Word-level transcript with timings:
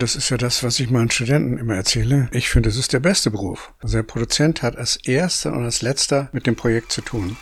Das 0.00 0.16
ist 0.16 0.30
ja 0.30 0.38
das, 0.38 0.62
was 0.62 0.80
ich 0.80 0.88
meinen 0.88 1.10
Studenten 1.10 1.58
immer 1.58 1.74
erzähle. 1.74 2.30
Ich 2.32 2.48
finde, 2.48 2.70
es 2.70 2.78
ist 2.78 2.94
der 2.94 3.00
beste 3.00 3.30
Beruf. 3.30 3.74
Also 3.80 3.98
der 3.98 4.02
Produzent 4.02 4.62
hat 4.62 4.76
als 4.76 4.96
erster 4.96 5.52
und 5.52 5.62
als 5.62 5.82
letzter 5.82 6.30
mit 6.32 6.46
dem 6.46 6.56
Projekt 6.56 6.90
zu 6.90 7.02
tun. 7.02 7.36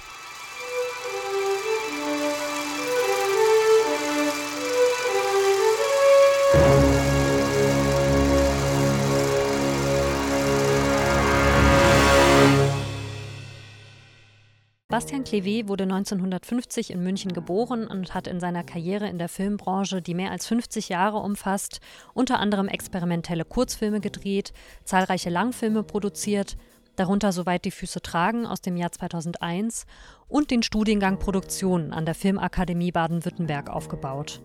Clevé 15.28 15.68
wurde 15.68 15.84
1950 15.84 16.90
in 16.90 17.02
München 17.02 17.34
geboren 17.34 17.86
und 17.86 18.14
hat 18.14 18.26
in 18.26 18.40
seiner 18.40 18.64
Karriere 18.64 19.10
in 19.10 19.18
der 19.18 19.28
Filmbranche, 19.28 20.00
die 20.00 20.14
mehr 20.14 20.30
als 20.30 20.46
50 20.46 20.88
Jahre 20.88 21.18
umfasst, 21.18 21.80
unter 22.14 22.40
anderem 22.40 22.66
experimentelle 22.66 23.44
Kurzfilme 23.44 24.00
gedreht, 24.00 24.54
zahlreiche 24.84 25.28
Langfilme 25.28 25.82
produziert, 25.82 26.56
darunter 26.96 27.32
Soweit 27.32 27.66
die 27.66 27.70
Füße 27.70 28.00
tragen 28.00 28.46
aus 28.46 28.62
dem 28.62 28.78
Jahr 28.78 28.90
2001 28.90 29.84
und 30.28 30.50
den 30.50 30.62
Studiengang 30.62 31.18
Produktion 31.18 31.92
an 31.92 32.06
der 32.06 32.14
Filmakademie 32.14 32.92
Baden-Württemberg 32.92 33.68
aufgebaut. 33.68 34.40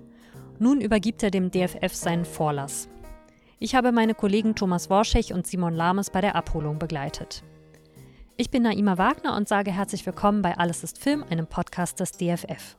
Nun 0.59 0.81
übergibt 0.81 1.23
er 1.23 1.31
dem 1.31 1.50
DFF 1.50 1.95
seinen 1.95 2.25
Vorlass. 2.25 2.89
Ich 3.58 3.73
habe 3.73 3.94
meine 3.94 4.16
Kollegen 4.16 4.53
Thomas 4.53 4.89
Worschech 4.89 5.31
und 5.31 5.47
Simon 5.47 5.75
Lahmes 5.75 6.09
bei 6.09 6.20
der 6.20 6.36
Abholung 6.36 6.77
begleitet. 6.77 7.41
Ich 8.36 8.50
bin 8.50 8.64
Naima 8.64 8.98
Wagner 8.98 9.38
und 9.38 9.48
sage 9.48 9.72
herzlich 9.72 10.04
willkommen 10.08 10.42
bei 10.42 10.58
Alles 10.58 10.84
ist 10.84 10.98
Film, 10.98 11.23
einem 11.30 11.46
Podcast 11.46 12.00
des 12.00 12.14
DFF. 12.14 12.76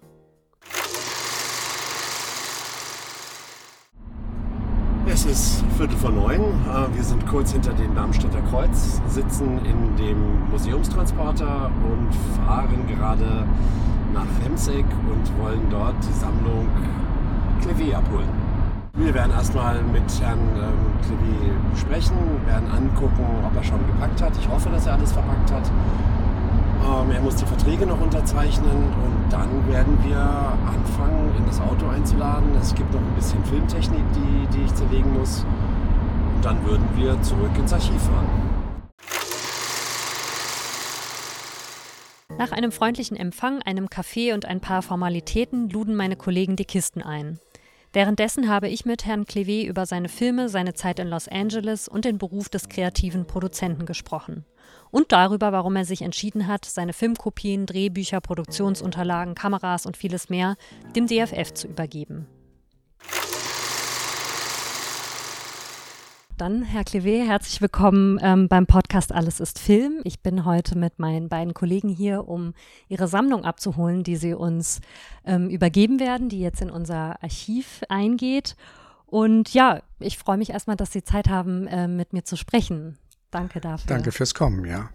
Es 5.06 5.24
ist 5.24 5.62
Viertel 5.76 5.96
vor 5.96 6.10
neun. 6.10 6.40
Äh, 6.40 6.96
wir 6.96 7.04
sind 7.04 7.24
kurz 7.28 7.52
hinter 7.52 7.72
dem 7.74 7.94
Darmstädter 7.94 8.42
Kreuz, 8.50 9.00
sitzen 9.06 9.64
in 9.64 9.96
dem 9.96 10.50
Museumstransporter 10.50 11.70
und 11.88 12.12
fahren 12.44 12.88
gerade 12.88 13.46
nach 14.12 14.26
Remseck 14.44 14.86
und 15.08 15.38
wollen 15.40 15.70
dort 15.70 15.94
die 16.02 16.18
Sammlung 16.18 16.68
Klevé 17.62 17.94
abholen. 17.94 18.53
Wir 18.96 19.12
werden 19.12 19.32
erstmal 19.32 19.82
mit 19.82 20.04
Herrn 20.20 20.38
ähm, 20.38 21.00
Klevi 21.02 21.50
sprechen, 21.76 22.16
werden 22.46 22.70
angucken, 22.70 23.26
ob 23.44 23.56
er 23.56 23.64
schon 23.64 23.84
gepackt 23.88 24.22
hat. 24.22 24.32
Ich 24.38 24.48
hoffe, 24.48 24.68
dass 24.70 24.86
er 24.86 24.92
alles 24.92 25.10
verpackt 25.10 25.50
hat. 25.50 25.68
Ähm, 25.68 27.10
er 27.10 27.20
muss 27.20 27.34
die 27.34 27.44
Verträge 27.44 27.86
noch 27.86 28.00
unterzeichnen 28.00 28.70
und 28.70 29.32
dann 29.32 29.66
werden 29.66 29.98
wir 30.04 30.20
anfangen, 30.20 31.34
in 31.36 31.44
das 31.44 31.60
Auto 31.60 31.88
einzuladen. 31.88 32.54
Es 32.60 32.72
gibt 32.72 32.94
noch 32.94 33.00
ein 33.00 33.14
bisschen 33.16 33.44
Filmtechnik, 33.46 34.04
die, 34.14 34.56
die 34.56 34.62
ich 34.64 34.74
zerlegen 34.76 35.12
muss. 35.18 35.44
Und 36.36 36.44
dann 36.44 36.64
würden 36.64 36.86
wir 36.94 37.20
zurück 37.22 37.50
ins 37.58 37.72
Archiv 37.72 38.00
fahren. 38.00 38.28
Nach 42.38 42.52
einem 42.52 42.70
freundlichen 42.70 43.16
Empfang, 43.16 43.60
einem 43.62 43.90
Kaffee 43.90 44.32
und 44.32 44.44
ein 44.44 44.60
paar 44.60 44.82
Formalitäten 44.82 45.68
luden 45.68 45.96
meine 45.96 46.14
Kollegen 46.14 46.54
die 46.54 46.64
Kisten 46.64 47.02
ein. 47.02 47.40
Währenddessen 47.94 48.48
habe 48.48 48.68
ich 48.68 48.84
mit 48.84 49.06
Herrn 49.06 49.24
Clevé 49.24 49.64
über 49.64 49.86
seine 49.86 50.08
Filme, 50.08 50.48
seine 50.48 50.74
Zeit 50.74 50.98
in 50.98 51.06
Los 51.06 51.28
Angeles 51.28 51.86
und 51.86 52.04
den 52.04 52.18
Beruf 52.18 52.48
des 52.48 52.68
kreativen 52.68 53.24
Produzenten 53.24 53.86
gesprochen. 53.86 54.44
Und 54.90 55.12
darüber, 55.12 55.52
warum 55.52 55.76
er 55.76 55.84
sich 55.84 56.02
entschieden 56.02 56.48
hat, 56.48 56.64
seine 56.64 56.92
Filmkopien, 56.92 57.66
Drehbücher, 57.66 58.20
Produktionsunterlagen, 58.20 59.36
Kameras 59.36 59.86
und 59.86 59.96
vieles 59.96 60.28
mehr 60.28 60.56
dem 60.96 61.06
DFF 61.06 61.54
zu 61.54 61.68
übergeben. 61.68 62.26
Dann, 66.36 66.62
Herr 66.64 66.82
Clevé, 66.82 67.24
herzlich 67.24 67.60
willkommen 67.60 68.18
ähm, 68.20 68.48
beim 68.48 68.66
Podcast 68.66 69.12
Alles 69.12 69.38
ist 69.38 69.60
Film. 69.60 70.00
Ich 70.02 70.20
bin 70.20 70.44
heute 70.44 70.76
mit 70.76 70.98
meinen 70.98 71.28
beiden 71.28 71.54
Kollegen 71.54 71.88
hier, 71.88 72.26
um 72.26 72.54
Ihre 72.88 73.06
Sammlung 73.06 73.44
abzuholen, 73.44 74.02
die 74.02 74.16
Sie 74.16 74.34
uns 74.34 74.80
ähm, 75.24 75.48
übergeben 75.48 76.00
werden, 76.00 76.28
die 76.28 76.40
jetzt 76.40 76.60
in 76.60 76.70
unser 76.70 77.22
Archiv 77.22 77.82
eingeht. 77.88 78.56
Und 79.06 79.54
ja, 79.54 79.80
ich 80.00 80.18
freue 80.18 80.36
mich 80.36 80.50
erstmal, 80.50 80.76
dass 80.76 80.90
Sie 80.90 81.04
Zeit 81.04 81.28
haben, 81.28 81.68
äh, 81.68 81.86
mit 81.86 82.12
mir 82.12 82.24
zu 82.24 82.36
sprechen. 82.36 82.98
Danke 83.30 83.60
dafür. 83.60 83.86
Danke 83.86 84.10
fürs 84.10 84.34
Kommen, 84.34 84.64
ja. 84.64 84.90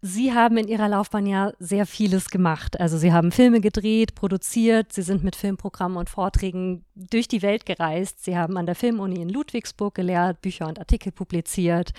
Sie 0.00 0.32
haben 0.32 0.56
in 0.58 0.68
Ihrer 0.68 0.88
Laufbahn 0.88 1.26
ja 1.26 1.52
sehr 1.58 1.84
vieles 1.84 2.30
gemacht. 2.30 2.78
Also 2.80 2.98
Sie 2.98 3.12
haben 3.12 3.32
Filme 3.32 3.60
gedreht, 3.60 4.14
produziert, 4.14 4.92
Sie 4.92 5.02
sind 5.02 5.24
mit 5.24 5.34
Filmprogrammen 5.34 5.98
und 5.98 6.08
Vorträgen 6.08 6.84
durch 6.94 7.26
die 7.26 7.42
Welt 7.42 7.66
gereist. 7.66 8.24
Sie 8.24 8.36
haben 8.36 8.56
an 8.56 8.66
der 8.66 8.76
Filmuni 8.76 9.20
in 9.20 9.28
Ludwigsburg 9.28 9.96
gelehrt, 9.96 10.40
Bücher 10.40 10.68
und 10.68 10.78
Artikel 10.78 11.10
publiziert. 11.10 11.92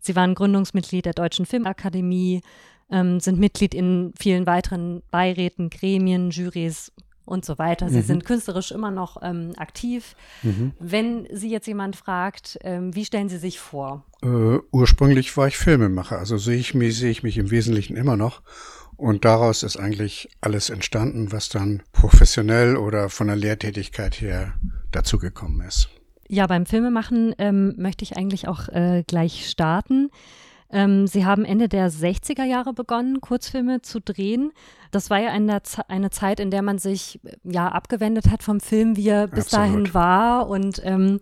Sie 0.00 0.14
waren 0.14 0.34
Gründungsmitglied 0.34 1.06
der 1.06 1.14
Deutschen 1.14 1.46
Filmakademie, 1.46 2.42
ähm, 2.90 3.18
sind 3.18 3.38
Mitglied 3.38 3.74
in 3.74 4.12
vielen 4.18 4.46
weiteren 4.46 5.02
Beiräten, 5.10 5.70
Gremien, 5.70 6.30
Jurys 6.30 6.92
und 7.28 7.44
so 7.44 7.58
weiter. 7.58 7.88
Sie 7.88 7.98
mhm. 7.98 8.02
sind 8.02 8.24
künstlerisch 8.24 8.72
immer 8.72 8.90
noch 8.90 9.18
ähm, 9.22 9.52
aktiv. 9.56 10.16
Mhm. 10.42 10.72
Wenn 10.78 11.28
Sie 11.30 11.50
jetzt 11.50 11.66
jemand 11.66 11.96
fragt, 11.96 12.58
ähm, 12.62 12.94
wie 12.94 13.04
stellen 13.04 13.28
Sie 13.28 13.38
sich 13.38 13.60
vor? 13.60 14.04
Äh, 14.22 14.58
ursprünglich 14.72 15.36
war 15.36 15.46
ich 15.46 15.58
Filmemacher, 15.58 16.18
also 16.18 16.38
sehe 16.38 16.58
ich, 16.58 16.74
mich, 16.74 16.98
sehe 16.98 17.10
ich 17.10 17.22
mich 17.22 17.38
im 17.38 17.50
Wesentlichen 17.50 17.96
immer 17.96 18.16
noch. 18.16 18.42
Und 18.96 19.24
daraus 19.24 19.62
ist 19.62 19.76
eigentlich 19.76 20.28
alles 20.40 20.70
entstanden, 20.70 21.30
was 21.30 21.48
dann 21.48 21.84
professionell 21.92 22.76
oder 22.76 23.10
von 23.10 23.28
der 23.28 23.36
Lehrtätigkeit 23.36 24.20
her 24.20 24.54
dazugekommen 24.90 25.60
ist. 25.60 25.88
Ja, 26.28 26.46
beim 26.46 26.66
Filmemachen 26.66 27.34
ähm, 27.38 27.74
möchte 27.78 28.02
ich 28.02 28.16
eigentlich 28.16 28.48
auch 28.48 28.68
äh, 28.68 29.04
gleich 29.06 29.48
starten. 29.48 30.10
Ähm, 30.70 31.06
Sie 31.06 31.24
haben 31.24 31.44
Ende 31.44 31.68
der 31.68 31.90
60er 31.90 32.44
Jahre 32.44 32.74
begonnen, 32.74 33.20
Kurzfilme 33.20 33.80
zu 33.82 34.00
drehen. 34.00 34.52
Das 34.90 35.08
war 35.10 35.18
ja 35.18 35.30
eine, 35.30 35.62
eine 35.88 36.10
Zeit, 36.10 36.40
in 36.40 36.50
der 36.50 36.62
man 36.62 36.78
sich 36.78 37.20
ja 37.42 37.68
abgewendet 37.68 38.30
hat 38.30 38.42
vom 38.42 38.60
Film, 38.60 38.96
wie 38.96 39.08
er 39.08 39.28
bis 39.28 39.46
Absolut. 39.46 39.66
dahin 39.66 39.94
war 39.94 40.48
und 40.48 40.80
ähm, 40.84 41.20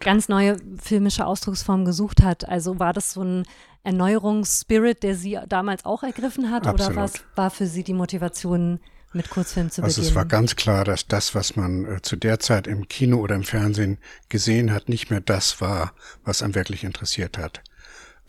ganz 0.00 0.28
neue 0.28 0.56
filmische 0.78 1.26
Ausdrucksformen 1.26 1.86
gesucht 1.86 2.22
hat. 2.22 2.48
Also 2.48 2.78
war 2.78 2.92
das 2.92 3.12
so 3.12 3.22
ein 3.22 3.44
Erneuerungsspirit, 3.82 5.02
der 5.02 5.14
Sie 5.14 5.38
damals 5.48 5.84
auch 5.84 6.02
ergriffen 6.02 6.50
hat 6.50 6.66
Absolut. 6.66 6.92
oder 6.92 7.02
was 7.02 7.14
war 7.34 7.50
für 7.50 7.66
Sie 7.66 7.82
die 7.84 7.94
Motivation, 7.94 8.78
mit 9.14 9.30
Kurzfilm 9.30 9.70
zu 9.70 9.82
also 9.82 10.00
beginnen? 10.00 10.06
Also 10.06 10.10
es 10.10 10.14
war 10.16 10.24
ganz 10.24 10.56
klar, 10.56 10.84
dass 10.84 11.06
das, 11.06 11.34
was 11.34 11.56
man 11.56 11.84
äh, 11.84 12.02
zu 12.02 12.16
der 12.16 12.38
Zeit 12.38 12.66
im 12.66 12.88
Kino 12.88 13.18
oder 13.18 13.34
im 13.34 13.44
Fernsehen 13.44 13.98
gesehen 14.28 14.72
hat, 14.72 14.88
nicht 14.88 15.10
mehr 15.10 15.20
das 15.20 15.60
war, 15.60 15.92
was 16.24 16.42
einem 16.42 16.54
wirklich 16.54 16.84
interessiert 16.84 17.38
hat. 17.38 17.62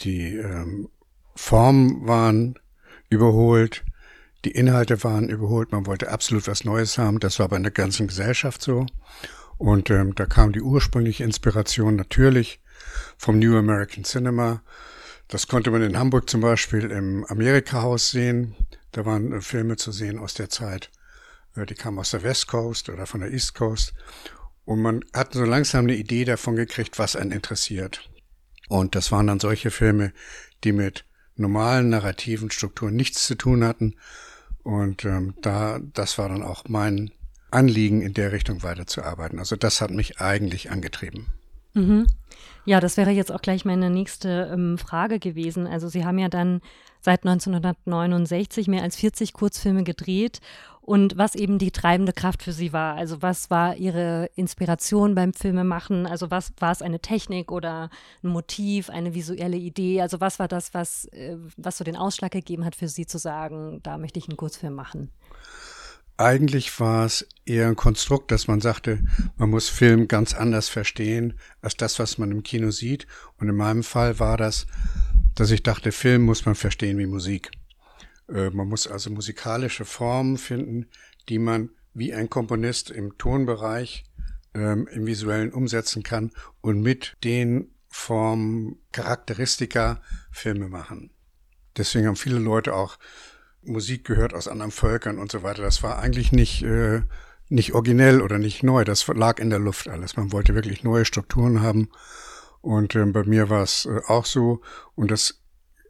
Die 0.04 0.36
ähm, 0.36 0.90
Formen 1.36 2.08
waren 2.08 2.60
überholt, 3.10 3.84
die 4.46 4.52
Inhalte 4.52 5.04
waren 5.04 5.30
überholt, 5.30 5.72
man 5.72 5.86
wollte 5.86 6.10
absolut 6.10 6.48
was 6.48 6.66
Neues 6.66 6.98
haben. 6.98 7.20
Das 7.20 7.40
war 7.40 7.48
bei 7.48 7.60
der 7.60 7.72
ganzen 7.72 8.08
Gesellschaft 8.08 8.62
so. 8.62 8.86
Und 9.58 9.90
ähm, 9.90 10.14
da 10.16 10.26
kam 10.26 10.52
die 10.52 10.62
ursprüngliche 10.62 11.24
Inspiration 11.24 11.96
natürlich 11.96 12.60
vom 13.18 13.40
New 13.40 13.58
American 13.58 14.04
Cinema. 14.04 14.62
Das 15.30 15.48
konnte 15.48 15.72
man 15.72 15.82
in 15.82 15.98
Hamburg 15.98 16.30
zum 16.30 16.42
Beispiel 16.42 16.92
im 16.92 17.24
Amerika-Haus 17.26 18.12
sehen. 18.12 18.56
Da 18.92 19.06
waren 19.06 19.32
äh, 19.32 19.42
Filme 19.42 19.78
zu 19.78 19.92
sehen 19.92 20.20
aus 20.20 20.34
der 20.34 20.50
Zeit. 20.50 20.92
Äh, 21.56 21.66
die 21.66 21.76
kamen 21.76 22.00
aus 22.00 22.12
der 22.12 22.24
West 22.24 22.48
Coast 22.48 22.90
oder 22.90 23.06
von 23.06 23.22
der 23.22 23.32
East 23.32 23.56
Coast. 23.56 23.94
Und 24.66 24.82
man 24.82 25.06
hat 25.14 25.34
so 25.34 25.46
langsam 25.46 25.86
eine 25.86 25.96
Idee 25.96 26.26
davon 26.26 26.56
gekriegt, 26.58 27.00
was 27.00 27.16
einen 27.16 27.32
interessiert. 27.32 28.10
Und 28.74 28.96
das 28.96 29.12
waren 29.12 29.28
dann 29.28 29.40
solche 29.40 29.70
Filme, 29.70 30.14
die 30.64 30.72
mit 30.72 31.06
normalen 31.36 31.90
narrativen 31.90 32.50
Strukturen 32.50 32.96
nichts 32.96 33.28
zu 33.28 33.36
tun 33.36 33.64
hatten. 33.64 33.94
Und 34.64 35.06
ähm, 35.06 35.36
da, 35.44 35.80
das 35.94 36.18
war 36.18 36.28
dann 36.28 36.42
auch 36.42 36.64
mein 36.68 37.12
Anliegen, 37.52 38.02
in 38.02 38.16
der 38.16 38.32
Richtung 38.32 38.64
weiterzuarbeiten. 38.64 39.38
Also 39.38 39.56
das 39.56 39.80
hat 39.80 39.92
mich 39.92 40.22
eigentlich 40.22 40.72
angetrieben. 40.72 41.28
Mhm. 41.76 42.08
Ja, 42.66 42.80
das 42.80 42.98
wäre 42.98 43.12
jetzt 43.12 43.32
auch 43.32 43.44
gleich 43.44 43.64
meine 43.64 43.92
nächste 43.92 44.50
ähm, 44.52 44.80
Frage 44.80 45.20
gewesen. 45.20 45.68
Also 45.68 45.88
Sie 45.88 46.04
haben 46.04 46.18
ja 46.18 46.30
dann 46.30 46.60
seit 47.04 47.26
1969 47.26 48.68
mehr 48.68 48.84
als 48.84 48.96
40 48.96 49.34
Kurzfilme 49.34 49.84
gedreht 49.84 50.40
und 50.82 51.18
was 51.18 51.36
eben 51.36 51.60
die 51.60 51.72
treibende 51.72 52.12
Kraft 52.12 52.44
für 52.44 52.52
sie 52.52 52.74
war. 52.74 52.96
Also 52.96 53.22
was 53.22 53.50
war 53.50 53.76
ihre 53.78 54.30
Inspiration 54.36 55.16
beim 55.16 55.34
Filmemachen? 55.34 56.06
Also 56.06 56.30
was 56.30 56.54
war 56.60 56.72
es 56.72 56.82
eine 56.82 57.00
Technik 57.00 57.52
oder 57.52 57.90
ein 58.22 58.30
Motiv, 58.30 58.90
eine 58.90 59.14
visuelle 59.14 59.58
Idee? 59.58 60.02
Also 60.02 60.20
was 60.20 60.40
war 60.40 60.48
das, 60.48 60.74
was, 60.74 61.06
äh, 61.06 61.38
was 61.58 61.78
so 61.78 61.84
den 61.84 61.96
Ausschlag 61.96 62.32
gegeben 62.32 62.66
hat 62.66 62.76
für 62.76 62.90
sie 62.90 63.06
zu 63.06 63.18
sagen, 63.18 63.80
da 63.84 63.98
möchte 63.98 64.20
ich 64.20 64.28
einen 64.28 64.38
Kurzfilm 64.38 64.74
machen? 64.74 65.10
Eigentlich 66.18 66.80
war 66.80 67.06
es 67.06 67.28
eher 67.46 67.68
ein 67.68 67.76
Konstrukt, 67.76 68.32
dass 68.32 68.48
man 68.48 68.62
sagte, 68.62 69.04
man 69.38 69.50
muss 69.50 69.70
Film 69.70 70.08
ganz 70.08 70.34
anders 70.34 70.70
verstehen 70.70 71.40
als 71.62 71.76
das, 71.76 71.98
was 71.98 72.18
man 72.18 72.32
im 72.32 72.44
Kino 72.44 72.72
sieht. 72.72 73.08
Und 73.38 73.50
in 73.50 73.56
meinem 73.56 73.84
Fall 73.84 74.20
war 74.20 74.38
das, 74.38 74.68
dass 75.36 75.50
ich 75.50 75.64
dachte, 75.64 75.92
Film 75.92 76.24
muss 76.24 76.46
man 76.46 76.56
verstehen 76.56 77.00
wie 77.00 77.08
Musik. 77.08 77.52
Äh, 78.30 78.52
man 78.52 78.68
muss 78.68 78.88
also 78.88 79.10
musikalische 79.10 79.86
Formen 79.86 80.38
finden, 80.38 80.88
die 81.30 81.40
man 81.40 81.70
wie 81.94 82.14
ein 82.14 82.30
Komponist 82.30 82.92
im 82.92 83.18
Tonbereich 83.18 84.04
ähm, 84.54 84.88
im 84.88 85.06
Visuellen 85.06 85.52
umsetzen 85.52 86.04
kann 86.04 86.32
und 86.62 86.82
mit 86.82 87.18
den 87.24 87.72
Formen, 87.90 88.78
Charakteristika 88.92 90.02
Filme 90.32 90.68
machen. 90.68 91.12
Deswegen 91.78 92.08
haben 92.08 92.16
viele 92.16 92.40
Leute 92.40 92.74
auch 92.76 92.98
Musik 93.66 94.06
gehört 94.06 94.34
aus 94.34 94.48
anderen 94.48 94.72
Völkern 94.72 95.20
und 95.20 95.32
so 95.32 95.44
weiter. 95.44 95.62
Das 95.62 95.84
war 95.84 96.00
eigentlich 96.00 96.32
nicht, 96.32 96.64
äh, 96.64 97.02
nicht 97.50 97.74
originell 97.74 98.22
oder 98.22 98.40
nicht 98.40 98.64
neu. 98.64 98.84
Das 98.84 99.08
lag 99.08 99.40
in 99.40 99.50
der 99.50 99.60
Luft 99.60 99.88
alles. 99.88 100.18
Man 100.18 100.32
wollte 100.32 100.56
wirklich 100.56 100.84
neue 100.84 101.06
Strukturen 101.06 101.62
haben. 101.62 101.90
Und 102.62 102.96
äh, 102.96 103.06
bei 103.06 103.24
mir 103.24 103.50
war 103.50 103.64
es 103.64 103.86
äh, 103.86 104.02
auch 104.08 104.26
so. 104.26 104.62
Und 104.96 105.12
das 105.12 105.42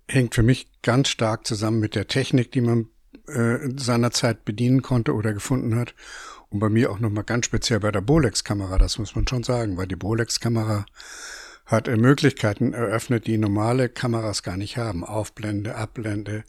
hängt 0.07 0.35
für 0.35 0.43
mich 0.43 0.69
ganz 0.81 1.09
stark 1.09 1.47
zusammen 1.47 1.79
mit 1.79 1.95
der 1.95 2.07
Technik, 2.07 2.51
die 2.51 2.61
man 2.61 2.87
äh, 3.27 3.57
seinerzeit 3.77 4.45
bedienen 4.45 4.81
konnte 4.81 5.13
oder 5.13 5.33
gefunden 5.33 5.75
hat. 5.75 5.95
Und 6.49 6.59
bei 6.59 6.69
mir 6.69 6.91
auch 6.91 6.99
nochmal 6.99 7.23
ganz 7.23 7.45
speziell 7.45 7.79
bei 7.79 7.91
der 7.91 8.01
Bolex-Kamera, 8.01 8.77
das 8.77 8.99
muss 8.99 9.15
man 9.15 9.27
schon 9.27 9.43
sagen, 9.43 9.77
weil 9.77 9.87
die 9.87 9.95
Bolex-Kamera 9.95 10.85
hat 11.65 11.87
äh, 11.87 11.97
Möglichkeiten 11.97 12.73
eröffnet, 12.73 13.27
die 13.27 13.37
normale 13.37 13.89
Kameras 13.89 14.43
gar 14.43 14.57
nicht 14.57 14.77
haben. 14.77 15.03
Aufblende, 15.03 15.75
Abblende 15.75 16.43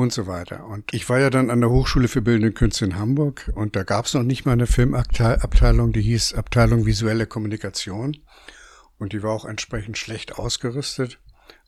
und 0.00 0.12
so 0.12 0.26
weiter. 0.26 0.66
Und 0.66 0.92
ich 0.92 1.08
war 1.08 1.18
ja 1.20 1.30
dann 1.30 1.50
an 1.50 1.60
der 1.60 1.70
Hochschule 1.70 2.08
für 2.08 2.22
Bildende 2.22 2.52
Künste 2.52 2.84
in 2.84 2.96
Hamburg 2.96 3.50
und 3.54 3.76
da 3.76 3.82
gab 3.82 4.06
es 4.06 4.14
noch 4.14 4.22
nicht 4.22 4.46
mal 4.46 4.52
eine 4.52 4.66
Filmabteilung, 4.66 5.92
die 5.92 6.02
hieß 6.02 6.34
Abteilung 6.34 6.86
Visuelle 6.86 7.26
Kommunikation. 7.26 8.16
Und 8.98 9.14
die 9.14 9.22
war 9.22 9.32
auch 9.32 9.46
entsprechend 9.46 9.96
schlecht 9.96 10.38
ausgerüstet. 10.38 11.18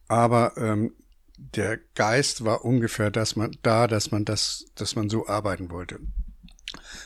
Aber 0.07 0.53
ähm, 0.59 0.93
der 1.39 1.79
Geist 1.95 2.45
war 2.45 2.65
ungefähr 2.65 3.11
dass 3.11 3.37
man 3.37 3.57
da, 3.63 3.87
dass 3.87 4.11
man 4.11 4.27
das, 4.27 4.67
dass 4.75 4.97
man 4.97 5.09
so 5.09 5.27
arbeiten 5.27 5.71
wollte. 5.71 5.99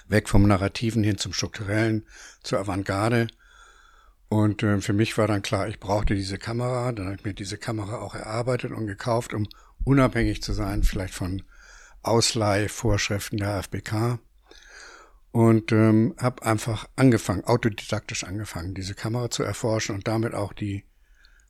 Weg 0.09 0.29
vom 0.29 0.47
Narrativen 0.47 1.05
hin 1.05 1.19
zum 1.19 1.33
Strukturellen, 1.33 2.07
zur 2.43 2.59
Avantgarde. 2.59 3.29
Und 4.29 4.65
äh, 4.65 4.81
für 4.81 4.93
mich 4.93 5.17
war 5.17 5.29
dann 5.29 5.43
klar, 5.43 5.69
ich 5.69 5.79
brauchte 5.79 6.15
diese 6.17 6.39
Kamera. 6.39 6.91
Dann 6.93 7.07
habe 7.07 7.17
ich 7.17 7.25
mir 7.25 7.35
diese 7.35 7.59
Kamera 7.59 7.99
auch 7.99 8.15
erarbeitet 8.15 8.73
und 8.73 8.87
gekauft, 8.87 9.33
um 9.33 9.47
unabhängig 9.87 10.43
zu 10.43 10.53
sein, 10.53 10.83
vielleicht 10.83 11.15
von 11.15 11.43
Ausleihvorschriften 12.03 13.39
der 13.39 13.55
AFBK. 13.55 14.19
Und 15.33 15.71
ähm, 15.71 16.15
habe 16.19 16.45
einfach 16.45 16.89
angefangen, 16.97 17.45
autodidaktisch 17.45 18.25
angefangen, 18.25 18.75
diese 18.75 18.95
Kamera 18.95 19.31
zu 19.31 19.43
erforschen 19.43 19.95
und 19.95 20.09
damit 20.09 20.35
auch 20.35 20.55
die 20.55 20.85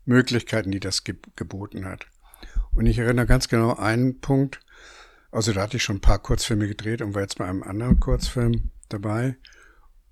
Möglichkeiten, 0.05 0.73
die 0.73 0.81
das 0.81 1.05
ge 1.05 1.15
geboten 1.37 1.85
hat. 1.85 2.07
Und 2.75 2.87
ich 2.87 2.99
erinnere 2.99 3.27
ganz 3.27 3.49
genau 3.49 3.77
einen 3.77 4.21
Punkt, 4.21 4.61
also 5.31 5.53
da 5.53 5.63
hatte 5.63 5.77
ich 5.77 5.85
schon 5.85 5.97
ein 5.97 6.01
paar 6.01 6.19
Kurzfilme 6.19 6.67
gedreht 6.67 7.01
und 7.01 7.15
war 7.15 7.23
jetzt 7.23 7.39
bei 7.39 7.47
einem 7.47 7.63
anderen 7.63 8.01
Kurzfilm 8.01 8.71
dabei 8.89 9.37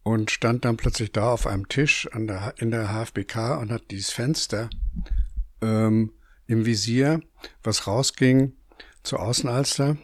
und 0.04 0.30
stand 0.30 0.64
dann 0.64 0.76
plötzlich 0.76 1.10
da 1.12 1.32
auf 1.32 1.46
einem 1.46 1.68
Tisch 1.68 2.08
der, 2.14 2.54
in 2.58 2.70
der 2.70 2.88
HFBK 2.88 3.58
und 3.60 3.72
hat 3.72 3.90
dieses 3.90 4.10
Fenster 4.10 4.70
ähm, 5.62 6.12
im 6.46 6.66
Visier, 6.66 7.20
was 7.62 7.86
rausging 7.86 8.52
zur 9.02 9.20
Außenalster. 9.20 9.96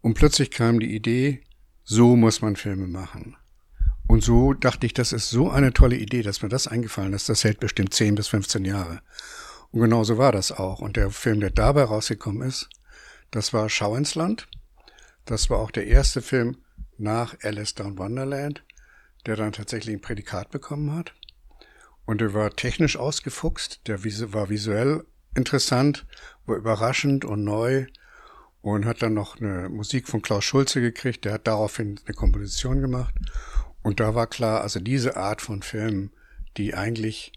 Und 0.00 0.14
plötzlich 0.14 0.50
kam 0.50 0.80
die 0.80 0.94
Idee, 0.94 1.42
so 1.84 2.16
muss 2.16 2.42
man 2.42 2.56
Filme 2.56 2.86
machen. 2.86 3.36
Und 4.06 4.24
so 4.24 4.54
dachte 4.54 4.86
ich, 4.86 4.94
das 4.94 5.12
ist 5.12 5.28
so 5.28 5.50
eine 5.50 5.72
tolle 5.72 5.96
Idee, 5.96 6.22
dass 6.22 6.42
mir 6.42 6.48
das 6.48 6.66
eingefallen 6.66 7.12
ist. 7.12 7.28
Das 7.28 7.44
hält 7.44 7.60
bestimmt 7.60 7.92
10 7.92 8.14
bis 8.14 8.28
15 8.28 8.64
Jahre. 8.64 9.02
Und 9.70 9.80
genau 9.80 10.02
so 10.02 10.16
war 10.16 10.32
das 10.32 10.50
auch. 10.50 10.80
Und 10.80 10.96
der 10.96 11.10
Film, 11.10 11.40
der 11.40 11.50
dabei 11.50 11.84
rausgekommen 11.84 12.48
ist, 12.48 12.70
das 13.30 13.52
war 13.52 13.68
Schau 13.68 13.96
ins 13.96 14.14
Land. 14.14 14.48
Das 15.26 15.50
war 15.50 15.58
auch 15.58 15.70
der 15.70 15.86
erste 15.86 16.22
Film 16.22 16.56
nach 16.96 17.36
Alice 17.42 17.74
Down 17.74 17.98
Wonderland, 17.98 18.64
der 19.26 19.36
dann 19.36 19.52
tatsächlich 19.52 19.94
ein 19.94 20.00
Prädikat 20.00 20.50
bekommen 20.50 20.94
hat. 20.94 21.12
Und 22.08 22.22
der 22.22 22.32
war 22.32 22.56
technisch 22.56 22.96
ausgefuchst, 22.96 23.86
der 23.86 24.02
war 24.02 24.48
visuell 24.48 25.04
interessant, 25.34 26.06
war 26.46 26.56
überraschend 26.56 27.26
und 27.26 27.44
neu 27.44 27.84
und 28.62 28.86
hat 28.86 29.02
dann 29.02 29.12
noch 29.12 29.38
eine 29.38 29.68
Musik 29.68 30.08
von 30.08 30.22
Klaus 30.22 30.44
Schulze 30.44 30.80
gekriegt, 30.80 31.26
der 31.26 31.34
hat 31.34 31.46
daraufhin 31.46 32.00
eine 32.06 32.14
Komposition 32.14 32.80
gemacht. 32.80 33.14
Und 33.82 34.00
da 34.00 34.14
war 34.14 34.26
klar, 34.26 34.62
also 34.62 34.80
diese 34.80 35.18
Art 35.18 35.42
von 35.42 35.60
Film, 35.60 36.10
die 36.56 36.72
eigentlich 36.72 37.30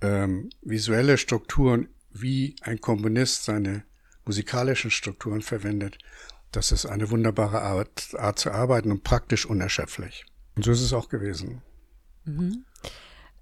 ähm, 0.00 0.48
visuelle 0.62 1.18
Strukturen, 1.18 1.88
wie 2.10 2.56
ein 2.62 2.80
Komponist 2.80 3.44
seine 3.44 3.84
musikalischen 4.24 4.90
Strukturen 4.90 5.42
verwendet, 5.42 5.98
das 6.50 6.72
ist 6.72 6.86
eine 6.86 7.10
wunderbare 7.10 7.60
Art, 7.60 8.14
Art 8.16 8.38
zu 8.38 8.52
arbeiten 8.52 8.90
und 8.90 9.04
praktisch 9.04 9.44
unerschöpflich. 9.44 10.24
Und 10.56 10.64
so 10.64 10.72
ist 10.72 10.80
es 10.80 10.94
auch 10.94 11.10
gewesen. 11.10 11.60
Mhm. 12.24 12.64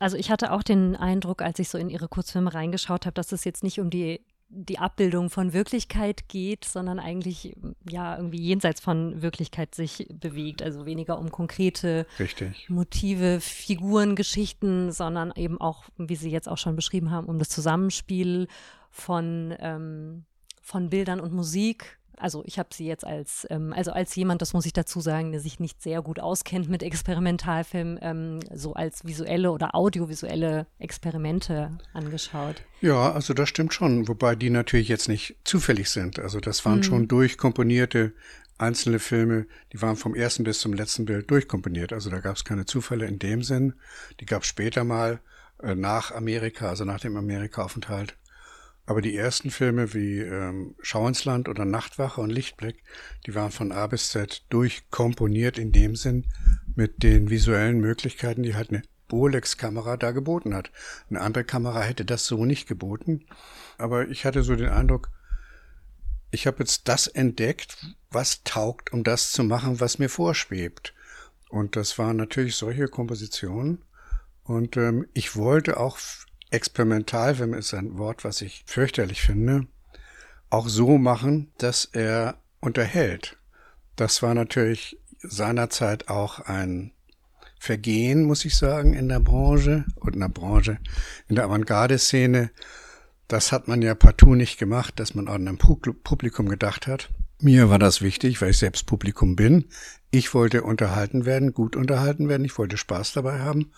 Also 0.00 0.16
ich 0.16 0.30
hatte 0.30 0.50
auch 0.50 0.62
den 0.62 0.96
Eindruck, 0.96 1.42
als 1.42 1.58
ich 1.58 1.68
so 1.68 1.78
in 1.78 1.90
ihre 1.90 2.08
Kurzfilme 2.08 2.52
reingeschaut 2.52 3.06
habe, 3.06 3.14
dass 3.14 3.32
es 3.32 3.44
jetzt 3.44 3.62
nicht 3.62 3.78
um 3.78 3.90
die 3.90 4.20
die 4.52 4.80
Abbildung 4.80 5.30
von 5.30 5.52
Wirklichkeit 5.52 6.28
geht, 6.28 6.64
sondern 6.64 6.98
eigentlich 6.98 7.56
ja 7.88 8.16
irgendwie 8.16 8.40
jenseits 8.40 8.80
von 8.80 9.22
Wirklichkeit 9.22 9.76
sich 9.76 10.08
bewegt. 10.12 10.60
Also 10.60 10.86
weniger 10.86 11.20
um 11.20 11.30
konkrete 11.30 12.04
Richtig. 12.18 12.68
Motive, 12.68 13.40
Figuren, 13.40 14.16
Geschichten, 14.16 14.90
sondern 14.90 15.32
eben 15.36 15.60
auch, 15.60 15.84
wie 15.96 16.16
Sie 16.16 16.30
jetzt 16.30 16.48
auch 16.48 16.58
schon 16.58 16.74
beschrieben 16.74 17.12
haben, 17.12 17.28
um 17.28 17.38
das 17.38 17.48
Zusammenspiel 17.48 18.48
von, 18.90 19.54
ähm, 19.60 20.24
von 20.62 20.90
Bildern 20.90 21.20
und 21.20 21.32
Musik 21.32 21.99
also 22.20 22.42
ich 22.46 22.58
habe 22.58 22.68
sie 22.72 22.86
jetzt 22.86 23.04
als, 23.04 23.46
ähm, 23.50 23.72
also 23.72 23.92
als 23.92 24.14
jemand, 24.14 24.42
das 24.42 24.52
muss 24.52 24.66
ich 24.66 24.72
dazu 24.72 25.00
sagen, 25.00 25.32
der 25.32 25.40
sich 25.40 25.60
nicht 25.60 25.82
sehr 25.82 26.02
gut 26.02 26.20
auskennt 26.20 26.68
mit 26.68 26.82
Experimentalfilm, 26.82 27.98
ähm, 28.02 28.40
so 28.54 28.74
als 28.74 29.04
visuelle 29.04 29.50
oder 29.52 29.74
audiovisuelle 29.74 30.66
Experimente 30.78 31.78
angeschaut. 31.92 32.62
Ja, 32.80 33.12
also 33.12 33.34
das 33.34 33.48
stimmt 33.48 33.74
schon, 33.74 34.08
wobei 34.08 34.34
die 34.34 34.50
natürlich 34.50 34.88
jetzt 34.88 35.08
nicht 35.08 35.36
zufällig 35.44 35.90
sind. 35.90 36.18
Also 36.18 36.40
das 36.40 36.64
waren 36.64 36.78
mhm. 36.78 36.84
schon 36.84 37.08
durchkomponierte 37.08 38.12
einzelne 38.58 38.98
Filme, 38.98 39.46
die 39.72 39.80
waren 39.80 39.96
vom 39.96 40.14
ersten 40.14 40.44
bis 40.44 40.60
zum 40.60 40.74
letzten 40.74 41.06
Bild 41.06 41.30
durchkomponiert. 41.30 41.92
Also 41.92 42.10
da 42.10 42.20
gab 42.20 42.36
es 42.36 42.44
keine 42.44 42.66
Zufälle 42.66 43.06
in 43.06 43.18
dem 43.18 43.42
Sinn. 43.42 43.74
Die 44.20 44.26
gab 44.26 44.42
es 44.42 44.48
später 44.48 44.84
mal 44.84 45.20
äh, 45.62 45.74
nach 45.74 46.12
Amerika, 46.12 46.68
also 46.68 46.84
nach 46.84 47.00
dem 47.00 47.16
Amerika-Aufenthalt. 47.16 48.16
Aber 48.90 49.02
die 49.02 49.16
ersten 49.16 49.52
Filme 49.52 49.94
wie 49.94 50.18
ähm, 50.18 50.74
Schau 50.82 51.06
ins 51.06 51.24
Land 51.24 51.48
oder 51.48 51.64
Nachtwache 51.64 52.20
und 52.20 52.30
Lichtblick, 52.30 52.82
die 53.24 53.36
waren 53.36 53.52
von 53.52 53.70
A 53.70 53.86
bis 53.86 54.08
Z 54.08 54.42
durchkomponiert 54.48 55.58
in 55.58 55.70
dem 55.70 55.94
Sinn 55.94 56.26
mit 56.74 57.04
den 57.04 57.30
visuellen 57.30 57.78
Möglichkeiten, 57.78 58.42
die 58.42 58.56
halt 58.56 58.70
eine 58.70 58.82
Bolex-Kamera 59.06 59.96
da 59.96 60.10
geboten 60.10 60.56
hat. 60.56 60.72
Eine 61.08 61.20
andere 61.20 61.44
Kamera 61.44 61.82
hätte 61.82 62.04
das 62.04 62.26
so 62.26 62.44
nicht 62.44 62.66
geboten. 62.66 63.26
Aber 63.78 64.08
ich 64.08 64.24
hatte 64.24 64.42
so 64.42 64.56
den 64.56 64.70
Eindruck, 64.70 65.12
ich 66.32 66.48
habe 66.48 66.58
jetzt 66.58 66.88
das 66.88 67.06
entdeckt, 67.06 67.94
was 68.10 68.42
taugt, 68.42 68.92
um 68.92 69.04
das 69.04 69.30
zu 69.30 69.44
machen, 69.44 69.78
was 69.78 70.00
mir 70.00 70.08
vorschwebt. 70.08 70.94
Und 71.48 71.76
das 71.76 71.96
waren 71.96 72.16
natürlich 72.16 72.56
solche 72.56 72.88
Kompositionen. 72.88 73.84
Und 74.42 74.76
ähm, 74.76 75.06
ich 75.14 75.36
wollte 75.36 75.78
auch 75.78 75.96
Experimentalfilm 76.50 77.54
ist 77.54 77.74
ein 77.74 77.98
Wort, 77.98 78.24
was 78.24 78.42
ich 78.42 78.64
fürchterlich 78.66 79.22
finde, 79.22 79.66
auch 80.50 80.68
so 80.68 80.98
machen, 80.98 81.52
dass 81.58 81.84
er 81.84 82.36
unterhält. 82.60 83.36
Das 83.96 84.22
war 84.22 84.34
natürlich 84.34 84.98
seinerzeit 85.22 86.08
auch 86.08 86.40
ein 86.40 86.92
Vergehen, 87.58 88.22
muss 88.22 88.44
ich 88.46 88.56
sagen, 88.56 88.94
in 88.94 89.08
der 89.08 89.20
Branche 89.20 89.84
und 89.96 90.14
in 90.14 90.20
der 90.20 90.28
Branche, 90.28 90.78
in 91.28 91.36
der 91.36 91.44
Avantgarde-Szene. 91.44 92.50
Das 93.28 93.52
hat 93.52 93.68
man 93.68 93.82
ja 93.82 93.94
partout 93.94 94.34
nicht 94.34 94.58
gemacht, 94.58 94.98
dass 94.98 95.14
man 95.14 95.28
an 95.28 95.46
ein 95.46 95.58
Publikum 95.58 96.48
gedacht 96.48 96.86
hat. 96.86 97.10
Mir 97.38 97.70
war 97.70 97.78
das 97.78 98.00
wichtig, 98.00 98.40
weil 98.40 98.50
ich 98.50 98.58
selbst 98.58 98.86
Publikum 98.86 99.36
bin. 99.36 99.66
Ich 100.10 100.34
wollte 100.34 100.62
unterhalten 100.62 101.26
werden, 101.26 101.52
gut 101.52 101.76
unterhalten 101.76 102.28
werden, 102.28 102.44
ich 102.44 102.56
wollte 102.58 102.76
Spaß 102.76 103.12
dabei 103.12 103.40
haben. 103.40 103.72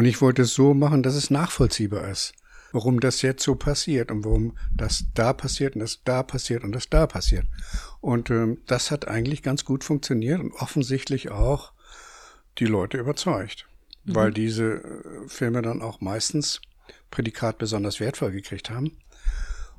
Und 0.00 0.06
ich 0.06 0.22
wollte 0.22 0.40
es 0.40 0.54
so 0.54 0.72
machen, 0.72 1.02
dass 1.02 1.14
es 1.14 1.28
nachvollziehbar 1.28 2.08
ist, 2.08 2.32
warum 2.72 3.00
das 3.00 3.20
jetzt 3.20 3.42
so 3.42 3.54
passiert 3.54 4.10
und 4.10 4.24
warum 4.24 4.56
das 4.74 5.04
da 5.12 5.34
passiert 5.34 5.74
und 5.74 5.80
das 5.80 6.02
da 6.04 6.22
passiert 6.22 6.64
und 6.64 6.72
das 6.72 6.88
da 6.88 7.06
passiert. 7.06 7.44
Und 8.00 8.30
ähm, 8.30 8.62
das 8.66 8.90
hat 8.90 9.08
eigentlich 9.08 9.42
ganz 9.42 9.66
gut 9.66 9.84
funktioniert 9.84 10.40
und 10.40 10.52
offensichtlich 10.52 11.30
auch 11.30 11.74
die 12.56 12.64
Leute 12.64 12.96
überzeugt, 12.96 13.68
mhm. 14.04 14.14
weil 14.14 14.32
diese 14.32 14.76
äh, 14.76 15.28
Filme 15.28 15.60
dann 15.60 15.82
auch 15.82 16.00
meistens 16.00 16.62
Prädikat 17.10 17.58
besonders 17.58 18.00
wertvoll 18.00 18.32
gekriegt 18.32 18.70
haben. 18.70 18.96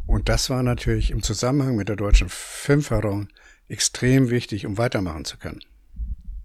Und 0.05 0.29
das 0.29 0.51
war 0.51 0.61
natürlich 0.61 1.09
im 1.09 1.23
Zusammenhang 1.23 1.75
mit 1.75 1.89
der 1.89 1.95
deutschen 1.95 2.29
Filmförderung 2.29 3.27
extrem 3.69 4.29
wichtig, 4.29 4.67
um 4.67 4.77
weitermachen 4.77 5.25
zu 5.25 5.39
können. 5.39 5.61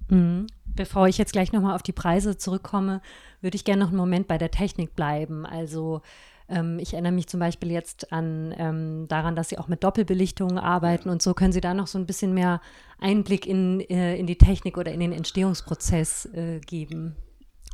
Mhm. 0.08 0.46
Bevor 0.64 1.08
ich 1.08 1.18
jetzt 1.18 1.32
gleich 1.32 1.52
nochmal 1.52 1.74
auf 1.74 1.82
die 1.82 1.92
Preise 1.92 2.38
zurückkomme, 2.38 3.02
würde 3.40 3.56
ich 3.56 3.64
gerne 3.64 3.82
noch 3.82 3.88
einen 3.88 3.96
Moment 3.96 4.28
bei 4.28 4.38
der 4.38 4.50
Technik 4.50 4.94
bleiben. 4.94 5.46
Also 5.46 6.02
ähm, 6.48 6.78
ich 6.78 6.92
erinnere 6.92 7.12
mich 7.12 7.26
zum 7.26 7.40
Beispiel 7.40 7.70
jetzt 7.70 8.12
an 8.12 8.54
ähm, 8.56 9.06
daran, 9.08 9.36
dass 9.36 9.48
Sie 9.48 9.58
auch 9.58 9.68
mit 9.68 9.82
Doppelbelichtungen 9.82 10.58
arbeiten 10.58 11.08
und 11.08 11.22
so. 11.22 11.34
Können 11.34 11.52
Sie 11.52 11.60
da 11.60 11.74
noch 11.74 11.86
so 11.86 11.98
ein 11.98 12.06
bisschen 12.06 12.34
mehr 12.34 12.60
Einblick 13.00 13.46
in, 13.46 13.80
äh, 13.80 14.16
in 14.16 14.26
die 14.26 14.38
Technik 14.38 14.78
oder 14.78 14.92
in 14.92 15.00
den 15.00 15.12
Entstehungsprozess 15.12 16.26
äh, 16.34 16.60
geben? 16.60 17.16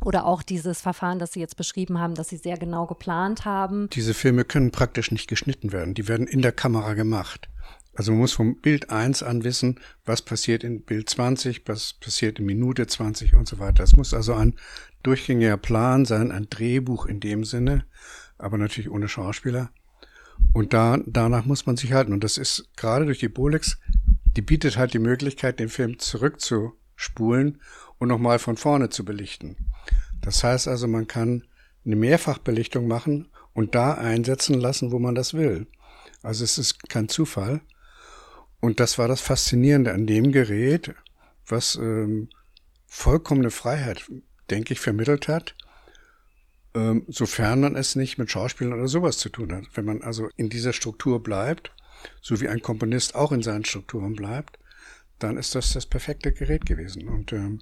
Oder 0.03 0.25
auch 0.25 0.43
dieses 0.43 0.81
Verfahren, 0.81 1.19
das 1.19 1.31
Sie 1.31 1.39
jetzt 1.39 1.55
beschrieben 1.55 1.99
haben, 1.99 2.15
dass 2.15 2.29
Sie 2.29 2.37
sehr 2.37 2.57
genau 2.57 2.87
geplant 2.87 3.45
haben. 3.45 3.89
Diese 3.93 4.13
Filme 4.13 4.43
können 4.43 4.71
praktisch 4.71 5.11
nicht 5.11 5.29
geschnitten 5.29 5.71
werden. 5.71 5.93
Die 5.93 6.07
werden 6.07 6.27
in 6.27 6.41
der 6.41 6.51
Kamera 6.51 6.93
gemacht. 6.93 7.47
Also 7.95 8.11
man 8.11 8.21
muss 8.21 8.33
vom 8.33 8.59
Bild 8.59 8.89
1 8.89 9.21
an 9.21 9.43
wissen, 9.43 9.79
was 10.05 10.21
passiert 10.21 10.63
in 10.63 10.81
Bild 10.81 11.09
20, 11.09 11.61
was 11.67 11.93
passiert 11.93 12.39
in 12.39 12.45
Minute 12.45 12.87
20 12.87 13.35
und 13.35 13.47
so 13.47 13.59
weiter. 13.59 13.83
Es 13.83 13.95
muss 13.95 14.13
also 14.13 14.33
ein 14.33 14.55
durchgängiger 15.03 15.57
Plan 15.57 16.05
sein, 16.05 16.31
ein 16.31 16.47
Drehbuch 16.49 17.05
in 17.05 17.19
dem 17.19 17.43
Sinne, 17.43 17.85
aber 18.37 18.57
natürlich 18.57 18.89
ohne 18.89 19.07
Schauspieler. 19.07 19.69
Und 20.53 20.73
da, 20.73 20.97
danach 21.05 21.45
muss 21.45 21.65
man 21.65 21.77
sich 21.77 21.93
halten. 21.93 22.13
Und 22.13 22.23
das 22.23 22.37
ist 22.37 22.69
gerade 22.75 23.05
durch 23.05 23.19
die 23.19 23.29
Bolex, 23.29 23.77
die 24.35 24.41
bietet 24.41 24.77
halt 24.77 24.93
die 24.93 24.99
Möglichkeit, 24.99 25.59
den 25.59 25.69
Film 25.69 25.99
zurückzuspulen 25.99 27.61
und 27.99 28.07
nochmal 28.07 28.39
von 28.39 28.57
vorne 28.57 28.89
zu 28.89 29.05
belichten. 29.05 29.55
Das 30.21 30.43
heißt 30.43 30.67
also, 30.67 30.87
man 30.87 31.07
kann 31.07 31.43
eine 31.85 31.95
Mehrfachbelichtung 31.95 32.87
machen 32.87 33.27
und 33.53 33.75
da 33.75 33.93
einsetzen 33.93 34.59
lassen, 34.59 34.91
wo 34.91 34.99
man 34.99 35.15
das 35.15 35.33
will. 35.33 35.67
Also 36.23 36.43
es 36.43 36.57
ist 36.57 36.89
kein 36.89 37.09
Zufall. 37.09 37.61
Und 38.63 38.79
das 38.79 38.97
war 38.97 39.09
das 39.09 39.19
Faszinierende 39.19 39.91
an 39.91 40.07
dem 40.07 40.31
Gerät, 40.31 40.95
was 41.45 41.75
ähm, 41.75 42.29
vollkommene 42.85 43.51
Freiheit, 43.51 44.09
denke 44.49 44.71
ich, 44.71 44.79
vermittelt 44.79 45.27
hat, 45.27 45.53
ähm, 46.73 47.03
sofern 47.09 47.59
man 47.59 47.75
es 47.75 47.97
nicht 47.97 48.17
mit 48.17 48.31
Schauspielern 48.31 48.79
oder 48.79 48.87
sowas 48.87 49.17
zu 49.17 49.27
tun 49.27 49.51
hat. 49.53 49.65
Wenn 49.73 49.83
man 49.83 50.01
also 50.01 50.29
in 50.37 50.47
dieser 50.47 50.71
Struktur 50.71 51.21
bleibt, 51.21 51.73
so 52.21 52.39
wie 52.39 52.47
ein 52.47 52.61
Komponist 52.61 53.15
auch 53.15 53.33
in 53.33 53.41
seinen 53.41 53.65
Strukturen 53.65 54.15
bleibt, 54.15 54.57
dann 55.19 55.35
ist 55.35 55.55
das 55.55 55.73
das 55.73 55.85
perfekte 55.85 56.31
Gerät 56.31 56.65
gewesen. 56.65 57.09
Und 57.09 57.33
ähm, 57.33 57.59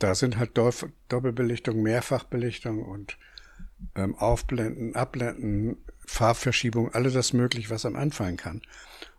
da 0.00 0.16
sind 0.16 0.36
halt 0.36 0.58
Doppelbelichtung, 0.58 1.80
Mehrfachbelichtung 1.80 2.82
und 2.82 3.16
ähm, 3.94 4.16
Aufblenden, 4.16 4.96
Abblenden, 4.96 5.76
Farbverschiebung, 6.04 6.92
alles 6.92 7.12
das 7.12 7.32
möglich, 7.34 7.70
was 7.70 7.86
einem 7.86 7.94
anfallen 7.94 8.36
kann. 8.36 8.62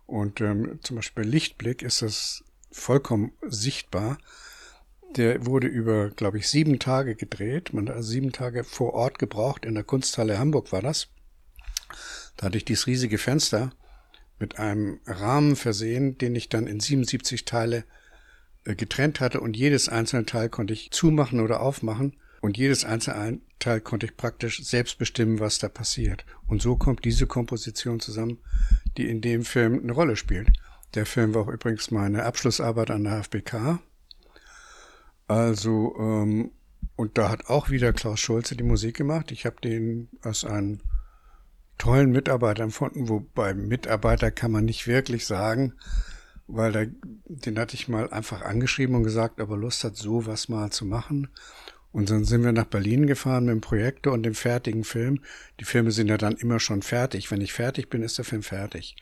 Und 0.10 0.42
ähm, 0.42 0.80
zum 0.82 0.96
Beispiel 0.96 1.24
bei 1.24 1.30
Lichtblick 1.30 1.84
ist 1.84 2.02
das 2.02 2.44
vollkommen 2.72 3.32
sichtbar. 3.48 4.18
Der 5.16 5.46
wurde 5.46 5.68
über, 5.68 6.10
glaube 6.10 6.40
ich, 6.40 6.48
sieben 6.48 6.80
Tage 6.80 7.16
gedreht. 7.16 7.74
Man 7.74 7.88
hat 7.88 7.96
also 7.96 8.10
sieben 8.10 8.32
Tage 8.32 8.64
vor 8.64 8.96
Ort 8.96 9.20
gebraucht. 9.20 9.66
In 9.66 9.76
der 9.76 9.84
Kunsthalle 9.84 10.40
Hamburg 10.40 10.72
war 10.72 10.82
das. 10.82 11.10
Da 12.38 12.48
hatte 12.48 12.58
ich 12.58 12.66
dieses 12.66 12.88
riesige 12.88 13.20
Fenster 13.20 13.72
mit 14.40 14.58
einem 14.58 15.00
Rahmen 15.06 15.56
versehen, 15.56 16.18
den 16.18 16.36
ich 16.36 16.50
dann 16.50 16.66
in 16.66 16.80
77 16.80 17.46
Teile 17.46 17.84
äh, 18.64 18.74
getrennt 18.74 19.20
hatte 19.20 19.42
und 19.42 19.56
jedes 19.56 19.90
einzelne 19.90 20.26
Teil 20.26 20.50
konnte 20.50 20.74
ich 20.74 20.90
zumachen 20.90 21.40
oder 21.40 21.62
aufmachen 21.62 22.16
und 22.42 22.58
jedes 22.58 22.86
einzelne 22.86 23.40
Teil 23.60 23.82
konnte 23.82 24.06
ich 24.06 24.18
praktisch 24.18 24.64
selbst 24.64 24.98
bestimmen, 24.98 25.40
was 25.40 25.60
da 25.60 25.68
passiert. 25.68 26.26
Und 26.48 26.62
so 26.62 26.76
kommt 26.76 27.06
diese 27.06 27.28
Komposition 27.28 28.00
zusammen, 28.00 28.40
die 28.98 29.10
in 29.10 29.22
dem 29.22 29.44
Film 29.44 29.80
eine 29.80 29.92
Rolle 29.92 30.16
spielt. 30.16 30.50
Der 30.96 31.06
Film 31.06 31.34
war 31.34 31.44
auch 31.44 31.50
übrigens 31.50 31.92
meine 31.92 32.24
Abschlussarbeit 32.24 32.92
an 32.92 33.04
der 33.04 33.24
FBK. 33.24 33.80
Also, 35.28 35.96
ähm, 36.00 36.52
und 36.96 37.18
da 37.18 37.30
hat 37.30 37.48
auch 37.48 37.70
wieder 37.70 37.94
Klaus 37.94 38.20
Schulze 38.20 38.56
die 38.56 38.64
Musik 38.64 38.98
gemacht. 38.98 39.32
Ich 39.32 39.46
habe 39.46 39.58
den 39.62 40.10
als 40.22 40.44
einen 40.44 40.82
tollen 41.78 42.12
Mitarbeiter 42.12 42.64
empfunden, 42.64 43.10
wobei 43.10 43.54
Mitarbeiter 43.54 44.32
kann 44.32 44.52
man 44.52 44.66
nicht 44.66 44.88
wirklich 44.88 45.26
sagen, 45.26 45.74
weil 46.48 46.72
da, 46.72 46.86
den 47.26 47.60
hatte 47.60 47.76
ich 47.76 47.88
mal 47.88 48.10
einfach 48.10 48.42
angeschrieben 48.42 48.96
und 48.96 49.04
gesagt, 49.04 49.40
ob 49.40 49.52
er 49.52 49.58
Lust 49.58 49.84
hat, 49.84 49.96
sowas 49.96 50.50
mal 50.50 50.72
zu 50.72 50.86
machen. 50.86 51.30
Und 51.92 52.10
dann 52.10 52.24
sind 52.24 52.44
wir 52.44 52.52
nach 52.52 52.66
Berlin 52.66 53.08
gefahren 53.08 53.46
mit 53.46 53.54
dem 53.54 53.62
Projektor 53.62 54.14
und 54.14 54.24
dem 54.24 54.36
fertigen 54.36 54.84
Film. 54.84 55.22
Die 55.60 55.66
Filme 55.66 55.92
sind 55.92 56.08
ja 56.08 56.18
dann 56.18 56.36
immer 56.36 56.60
schon 56.60 56.82
fertig. 56.82 57.32
Wenn 57.32 57.42
ich 57.42 57.54
fertig 57.54 57.90
bin, 57.90 58.04
ist 58.04 58.18
der 58.18 58.26
Film 58.26 58.44
fertig. 58.44 58.96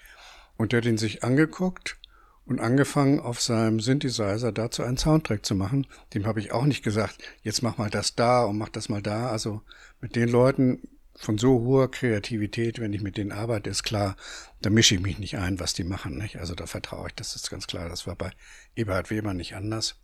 Und 0.56 0.72
der 0.72 0.78
hat 0.78 0.86
ihn 0.86 0.98
sich 0.98 1.24
angeguckt 1.24 1.98
und 2.46 2.62
angefangen, 2.62 3.20
auf 3.20 3.42
seinem 3.42 3.82
Synthesizer 3.82 4.54
dazu 4.54 4.84
einen 4.84 4.98
Soundtrack 4.98 5.46
zu 5.46 5.54
machen. 5.54 5.86
Dem 6.14 6.26
habe 6.26 6.40
ich 6.40 6.54
auch 6.54 6.66
nicht 6.66 6.82
gesagt, 6.82 7.18
jetzt 7.44 7.62
mach 7.62 7.78
mal 7.78 7.90
das 7.90 8.16
da 8.16 8.46
und 8.46 8.58
mach 8.58 8.70
das 8.70 8.88
mal 8.88 9.02
da. 9.02 9.30
Also 9.30 9.62
mit 10.00 10.16
den 10.16 10.30
Leuten 10.30 10.80
von 11.14 11.38
so 11.38 11.60
hoher 11.60 11.92
Kreativität, 11.92 12.80
wenn 12.80 12.94
ich 12.94 13.02
mit 13.02 13.18
denen 13.18 13.34
arbeite, 13.34 13.70
ist 13.70 13.84
klar, 13.84 14.16
da 14.62 14.70
mische 14.70 14.96
ich 14.96 15.02
mich 15.02 15.20
nicht 15.20 15.38
ein, 15.38 15.60
was 15.60 15.74
die 15.74 15.84
machen. 15.84 16.18
Nicht? 16.18 16.38
Also 16.38 16.56
da 16.56 16.68
vertraue 16.68 17.08
ich, 17.08 17.16
das 17.16 17.36
ist 17.36 17.50
ganz 17.50 17.68
klar. 17.68 17.90
Das 17.90 18.08
war 18.08 18.16
bei 18.16 18.32
Eberhard 18.76 19.10
Weber 19.10 19.34
nicht 19.34 19.56
anders 19.56 19.98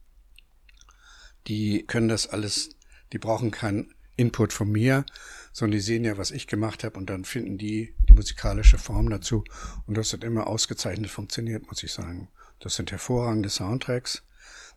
die 1.48 1.86
können 1.86 2.08
das 2.08 2.28
alles, 2.28 2.70
die 3.12 3.18
brauchen 3.18 3.52
keinen 3.52 3.94
Input 4.16 4.54
von 4.54 4.72
mir, 4.72 5.06
sondern 5.52 5.78
die 5.78 5.84
sehen 5.84 6.04
ja, 6.04 6.18
was 6.18 6.32
ich 6.32 6.48
gemacht 6.48 6.84
habe 6.84 6.98
und 6.98 7.10
dann 7.10 7.26
finden 7.26 7.58
die 7.58 7.96
die 8.10 8.14
musikalische 8.14 8.78
Form 8.78 9.10
dazu. 9.10 9.44
Und 9.86 9.98
das 9.98 10.14
hat 10.14 10.24
immer 10.24 10.48
ausgezeichnet 10.48 11.10
funktioniert, 11.10 11.68
muss 11.68 11.84
ich 11.84 11.92
sagen. 11.92 12.30
Das 12.60 12.76
sind 12.76 12.92
hervorragende 12.92 13.50
Soundtracks, 13.50 14.24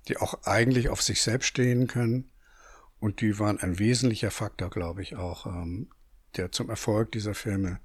die 0.08 0.16
auch 0.16 0.42
eigentlich 0.44 0.88
auf 0.88 1.02
sich 1.02 1.23
selbst 1.23 1.46
stehen 1.46 1.87
können. 1.87 2.30
Und 2.99 3.20
die 3.20 3.38
waren 3.38 3.61
ein 3.61 3.78
wesentlicher 3.78 4.30
Faktor, 4.30 4.70
glaube 4.70 5.02
ich, 5.02 5.16
auch, 5.16 5.46
ähm, 5.46 5.90
der 6.37 6.50
zum 6.52 6.70
Erfolg 6.70 7.12
dieser 7.12 7.35
Filme 7.35 7.80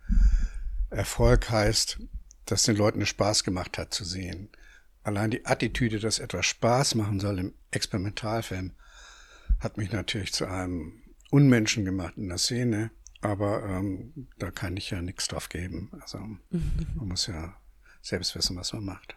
Erfolg 0.90 1.50
heißt, 1.50 2.00
dass 2.46 2.64
den 2.64 2.76
Leuten 2.76 3.02
es 3.02 3.10
Spaß 3.10 3.44
gemacht 3.44 3.78
hat 3.78 3.94
zu 3.94 4.04
sehen 4.04 4.50
allein 5.04 5.32
die 5.32 5.46
Attitüde, 5.46 6.00
dass 6.00 6.20
etwas 6.20 6.46
Spaß 6.46 6.96
machen 6.96 7.20
soll 7.20 7.40
im 7.40 7.54
Experimentalfilm, 7.72 8.74
hat 9.60 9.78
mich 9.78 9.92
natürlich 9.92 10.34
zu 10.34 10.46
einem 10.46 11.02
Unmenschen 11.30 11.86
gemacht 11.86 12.14
in 12.18 12.30
der 12.30 12.38
Szene. 12.38 12.92
Aber 13.22 13.64
ähm, 13.64 14.28
da 14.40 14.50
kann 14.50 14.76
ich 14.78 14.90
ja 14.90 15.02
nichts 15.02 15.28
drauf 15.28 15.50
geben. 15.50 15.92
Also 16.02 16.18
man 16.18 17.08
muss 17.08 17.28
ja 17.28 17.56
selbst 18.02 18.36
wissen, 18.36 18.58
was 18.58 18.74
man 18.74 18.84
macht. 18.84 19.16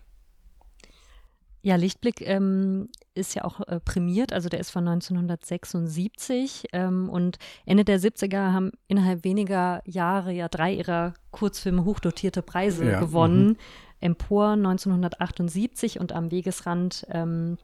Ja, 1.62 1.76
Lichtblick 1.76 2.20
ähm, 2.20 2.90
ist 3.14 3.34
ja 3.34 3.44
auch 3.44 3.66
äh, 3.66 3.80
prämiert, 3.80 4.34
also 4.34 4.50
der 4.50 4.60
ist 4.60 4.68
von 4.70 4.86
1976 4.86 6.66
ähm, 6.74 7.08
und 7.08 7.38
Ende 7.64 7.86
der 7.86 7.98
70er 7.98 8.52
haben 8.52 8.70
innerhalb 8.86 9.24
weniger 9.24 9.80
Jahre 9.86 10.30
ja 10.34 10.48
drei 10.50 10.74
ihrer 10.74 11.14
Kurzfilme 11.30 11.86
hochdotierte 11.86 12.42
Preise 12.42 12.84
ja, 12.84 13.00
gewonnen. 13.00 13.56
Empor 14.04 14.50
1978 14.50 15.98
und 15.98 16.12
am 16.12 16.30
Wegesrand, 16.30 17.06
ähm, 17.08 17.56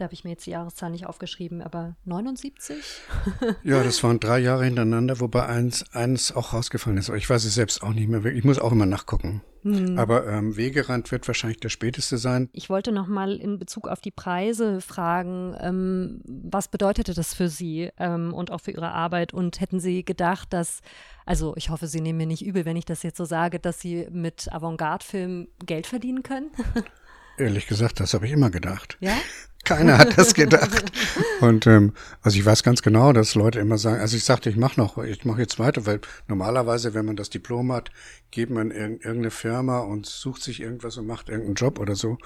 da 0.00 0.04
habe 0.04 0.14
ich 0.14 0.24
mir 0.24 0.30
jetzt 0.30 0.46
die 0.46 0.50
Jahreszahl 0.50 0.90
nicht 0.90 1.06
aufgeschrieben, 1.06 1.60
aber 1.62 1.96
79? 2.04 2.78
ja, 3.62 3.82
das 3.82 4.02
waren 4.02 4.18
drei 4.18 4.38
Jahre 4.38 4.64
hintereinander, 4.64 5.20
wobei 5.20 5.46
eins, 5.46 5.84
eins 5.92 6.32
auch 6.32 6.52
rausgefallen 6.54 6.98
ist. 6.98 7.10
Ich 7.10 7.28
weiß 7.28 7.44
es 7.44 7.54
selbst 7.54 7.82
auch 7.82 7.92
nicht 7.92 8.08
mehr. 8.08 8.24
Ich 8.24 8.44
muss 8.44 8.58
auch 8.58 8.72
immer 8.72 8.86
nachgucken. 8.86 9.42
Hm. 9.62 9.98
Aber 9.98 10.26
ähm, 10.26 10.56
Wegerand 10.56 11.12
wird 11.12 11.28
wahrscheinlich 11.28 11.60
der 11.60 11.68
späteste 11.68 12.16
sein. 12.16 12.48
Ich 12.52 12.70
wollte 12.70 12.92
noch 12.92 13.06
mal 13.06 13.36
in 13.36 13.58
Bezug 13.58 13.88
auf 13.88 14.00
die 14.00 14.10
Preise 14.10 14.80
fragen, 14.80 15.54
ähm, 15.60 16.22
was 16.24 16.68
bedeutete 16.68 17.12
das 17.12 17.34
für 17.34 17.48
Sie 17.48 17.90
ähm, 17.98 18.32
und 18.32 18.50
auch 18.50 18.60
für 18.60 18.70
Ihre 18.70 18.92
Arbeit? 18.92 19.34
Und 19.34 19.60
hätten 19.60 19.80
Sie 19.80 20.04
gedacht, 20.04 20.52
dass, 20.52 20.80
also 21.26 21.54
ich 21.56 21.68
hoffe, 21.68 21.86
Sie 21.86 22.00
nehmen 22.00 22.16
mir 22.16 22.26
nicht 22.26 22.44
übel, 22.44 22.64
wenn 22.64 22.76
ich 22.76 22.86
das 22.86 23.02
jetzt 23.02 23.18
so 23.18 23.26
sage, 23.26 23.58
dass 23.58 23.80
Sie 23.80 24.08
mit 24.10 24.50
Avantgarde-Filmen 24.50 25.48
Geld 25.66 25.86
verdienen 25.86 26.22
können? 26.22 26.50
Ehrlich 27.36 27.66
gesagt, 27.66 28.00
das 28.00 28.14
habe 28.14 28.26
ich 28.26 28.32
immer 28.32 28.50
gedacht. 28.50 28.96
Ja? 29.00 29.16
Keiner 29.64 29.98
hat 29.98 30.16
das 30.16 30.34
gedacht. 30.34 30.90
Und 31.40 31.66
ähm, 31.66 31.92
also 32.22 32.38
ich 32.38 32.44
weiß 32.44 32.62
ganz 32.62 32.82
genau, 32.82 33.12
dass 33.12 33.34
Leute 33.34 33.60
immer 33.60 33.78
sagen, 33.78 34.00
also 34.00 34.16
ich 34.16 34.24
sagte, 34.24 34.50
ich 34.50 34.56
mache 34.56 34.80
noch, 34.80 34.98
ich 34.98 35.24
mache 35.24 35.40
jetzt 35.40 35.58
weiter, 35.58 35.86
weil 35.86 36.00
normalerweise, 36.28 36.94
wenn 36.94 37.04
man 37.04 37.16
das 37.16 37.30
Diplom 37.30 37.72
hat, 37.72 37.90
geht 38.30 38.50
man 38.50 38.70
in 38.70 38.92
irgendeine 39.00 39.30
Firma 39.30 39.80
und 39.80 40.06
sucht 40.06 40.42
sich 40.42 40.60
irgendwas 40.60 40.96
und 40.96 41.06
macht 41.06 41.28
irgendeinen 41.28 41.54
Job 41.54 41.78
oder 41.78 41.94
so. 41.94 42.18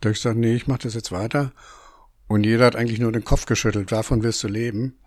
Da 0.00 0.10
ich 0.10 0.20
sage, 0.20 0.38
nee, 0.38 0.54
ich 0.54 0.66
mache 0.66 0.80
das 0.82 0.94
jetzt 0.94 1.12
weiter. 1.12 1.52
Und 2.26 2.44
jeder 2.44 2.66
hat 2.66 2.76
eigentlich 2.76 3.00
nur 3.00 3.12
den 3.12 3.24
Kopf 3.24 3.46
geschüttelt, 3.46 3.92
davon 3.92 4.22
wirst 4.22 4.42
du 4.42 4.48
leben. 4.48 4.98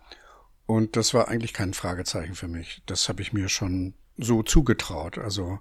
Und 0.66 0.96
das 0.96 1.14
war 1.14 1.28
eigentlich 1.28 1.54
kein 1.54 1.74
Fragezeichen 1.74 2.34
für 2.34 2.48
mich. 2.48 2.82
Das 2.86 3.08
habe 3.08 3.22
ich 3.22 3.32
mir 3.32 3.48
schon 3.48 3.94
so 4.18 4.42
zugetraut. 4.42 5.16
Also 5.16 5.60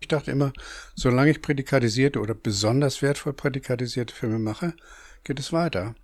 ich 0.00 0.08
dachte 0.08 0.30
immer, 0.30 0.52
solange 0.94 1.30
ich 1.30 1.40
prädikatisierte 1.42 2.20
oder 2.20 2.34
besonders 2.34 3.00
wertvoll 3.02 3.32
prädikatisierte 3.32 4.14
Filme 4.14 4.38
mache, 4.38 4.74
geht 5.24 5.38
es 5.38 5.52
weiter. 5.52 5.94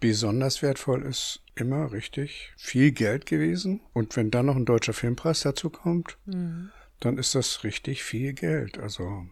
Besonders 0.00 0.60
wertvoll 0.62 1.02
ist 1.02 1.42
immer 1.54 1.92
richtig 1.92 2.52
viel 2.56 2.92
Geld 2.92 3.26
gewesen. 3.26 3.80
Und 3.92 4.16
wenn 4.16 4.30
dann 4.30 4.46
noch 4.46 4.56
ein 4.56 4.66
deutscher 4.66 4.92
Filmpreis 4.92 5.40
dazu 5.40 5.70
kommt, 5.70 6.18
mhm. 6.26 6.70
dann 7.00 7.16
ist 7.16 7.34
das 7.34 7.64
richtig 7.64 8.02
viel 8.02 8.34
Geld. 8.34 8.78
Also 8.78 9.26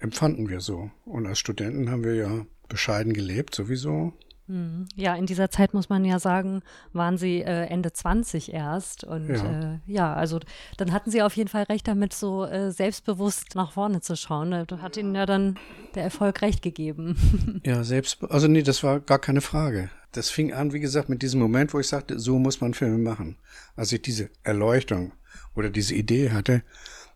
empfanden 0.00 0.48
wir 0.48 0.60
so. 0.60 0.90
Und 1.04 1.26
als 1.26 1.38
Studenten 1.38 1.90
haben 1.90 2.04
wir 2.04 2.14
ja 2.14 2.46
bescheiden 2.68 3.12
gelebt 3.12 3.54
sowieso. 3.54 4.12
Mhm. 4.46 4.86
Ja, 4.94 5.14
in 5.14 5.26
dieser 5.26 5.50
Zeit 5.50 5.72
muss 5.72 5.88
man 5.88 6.04
ja 6.04 6.18
sagen, 6.18 6.62
waren 6.92 7.16
sie 7.16 7.40
äh, 7.40 7.66
Ende 7.66 7.92
20 7.92 8.52
erst. 8.52 9.04
Und 9.04 9.28
ja. 9.28 9.74
Äh, 9.74 9.78
ja. 9.86 10.14
also 10.14 10.40
dann 10.76 10.92
hatten 10.92 11.10
sie 11.10 11.22
auf 11.22 11.36
jeden 11.36 11.48
Fall 11.48 11.64
recht 11.64 11.88
damit, 11.88 12.12
so 12.12 12.44
äh, 12.44 12.70
selbstbewusst 12.70 13.54
nach 13.54 13.72
vorne 13.72 14.00
zu 14.00 14.16
schauen. 14.16 14.50
Da 14.66 14.78
hat 14.78 14.96
ihnen 14.96 15.14
ja 15.14 15.26
dann 15.26 15.58
der 15.94 16.04
Erfolg 16.04 16.42
recht 16.42 16.62
gegeben. 16.62 17.16
Ja, 17.64 17.82
selbst, 17.82 18.22
also 18.28 18.46
nee, 18.46 18.62
das 18.62 18.82
war 18.82 19.00
gar 19.00 19.18
keine 19.18 19.40
Frage. 19.40 19.88
das 20.12 20.28
fing 20.28 20.52
an, 20.52 20.72
wie 20.72 20.80
gesagt, 20.80 21.08
mit 21.08 21.22
diesem 21.22 21.40
Moment, 21.40 21.72
wo 21.72 21.80
ich 21.80 21.88
sagte, 21.88 22.18
so 22.18 22.38
muss 22.38 22.60
man 22.60 22.74
Filme 22.74 22.98
machen. 22.98 23.36
Als 23.74 23.92
ich 23.92 24.02
diese 24.02 24.28
Erleuchtung 24.42 25.12
oder 25.54 25.70
diese 25.70 25.94
Idee 25.94 26.30
hatte, 26.30 26.62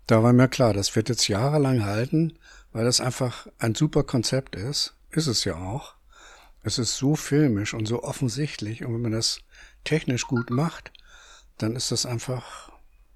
da 0.06 0.22
war 0.22 0.32
mir 0.32 0.48
klar, 0.48 0.72
das 0.72 0.96
wird 0.96 1.10
jetzt 1.10 1.28
jahrelang 1.28 1.84
halten, 1.84 2.38
weil 2.72 2.84
das 2.84 3.00
einfach 3.00 3.46
ein 3.58 3.74
super 3.74 4.04
Konzept 4.04 4.56
ist. 4.56 4.94
Ist 5.10 5.26
es 5.26 5.44
ja 5.44 5.56
auch. 5.56 5.97
Es 6.62 6.78
ist 6.78 6.96
so 6.96 7.14
filmisch 7.14 7.74
und 7.74 7.86
so 7.86 8.02
offensichtlich. 8.02 8.84
Und 8.84 8.94
wenn 8.94 9.02
man 9.02 9.12
das 9.12 9.40
technisch 9.84 10.26
gut 10.26 10.50
macht, 10.50 10.92
dann 11.56 11.76
ist 11.76 11.90
das 11.92 12.06
einfach 12.06 12.72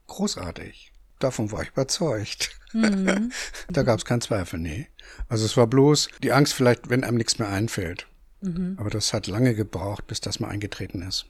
großartig. 0.06 0.92
Davon 1.18 1.52
war 1.52 1.62
ich 1.62 1.70
überzeugt. 1.70 2.50
Mhm. 2.72 3.32
da 3.68 3.82
gab 3.82 3.98
es 3.98 4.04
keinen 4.04 4.20
Zweifel, 4.20 4.58
nee. 4.58 4.88
Also 5.28 5.44
es 5.44 5.56
war 5.56 5.66
bloß 5.66 6.08
die 6.22 6.32
Angst 6.32 6.54
vielleicht, 6.54 6.90
wenn 6.90 7.04
einem 7.04 7.16
nichts 7.16 7.38
mehr 7.38 7.48
einfällt. 7.48 8.06
Mhm. 8.40 8.76
Aber 8.78 8.90
das 8.90 9.12
hat 9.12 9.26
lange 9.26 9.54
gebraucht, 9.54 10.06
bis 10.06 10.20
das 10.20 10.40
mal 10.40 10.48
eingetreten 10.48 11.02
ist. 11.02 11.26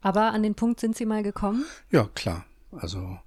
Aber 0.00 0.32
an 0.32 0.42
den 0.42 0.54
Punkt 0.54 0.80
sind 0.80 0.96
Sie 0.96 1.06
mal 1.06 1.22
gekommen? 1.22 1.64
Ja, 1.90 2.08
klar. 2.14 2.44
Also 2.72 3.18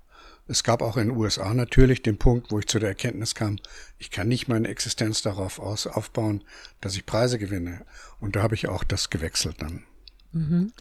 es 0.48 0.63
gab 0.63 0.82
auch 0.82 0.98
in 0.98 1.10
den 1.10 1.18
USA 1.18 1.54
natürlich 1.54 2.01
den 2.01 2.18
Punkt, 2.18 2.51
wo 2.51 2.60
ich 2.60 2.68
zu 2.68 2.80
der 2.80 2.89
Erkenntnis 2.89 3.36
kam, 3.36 3.58
ich 3.98 4.12
kann 4.12 4.27
nicht 4.27 4.48
meine 4.48 4.68
Existenz 4.68 5.22
darauf 5.22 5.60
aus, 5.60 5.88
aufbauen, 5.88 6.44
dass 6.82 6.96
ich 6.96 7.06
Preise 7.06 7.38
gewinne. 7.38 7.86
Und 8.20 8.36
da 8.36 8.44
habe 8.44 8.56
ich 8.56 8.68
auch 8.68 8.84
das 8.84 9.10
gewechselt 9.10 9.62
dann. 9.62 9.84
Mhm. 10.32 10.72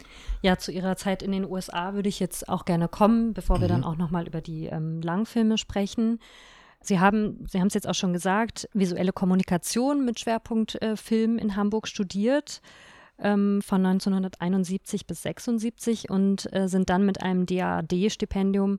Ja, 0.42 0.58
zu 0.58 0.70
Ihrer 0.70 0.96
Zeit 0.96 1.23
in 1.23 1.32
den 1.32 1.44
USA 1.44 1.94
würde 1.94 2.08
ich 2.08 2.20
jetzt 2.20 2.49
auch 2.49 2.64
gerne 2.64 2.88
kommen, 2.88 3.32
bevor 3.35 3.61
wir 3.61 3.68
mhm. 3.68 3.73
dann 3.73 3.85
auch 3.85 3.96
nochmal 3.96 4.26
über 4.26 4.40
die 4.40 4.66
ähm, 4.66 5.00
Langfilme 5.02 5.58
sprechen. 5.58 6.20
Sie 6.80 7.00
haben, 7.00 7.44
Sie 7.50 7.58
haben 7.58 7.66
es 7.66 7.75
jetzt 7.75 7.88
auch 7.88 7.94
schon 7.94 8.12
gesagt, 8.12 8.68
visuelle 8.73 9.12
Kommunikation 9.12 10.04
mit 10.04 10.20
Schwerpunkt 10.20 10.80
äh, 10.82 10.96
Film 10.96 11.38
in 11.38 11.56
Hamburg 11.56 11.88
studiert 11.88 12.61
ähm, 13.18 13.62
von 13.62 13.85
1971 13.85 15.06
bis 15.06 15.23
76 15.23 16.11
und 16.11 16.52
äh, 16.52 16.68
sind 16.68 16.90
dann 16.90 17.04
mit 17.04 17.23
einem 17.23 17.46
DAAD-Stipendium 17.46 18.78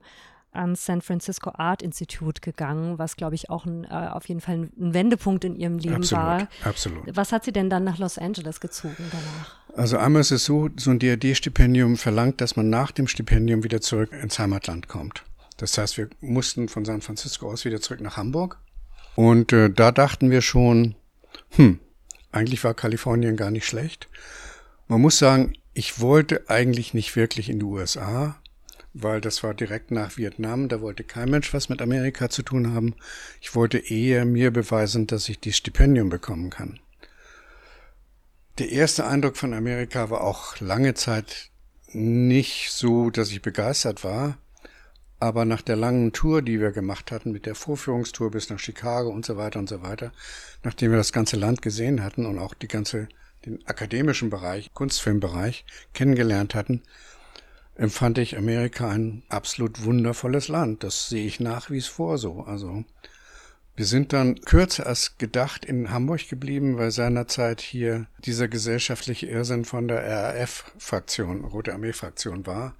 ans 0.52 0.86
San 0.86 1.00
Francisco 1.00 1.50
Art 1.54 1.82
Institute 1.82 2.40
gegangen, 2.40 2.98
was, 2.98 3.16
glaube 3.16 3.34
ich, 3.34 3.50
auch 3.50 3.66
ein, 3.66 3.84
äh, 3.84 3.88
auf 3.88 4.28
jeden 4.28 4.40
Fall 4.40 4.68
ein 4.78 4.94
Wendepunkt 4.94 5.44
in 5.44 5.56
ihrem 5.56 5.78
Leben 5.78 5.96
absolut, 5.96 6.24
war. 6.24 6.48
Absolut. 6.64 7.16
Was 7.16 7.32
hat 7.32 7.44
sie 7.44 7.52
denn 7.52 7.70
dann 7.70 7.84
nach 7.84 7.98
Los 7.98 8.18
Angeles 8.18 8.60
gezogen 8.60 9.10
danach? 9.10 9.56
Also 9.76 9.98
einmal 9.98 10.20
ist 10.20 10.30
es 10.30 10.44
so, 10.44 10.68
so 10.76 10.90
ein 10.90 10.98
DAD-Stipendium 10.98 11.96
verlangt, 11.96 12.40
dass 12.40 12.56
man 12.56 12.70
nach 12.70 12.90
dem 12.90 13.06
Stipendium 13.06 13.62
wieder 13.62 13.80
zurück 13.80 14.12
ins 14.12 14.38
Heimatland 14.38 14.88
kommt. 14.88 15.24
Das 15.58 15.76
heißt, 15.76 15.98
wir 15.98 16.08
mussten 16.20 16.68
von 16.68 16.84
San 16.84 17.02
Francisco 17.02 17.50
aus 17.50 17.64
wieder 17.64 17.80
zurück 17.80 18.00
nach 18.00 18.16
Hamburg. 18.16 18.58
Und 19.14 19.52
äh, 19.52 19.70
da 19.70 19.92
dachten 19.92 20.30
wir 20.30 20.42
schon, 20.42 20.94
hm, 21.50 21.80
eigentlich 22.32 22.62
war 22.64 22.74
Kalifornien 22.74 23.36
gar 23.36 23.50
nicht 23.50 23.66
schlecht. 23.66 24.08
Man 24.86 25.00
muss 25.00 25.18
sagen, 25.18 25.54
ich 25.74 26.00
wollte 26.00 26.48
eigentlich 26.48 26.94
nicht 26.94 27.14
wirklich 27.16 27.50
in 27.50 27.58
die 27.58 27.64
USA, 27.64 28.40
weil 29.00 29.20
das 29.20 29.42
war 29.42 29.54
direkt 29.54 29.90
nach 29.90 30.16
Vietnam, 30.16 30.68
da 30.68 30.80
wollte 30.80 31.04
kein 31.04 31.30
Mensch 31.30 31.54
was 31.54 31.68
mit 31.68 31.80
Amerika 31.80 32.28
zu 32.28 32.42
tun 32.42 32.74
haben. 32.74 32.94
Ich 33.40 33.54
wollte 33.54 33.78
eher 33.78 34.24
mir 34.24 34.50
beweisen, 34.50 35.06
dass 35.06 35.28
ich 35.28 35.38
die 35.38 35.52
Stipendium 35.52 36.08
bekommen 36.08 36.50
kann. 36.50 36.80
Der 38.58 38.70
erste 38.70 39.06
Eindruck 39.06 39.36
von 39.36 39.54
Amerika 39.54 40.10
war 40.10 40.22
auch 40.22 40.58
lange 40.60 40.94
Zeit 40.94 41.50
nicht 41.92 42.70
so, 42.72 43.10
dass 43.10 43.30
ich 43.30 43.40
begeistert 43.40 44.02
war. 44.02 44.36
Aber 45.20 45.44
nach 45.44 45.62
der 45.62 45.76
langen 45.76 46.12
Tour, 46.12 46.42
die 46.42 46.60
wir 46.60 46.70
gemacht 46.70 47.10
hatten, 47.10 47.32
mit 47.32 47.46
der 47.46 47.54
Vorführungstour 47.54 48.30
bis 48.30 48.50
nach 48.50 48.58
Chicago 48.58 49.10
und 49.10 49.24
so 49.24 49.36
weiter 49.36 49.58
und 49.58 49.68
so 49.68 49.82
weiter, 49.82 50.12
nachdem 50.62 50.92
wir 50.92 50.98
das 50.98 51.12
ganze 51.12 51.36
Land 51.36 51.62
gesehen 51.62 52.02
hatten 52.02 52.26
und 52.26 52.38
auch 52.38 52.54
die 52.54 52.68
ganze, 52.68 53.08
den 53.44 53.64
akademischen 53.66 54.30
Bereich, 54.30 54.72
Kunstfilmbereich 54.74 55.64
kennengelernt 55.92 56.54
hatten, 56.54 56.82
empfand 57.78 58.18
ich 58.18 58.36
Amerika 58.36 58.90
ein 58.90 59.22
absolut 59.30 59.84
wundervolles 59.84 60.48
Land. 60.48 60.84
Das 60.84 61.08
sehe 61.08 61.26
ich 61.26 61.40
nach 61.40 61.70
wie 61.70 61.80
vor 61.80 62.18
so. 62.18 62.42
Also, 62.42 62.84
wir 63.76 63.86
sind 63.86 64.12
dann 64.12 64.40
kürzer 64.42 64.86
als 64.86 65.16
gedacht 65.16 65.64
in 65.64 65.90
Hamburg 65.90 66.28
geblieben, 66.28 66.76
weil 66.76 66.90
seinerzeit 66.90 67.62
hier 67.62 68.06
dieser 68.26 68.48
gesellschaftliche 68.48 69.26
Irrsinn 69.26 69.64
von 69.64 69.88
der 69.88 70.04
RAF-Fraktion, 70.04 71.44
Rote 71.46 71.72
Armee-Fraktion 71.72 72.44
war 72.44 72.74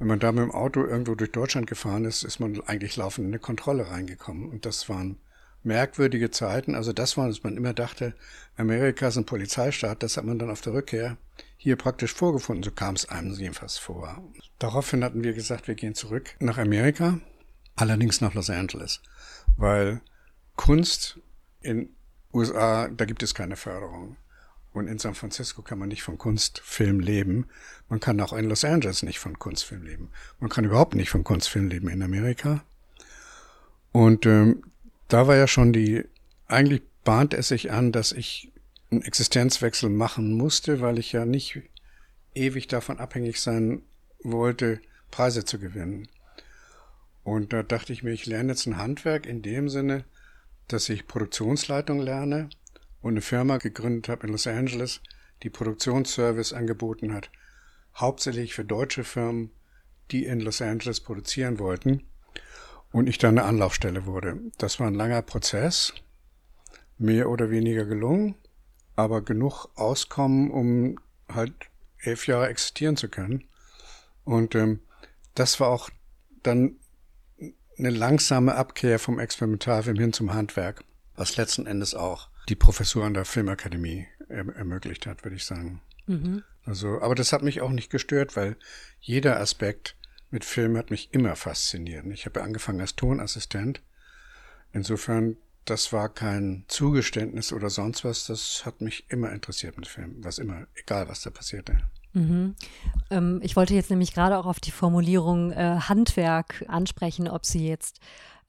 wenn 0.00 0.08
man 0.08 0.18
da 0.18 0.32
mit 0.32 0.42
dem 0.42 0.50
Auto 0.50 0.82
irgendwo 0.82 1.14
durch 1.14 1.30
Deutschland 1.30 1.66
gefahren 1.66 2.06
ist, 2.06 2.22
ist 2.22 2.40
man 2.40 2.62
eigentlich 2.62 2.96
laufend 2.96 3.26
in 3.26 3.34
eine 3.34 3.38
Kontrolle 3.38 3.90
reingekommen. 3.90 4.48
Und 4.48 4.64
das 4.64 4.88
waren 4.88 5.18
merkwürdige 5.62 6.30
Zeiten. 6.30 6.74
Also 6.74 6.92
das 6.92 7.16
war, 7.16 7.28
dass 7.28 7.42
man 7.42 7.56
immer 7.56 7.74
dachte, 7.74 8.14
Amerika 8.56 9.08
ist 9.08 9.16
ein 9.16 9.26
Polizeistaat. 9.26 10.02
Das 10.02 10.16
hat 10.16 10.24
man 10.24 10.38
dann 10.38 10.50
auf 10.50 10.60
der 10.60 10.72
Rückkehr 10.72 11.16
hier 11.56 11.76
praktisch 11.76 12.14
vorgefunden. 12.14 12.62
So 12.62 12.70
kam 12.70 12.94
es 12.94 13.08
einem 13.08 13.32
jedenfalls 13.34 13.78
vor. 13.78 14.22
Daraufhin 14.58 15.04
hatten 15.04 15.24
wir 15.24 15.34
gesagt, 15.34 15.68
wir 15.68 15.74
gehen 15.74 15.94
zurück 15.94 16.34
nach 16.38 16.58
Amerika, 16.58 17.20
allerdings 17.76 18.20
nach 18.20 18.34
Los 18.34 18.50
Angeles, 18.50 19.00
weil 19.56 20.00
Kunst 20.56 21.18
in 21.60 21.90
USA, 22.32 22.88
da 22.88 23.04
gibt 23.04 23.22
es 23.22 23.34
keine 23.34 23.56
Förderung. 23.56 24.16
Und 24.72 24.86
in 24.86 24.98
San 24.98 25.14
Francisco 25.14 25.62
kann 25.62 25.80
man 25.80 25.88
nicht 25.88 26.04
von 26.04 26.16
Kunstfilm 26.16 27.00
leben. 27.00 27.46
Man 27.88 27.98
kann 27.98 28.20
auch 28.20 28.32
in 28.32 28.48
Los 28.48 28.64
Angeles 28.64 29.02
nicht 29.02 29.18
von 29.18 29.38
Kunstfilm 29.38 29.82
leben. 29.82 30.10
Man 30.38 30.48
kann 30.48 30.64
überhaupt 30.64 30.94
nicht 30.94 31.10
von 31.10 31.24
Kunstfilm 31.24 31.68
leben 31.68 31.88
in 31.88 32.02
Amerika. 32.02 32.62
Und 33.90 34.26
ähm, 34.26 34.62
da 35.10 35.26
war 35.26 35.36
ja 35.36 35.46
schon 35.46 35.72
die, 35.72 36.04
eigentlich 36.46 36.82
bahnt 37.04 37.34
es 37.34 37.48
sich 37.48 37.70
an, 37.70 37.92
dass 37.92 38.12
ich 38.12 38.52
einen 38.90 39.02
Existenzwechsel 39.02 39.90
machen 39.90 40.32
musste, 40.32 40.80
weil 40.80 40.98
ich 40.98 41.12
ja 41.12 41.24
nicht 41.24 41.60
ewig 42.34 42.68
davon 42.68 42.98
abhängig 42.98 43.40
sein 43.40 43.82
wollte, 44.22 44.80
Preise 45.10 45.44
zu 45.44 45.58
gewinnen. 45.58 46.08
Und 47.22 47.52
da 47.52 47.62
dachte 47.62 47.92
ich 47.92 48.02
mir, 48.02 48.12
ich 48.12 48.26
lerne 48.26 48.52
jetzt 48.52 48.66
ein 48.66 48.78
Handwerk 48.78 49.26
in 49.26 49.42
dem 49.42 49.68
Sinne, 49.68 50.04
dass 50.68 50.88
ich 50.88 51.06
Produktionsleitung 51.06 52.00
lerne 52.00 52.48
und 53.02 53.12
eine 53.14 53.20
Firma 53.20 53.58
gegründet 53.58 54.08
habe 54.08 54.26
in 54.26 54.32
Los 54.32 54.46
Angeles, 54.46 55.00
die 55.42 55.50
Produktionsservice 55.50 56.52
angeboten 56.52 57.12
hat, 57.12 57.30
hauptsächlich 57.96 58.54
für 58.54 58.64
deutsche 58.64 59.04
Firmen, 59.04 59.50
die 60.10 60.24
in 60.24 60.40
Los 60.40 60.62
Angeles 60.62 61.00
produzieren 61.00 61.58
wollten. 61.58 62.02
Und 62.92 63.08
ich 63.08 63.18
dann 63.18 63.38
eine 63.38 63.46
Anlaufstelle 63.46 64.06
wurde. 64.06 64.38
Das 64.58 64.80
war 64.80 64.86
ein 64.86 64.94
langer 64.94 65.22
Prozess, 65.22 65.92
mehr 66.98 67.28
oder 67.28 67.50
weniger 67.50 67.84
gelungen, 67.84 68.34
aber 68.96 69.22
genug 69.22 69.68
Auskommen, 69.76 70.50
um 70.50 70.98
halt 71.28 71.54
elf 71.98 72.26
Jahre 72.26 72.48
existieren 72.48 72.96
zu 72.96 73.08
können. 73.08 73.44
Und 74.24 74.54
ähm, 74.54 74.80
das 75.34 75.60
war 75.60 75.68
auch 75.68 75.90
dann 76.42 76.76
eine 77.78 77.90
langsame 77.90 78.54
Abkehr 78.54 78.98
vom 78.98 79.18
Experimentalfilm 79.18 79.98
hin 79.98 80.12
zum 80.12 80.34
Handwerk, 80.34 80.84
was 81.16 81.36
letzten 81.36 81.66
Endes 81.66 81.94
auch 81.94 82.28
die 82.48 82.56
Professur 82.56 83.04
an 83.04 83.14
der 83.14 83.24
Filmakademie 83.24 84.06
er 84.28 84.46
ermöglicht 84.54 85.06
hat, 85.06 85.24
würde 85.24 85.36
ich 85.36 85.44
sagen. 85.44 85.80
Mhm. 86.06 86.42
Also, 86.64 87.00
aber 87.00 87.14
das 87.14 87.32
hat 87.32 87.42
mich 87.42 87.60
auch 87.60 87.70
nicht 87.70 87.90
gestört, 87.90 88.36
weil 88.36 88.56
jeder 89.00 89.40
Aspekt 89.40 89.96
mit 90.30 90.44
Film 90.44 90.76
hat 90.76 90.90
mich 90.90 91.12
immer 91.12 91.36
fasziniert. 91.36 92.06
Ich 92.06 92.26
habe 92.26 92.42
angefangen 92.42 92.80
als 92.80 92.96
Tonassistent. 92.96 93.80
Insofern, 94.72 95.36
das 95.64 95.92
war 95.92 96.08
kein 96.08 96.64
Zugeständnis 96.68 97.52
oder 97.52 97.70
sonst 97.70 98.04
was. 98.04 98.26
Das 98.26 98.64
hat 98.64 98.80
mich 98.80 99.04
immer 99.08 99.32
interessiert 99.32 99.76
mit 99.76 99.88
Film, 99.88 100.16
was 100.18 100.38
immer, 100.38 100.66
egal 100.74 101.08
was 101.08 101.22
da 101.22 101.30
passierte. 101.30 101.78
Mhm. 102.12 102.54
Ähm, 103.10 103.40
ich 103.42 103.56
wollte 103.56 103.74
jetzt 103.74 103.90
nämlich 103.90 104.14
gerade 104.14 104.38
auch 104.38 104.46
auf 104.46 104.60
die 104.60 104.70
Formulierung 104.70 105.52
äh, 105.52 105.78
Handwerk 105.80 106.64
ansprechen, 106.68 107.28
ob 107.28 107.44
Sie 107.46 107.68
jetzt 107.68 108.00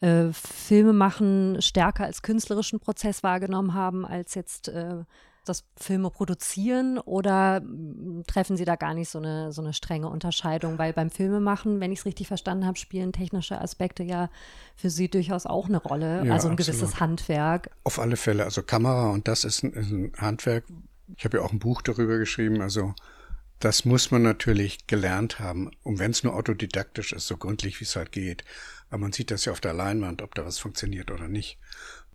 äh, 0.02 0.32
Filme 0.34 0.94
machen 0.94 1.62
stärker 1.62 2.06
als 2.06 2.22
künstlerischen 2.22 2.80
Prozess 2.80 3.24
wahrgenommen 3.24 3.74
haben, 3.74 4.06
als 4.06 4.36
jetzt 4.36 4.67
äh, 4.67 5.04
das 5.45 5.63
Filme 5.75 6.10
produzieren 6.10 6.97
oder 6.97 7.62
mm, 7.62 8.23
treffen 8.27 8.58
Sie 8.58 8.65
da 8.65 8.75
gar 8.75 8.93
nicht 8.93 9.10
so 9.10 9.17
eine, 9.17 9.51
so 9.51 9.62
eine 9.62 9.73
strenge 9.73 10.10
Unterscheidung? 10.10 10.77
Weil 10.77 10.93
beim 10.93 11.10
Filmemachen, 11.10 11.80
wenn 11.80 11.91
ich 11.91 11.99
es 11.99 12.06
richtig 12.06 12.27
verstanden 12.27 12.65
habe, 12.65 12.77
spielen 12.77 13.12
technische 13.13 13.60
Aspekte 13.60 14.04
ja 14.04 14.30
für 14.75 14.89
Sie 14.89 15.10
durchaus 15.10 15.45
auch 15.45 15.67
eine 15.67 15.77
Rolle, 15.77 16.25
ja, 16.25 16.34
also 16.34 16.47
ein 16.47 16.54
absolut. 16.54 16.58
gewisses 16.58 16.99
Handwerk. 16.99 17.69
Auf 17.84 17.99
alle 17.99 18.17
Fälle, 18.17 18.43
also 18.43 18.63
Kamera 18.63 19.10
und 19.10 19.27
das 19.27 19.43
ist 19.43 19.63
ein, 19.63 19.73
ist 19.73 19.91
ein 19.91 20.12
Handwerk. 20.17 20.65
Ich 21.17 21.25
habe 21.25 21.38
ja 21.38 21.43
auch 21.43 21.51
ein 21.51 21.60
Buch 21.60 21.82
darüber 21.82 22.17
geschrieben, 22.17 22.62
also 22.62 22.93
das 23.62 23.86
muss 23.86 24.10
man 24.10 24.23
natürlich 24.23 24.88
gelernt 24.88 25.39
haben, 25.39 25.71
und 25.84 25.99
wenn 25.99 26.12
es 26.12 26.23
nur 26.23 26.34
autodidaktisch 26.34 27.13
ist, 27.13 27.27
so 27.27 27.38
gründlich 27.38 27.80
wie 27.80 27.84
es 27.84 27.95
halt 27.95 28.12
geht. 28.12 28.43
Aber 28.89 28.99
man 28.99 29.13
sieht 29.13 29.32
das 29.32 29.45
ja 29.45 29.51
auf 29.51 29.62
der 29.62 29.73
Leinwand, 29.73 30.21
ob 30.21 30.36
da 30.36 30.45
was 30.45 30.58
funktioniert 30.58 31.12
oder 31.12 31.27
nicht. 31.27 31.60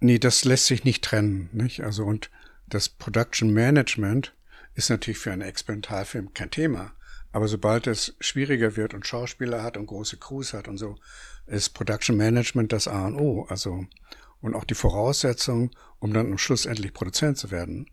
Nee, 0.00 0.18
das 0.18 0.44
lässt 0.44 0.66
sich 0.66 0.84
nicht 0.84 1.04
trennen, 1.04 1.48
nicht? 1.52 1.82
Also, 1.84 2.04
und 2.04 2.30
das 2.66 2.88
Production 2.88 3.50
Management 3.50 4.34
ist 4.74 4.90
natürlich 4.90 5.18
für 5.18 5.32
einen 5.32 5.42
Experimentalfilm 5.42 6.34
kein 6.34 6.50
Thema. 6.50 6.92
Aber 7.32 7.48
sobald 7.48 7.86
es 7.86 8.16
schwieriger 8.20 8.76
wird 8.76 8.94
und 8.94 9.06
Schauspieler 9.06 9.62
hat 9.62 9.76
und 9.76 9.86
große 9.86 10.16
Crews 10.16 10.52
hat 10.52 10.68
und 10.68 10.78
so, 10.78 10.96
ist 11.46 11.70
Production 11.70 12.16
Management 12.16 12.72
das 12.72 12.88
A 12.88 13.06
und 13.06 13.16
O. 13.16 13.46
Also, 13.48 13.86
und 14.40 14.54
auch 14.54 14.64
die 14.64 14.74
Voraussetzung, 14.74 15.70
um 15.98 16.12
dann 16.12 16.32
am 16.32 16.38
Schluss 16.38 16.66
endlich 16.66 16.92
Produzent 16.92 17.38
zu 17.38 17.50
werden. 17.50 17.90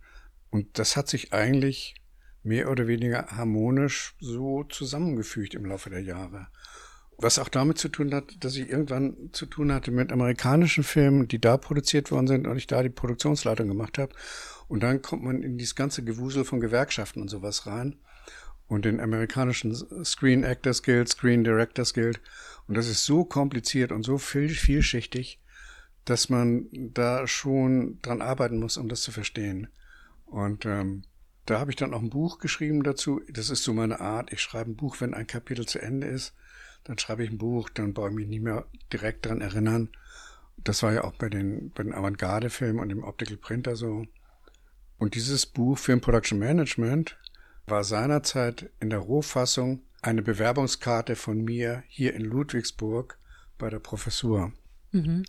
Und 0.50 0.78
das 0.80 0.96
hat 0.96 1.08
sich 1.08 1.34
eigentlich 1.34 1.96
mehr 2.44 2.70
oder 2.70 2.88
weniger 2.88 3.28
harmonisch 3.32 4.16
so 4.20 4.64
zusammengefügt 4.66 5.56
im 5.56 5.66
Laufe 5.66 5.90
der 5.90 6.02
Jahre. 6.02 6.48
Was 7.18 7.40
auch 7.40 7.50
damit 7.50 7.78
zu 7.78 7.90
tun 7.90 8.14
hat, 8.14 8.26
dass 8.40 8.56
ich 8.56 8.70
irgendwann 8.70 9.30
zu 9.32 9.46
tun 9.46 9.72
hatte 9.72 9.92
mit 9.92 10.12
amerikanischen 10.12 10.84
Filmen, 10.84 11.28
die 11.28 11.40
da 11.40 11.58
produziert 11.58 12.12
worden 12.12 12.28
sind 12.28 12.48
und 12.48 12.58
ich 12.58 12.68
da 12.68 12.84
die 12.84 12.90
Produktionsleitung 12.90 13.68
gemacht 13.68 13.98
habe. 13.98 14.14
Und 14.74 14.80
dann 14.80 15.04
kommt 15.04 15.24
man 15.24 15.44
in 15.44 15.60
dieses 15.60 15.76
ganze 15.76 16.04
Gewusel 16.04 16.46
von 16.46 16.60
Gewerkschaften 16.60 17.22
und 17.22 17.28
sowas 17.28 17.68
rein 17.68 17.96
und 18.68 18.86
den 18.86 19.00
amerikanischen 19.00 19.76
Screen 20.04 20.44
Actors 20.44 20.82
Guild, 20.82 21.08
Screen 21.08 21.44
Directors 21.44 21.94
Guild. 21.94 22.20
Und 22.68 22.76
das 22.76 22.88
ist 22.88 23.06
so 23.06 23.24
kompliziert 23.24 23.92
und 23.92 24.02
so 24.02 24.18
viel, 24.18 24.50
vielschichtig, 24.50 25.40
dass 26.06 26.30
man 26.30 26.70
da 26.72 27.28
schon 27.28 28.00
dran 28.02 28.24
arbeiten 28.24 28.60
muss, 28.60 28.78
um 28.78 28.90
das 28.90 29.04
zu 29.04 29.12
verstehen. 29.12 29.68
Und 30.26 30.66
ähm, 30.66 31.04
da 31.46 31.60
habe 31.60 31.70
ich 31.70 31.78
dann 31.78 31.94
auch 31.94 32.02
ein 32.02 32.10
Buch 32.10 32.40
geschrieben 32.40 32.82
dazu. 32.82 33.22
Das 33.32 33.52
ist 33.52 33.64
so 33.64 33.76
meine 33.76 34.00
Art. 34.00 34.34
Ich 34.34 34.42
schreibe 34.42 34.72
ein 34.72 34.76
Buch, 34.76 35.02
wenn 35.02 35.14
ein 35.14 35.28
Kapitel 35.28 35.68
zu 35.68 35.80
Ende 35.80 36.08
ist. 36.08 36.34
Dann 36.84 36.98
schreibe 36.98 37.24
ich 37.24 37.30
ein 37.30 37.38
Buch, 37.38 37.70
dann 37.70 37.94
brauche 37.94 38.10
ich 38.10 38.16
mich 38.16 38.28
nicht 38.28 38.42
mehr 38.42 38.66
direkt 38.92 39.28
dran 39.28 39.42
erinnern. 39.42 39.90
Das 40.64 40.82
war 40.82 40.94
ja 40.94 41.04
auch 41.04 41.14
bei 41.14 41.30
den, 41.30 41.70
bei 41.76 41.84
den 41.84 41.94
Avantgarde-Filmen 41.94 42.80
und 42.82 42.90
dem 42.90 43.04
Optical 43.04 43.38
Printer 43.38 43.76
so. 43.76 44.08
Und 45.04 45.16
dieses 45.16 45.46
Buch 45.46 45.78
Film 45.78 46.00
Production 46.00 46.39
Management 46.39 47.18
war 47.68 47.84
seinerzeit 47.84 48.70
in 48.80 48.89
der 48.89 49.00
Rohfassung 49.00 49.82
eine 50.02 50.22
Bewerbungskarte 50.22 51.18
von 51.18 51.44
mir 51.44 51.84
hier 51.89 52.13
in 52.13 52.22
Ludwigsburg 52.22 53.18
bei 53.58 53.70
der 53.70 53.80
Professur. 53.80 54.54
Mhm. 54.94 55.26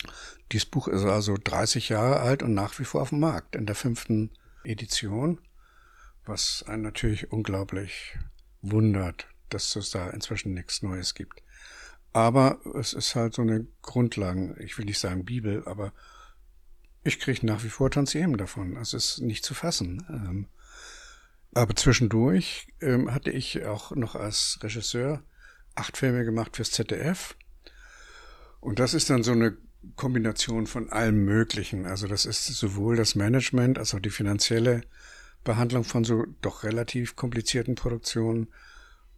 Dieses 0.52 0.66
Buch 0.66 0.86
ist 0.86 1.02
also 1.02 1.36
30 1.42 1.88
Jahre 1.88 2.20
alt 2.20 2.44
und 2.44 2.54
nach 2.54 2.78
wie 2.78 2.84
vor 2.84 3.02
auf 3.02 3.08
dem 3.08 3.18
Markt 3.18 3.56
in 3.56 3.66
der 3.66 3.74
fünften 3.74 4.30
Edition, 4.62 5.40
was 6.24 6.62
einen 6.68 6.82
natürlich 6.82 7.32
unglaublich 7.32 8.16
wundert, 8.62 9.26
dass 9.50 9.74
es 9.74 9.90
da 9.90 10.08
inzwischen 10.10 10.54
nichts 10.54 10.82
Neues 10.82 11.14
gibt. 11.14 11.42
Aber 12.12 12.60
es 12.78 12.92
ist 12.92 13.16
halt 13.16 13.34
so 13.34 13.42
eine 13.42 13.66
Grundlagen, 13.82 14.54
ich 14.60 14.78
will 14.78 14.84
nicht 14.84 15.00
sagen 15.00 15.24
Bibel, 15.24 15.66
aber 15.66 15.92
ich 17.04 17.20
kriege 17.20 17.46
nach 17.46 17.62
wie 17.62 17.68
vor 17.68 17.90
Tantiemen 17.90 18.36
davon. 18.38 18.76
Es 18.76 18.94
ist 18.94 19.20
nicht 19.20 19.44
zu 19.44 19.54
fassen. 19.54 20.04
Ähm, 20.08 20.46
aber 21.52 21.76
zwischendurch 21.76 22.66
ähm, 22.80 23.14
hatte 23.14 23.30
ich 23.30 23.64
auch 23.64 23.94
noch 23.94 24.16
als 24.16 24.58
Regisseur 24.62 25.22
acht 25.74 25.96
Filme 25.96 26.24
gemacht 26.24 26.56
fürs 26.56 26.72
ZDF. 26.72 27.36
Und 28.60 28.78
das 28.78 28.94
ist 28.94 29.10
dann 29.10 29.22
so 29.22 29.32
eine 29.32 29.56
Kombination 29.96 30.66
von 30.66 30.90
allem 30.90 31.24
Möglichen. 31.24 31.84
Also 31.86 32.08
das 32.08 32.24
ist 32.24 32.46
sowohl 32.46 32.96
das 32.96 33.14
Management 33.14 33.78
als 33.78 33.94
auch 33.94 34.00
die 34.00 34.10
finanzielle 34.10 34.82
Behandlung 35.44 35.84
von 35.84 36.04
so 36.04 36.24
doch 36.40 36.64
relativ 36.64 37.16
komplizierten 37.16 37.74
Produktionen 37.74 38.48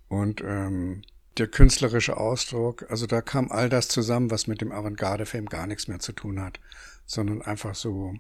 und 0.09 0.42
ähm, 0.44 1.03
der 1.38 1.46
künstlerische 1.46 2.16
Ausdruck. 2.16 2.87
Also 2.90 3.07
da 3.07 3.20
kam 3.20 3.51
all 3.53 3.68
das 3.68 3.88
zusammen, 3.88 4.31
was 4.31 4.46
mit 4.46 4.61
dem 4.61 4.72
Avantgarde-Film 4.72 5.46
gar 5.46 5.66
nichts 5.66 5.87
mehr 5.87 6.01
zu 6.01 6.12
tun 6.12 6.40
hat, 6.40 6.59
sondern 7.07 7.42
einfach 7.42 7.75
so 7.75 8.14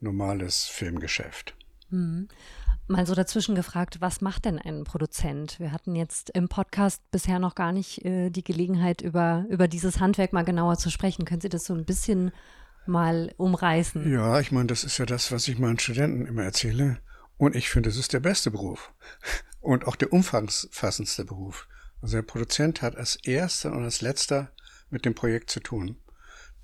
normales 0.00 0.64
Filmgeschäft. 0.64 1.54
Mhm. 1.90 2.28
Mal 2.88 3.06
so 3.06 3.14
dazwischen 3.14 3.54
gefragt, 3.54 4.00
was 4.00 4.20
macht 4.20 4.44
denn 4.44 4.58
ein 4.58 4.84
Produzent? 4.84 5.60
Wir 5.60 5.72
hatten 5.72 5.94
jetzt 5.94 6.30
im 6.30 6.48
Podcast 6.48 7.00
bisher 7.10 7.38
noch 7.38 7.54
gar 7.54 7.72
nicht 7.72 8.04
äh, 8.04 8.30
die 8.30 8.42
Gelegenheit, 8.42 9.02
über, 9.02 9.46
über 9.48 9.68
dieses 9.68 10.00
Handwerk 10.00 10.32
mal 10.32 10.44
genauer 10.44 10.78
zu 10.78 10.90
sprechen. 10.90 11.24
Können 11.24 11.40
Sie 11.40 11.48
das 11.48 11.64
so 11.64 11.74
ein 11.74 11.84
bisschen 11.84 12.32
mal 12.86 13.32
umreißen? 13.36 14.10
Ja, 14.12 14.40
ich 14.40 14.50
meine, 14.50 14.66
das 14.66 14.82
ist 14.82 14.98
ja 14.98 15.06
das, 15.06 15.30
was 15.30 15.46
ich 15.46 15.58
meinen 15.58 15.78
Studenten 15.78 16.26
immer 16.26 16.42
erzähle. 16.42 16.98
Und 17.36 17.54
ich 17.54 17.70
finde, 17.70 17.88
es 17.88 17.96
ist 17.96 18.12
der 18.12 18.20
beste 18.20 18.50
Beruf. 18.50 18.92
Und 19.60 19.86
auch 19.86 19.94
der 19.94 20.12
umfassendste 20.12 21.24
Beruf. 21.24 21.68
Also 22.00 22.16
der 22.16 22.22
Produzent 22.22 22.82
hat 22.82 22.96
als 22.96 23.14
erster 23.14 23.72
und 23.72 23.84
als 23.84 24.00
letzter 24.00 24.50
mit 24.90 25.04
dem 25.04 25.14
Projekt 25.14 25.50
zu 25.50 25.60
tun. 25.60 26.01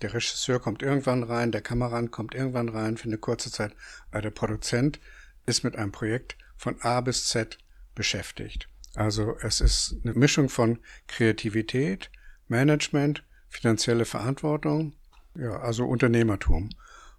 Der 0.03 0.15
Regisseur 0.15 0.61
kommt 0.61 0.83
irgendwann 0.83 1.23
rein, 1.23 1.53
der 1.53 1.61
Kamerand 1.61 2.11
kommt 2.11 2.35
irgendwann 2.35 2.69
rein 2.69 2.97
für 2.97 3.09
eine 3.09 3.19
kurze 3.19 3.51
Zeit, 3.51 3.75
aber 4.11 4.23
der 4.23 4.31
Produzent 4.31 5.01
ist 5.47 5.65
mit 5.65 5.77
einem 5.77 5.93
Projekt 5.93 6.37
von 6.57 6.81
A 6.83 7.01
bis 7.01 7.27
Z 7.27 7.59
beschäftigt. 7.95 8.69
Also 8.95 9.37
es 9.41 9.61
ist 9.61 9.97
eine 10.05 10.15
Mischung 10.15 10.49
von 10.49 10.79
Kreativität, 11.07 12.11
Management, 12.47 13.25
finanzielle 13.49 14.05
Verantwortung, 14.05 14.95
ja, 15.35 15.59
also 15.61 15.85
Unternehmertum. 15.85 16.71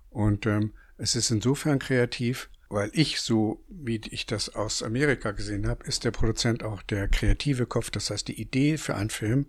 Und 0.09 0.45
ähm, 0.45 0.73
es 0.97 1.15
ist 1.15 1.31
insofern 1.31 1.79
kreativ, 1.79 2.49
weil 2.69 2.91
ich 2.93 3.21
so, 3.21 3.63
wie 3.67 4.01
ich 4.09 4.25
das 4.25 4.49
aus 4.49 4.83
Amerika 4.83 5.31
gesehen 5.31 5.67
habe, 5.67 5.85
ist 5.85 6.03
der 6.03 6.11
Produzent 6.11 6.63
auch 6.63 6.81
der 6.83 7.07
kreative 7.07 7.65
Kopf. 7.65 7.89
Das 7.89 8.09
heißt, 8.09 8.27
die 8.27 8.39
Idee 8.39 8.77
für 8.77 8.95
einen 8.95 9.09
Film, 9.09 9.47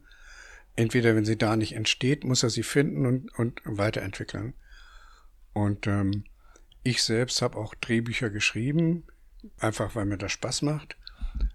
entweder 0.76 1.14
wenn 1.16 1.24
sie 1.24 1.38
da 1.38 1.56
nicht 1.56 1.74
entsteht, 1.74 2.24
muss 2.24 2.42
er 2.42 2.50
sie 2.50 2.62
finden 2.62 3.06
und, 3.06 3.38
und 3.38 3.60
weiterentwickeln. 3.64 4.54
Und 5.52 5.86
ähm, 5.86 6.24
ich 6.82 7.02
selbst 7.02 7.42
habe 7.42 7.58
auch 7.58 7.74
Drehbücher 7.74 8.30
geschrieben, 8.30 9.04
einfach 9.58 9.94
weil 9.94 10.06
mir 10.06 10.18
das 10.18 10.32
Spaß 10.32 10.62
macht. 10.62 10.96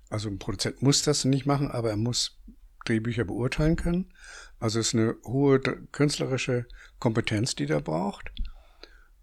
Also 0.10 0.30
ein 0.30 0.40
Produzent 0.40 0.82
muss 0.82 1.02
das 1.02 1.26
nicht 1.26 1.46
machen, 1.46 1.72
aber 1.72 1.90
er 1.90 1.98
muss 1.98 2.38
Drehbücher 2.86 3.26
beurteilen 3.26 3.76
können. 3.76 4.14
Also 4.60 4.80
es 4.80 4.88
ist 4.88 4.96
eine 4.96 5.16
hohe 5.26 5.60
künstlerische 5.60 6.68
Kompetenz, 7.00 7.56
die 7.56 7.68
er 7.68 7.82
braucht. 7.82 8.32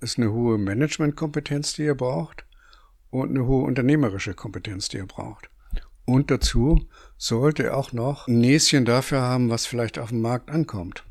Es 0.01 0.13
ist 0.13 0.19
eine 0.19 0.33
hohe 0.33 0.59
Managementkompetenz, 0.59 1.75
die 1.75 1.85
er 1.85 1.95
braucht. 1.95 2.45
Und 3.11 3.31
eine 3.31 3.47
hohe 3.47 3.65
unternehmerische 3.65 4.35
Kompetenz, 4.35 4.89
die 4.89 4.99
er 4.99 5.07
braucht. 5.07 5.52
Und 6.05 6.31
dazu 6.31 6.89
sollte 7.17 7.65
er 7.65 7.77
auch 7.77 7.93
noch 7.93 8.27
ein 8.27 8.41
Näschen 8.41 8.85
dafür 8.85 9.21
haben, 9.21 9.51
was 9.51 9.67
vielleicht 9.67 9.99
auf 9.99 10.09
dem 10.09 10.21
Markt 10.21 10.51
ankommt. 10.51 11.05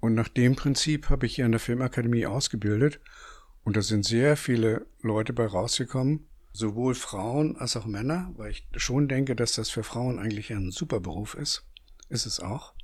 Und 0.00 0.14
nach 0.14 0.28
dem 0.28 0.54
Prinzip 0.54 1.10
habe 1.10 1.26
ich 1.26 1.34
hier 1.34 1.46
an 1.46 1.52
der 1.52 1.60
Filmakademie 1.60 2.26
ausgebildet 2.26 3.00
und 3.64 3.76
da 3.76 3.82
sind 3.82 4.04
sehr 4.04 4.36
viele 4.36 4.86
Leute 5.00 5.32
bei 5.32 5.46
rausgekommen, 5.46 6.28
sowohl 6.52 6.94
Frauen 6.94 7.56
als 7.56 7.76
auch 7.76 7.86
Männer, 7.86 8.32
weil 8.36 8.52
ich 8.52 8.68
schon 8.76 9.08
denke, 9.08 9.34
dass 9.34 9.54
das 9.54 9.70
für 9.70 9.82
Frauen 9.82 10.20
eigentlich 10.20 10.52
ein 10.52 10.70
super 10.70 11.00
Beruf 11.00 11.34
ist. 11.34 11.66
Ist 12.08 12.26
es 12.26 12.38
auch. 12.38 12.74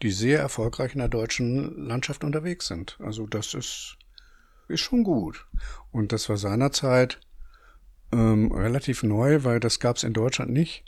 Die 0.00 0.10
sehr 0.10 0.38
erfolgreich 0.38 0.94
in 0.94 1.00
der 1.00 1.08
deutschen 1.08 1.86
Landschaft 1.86 2.24
unterwegs 2.24 2.68
sind. 2.68 2.96
Also 3.00 3.26
das 3.26 3.52
ist, 3.52 3.98
ist 4.68 4.80
schon 4.80 5.04
gut. 5.04 5.46
Und 5.92 6.12
das 6.12 6.30
war 6.30 6.38
seinerzeit 6.38 7.20
ähm, 8.12 8.52
relativ 8.52 9.02
neu, 9.02 9.44
weil 9.44 9.60
das 9.60 9.80
gab 9.80 9.96
es 9.96 10.04
in 10.04 10.12
Deutschland 10.12 10.52
nicht. 10.52 10.84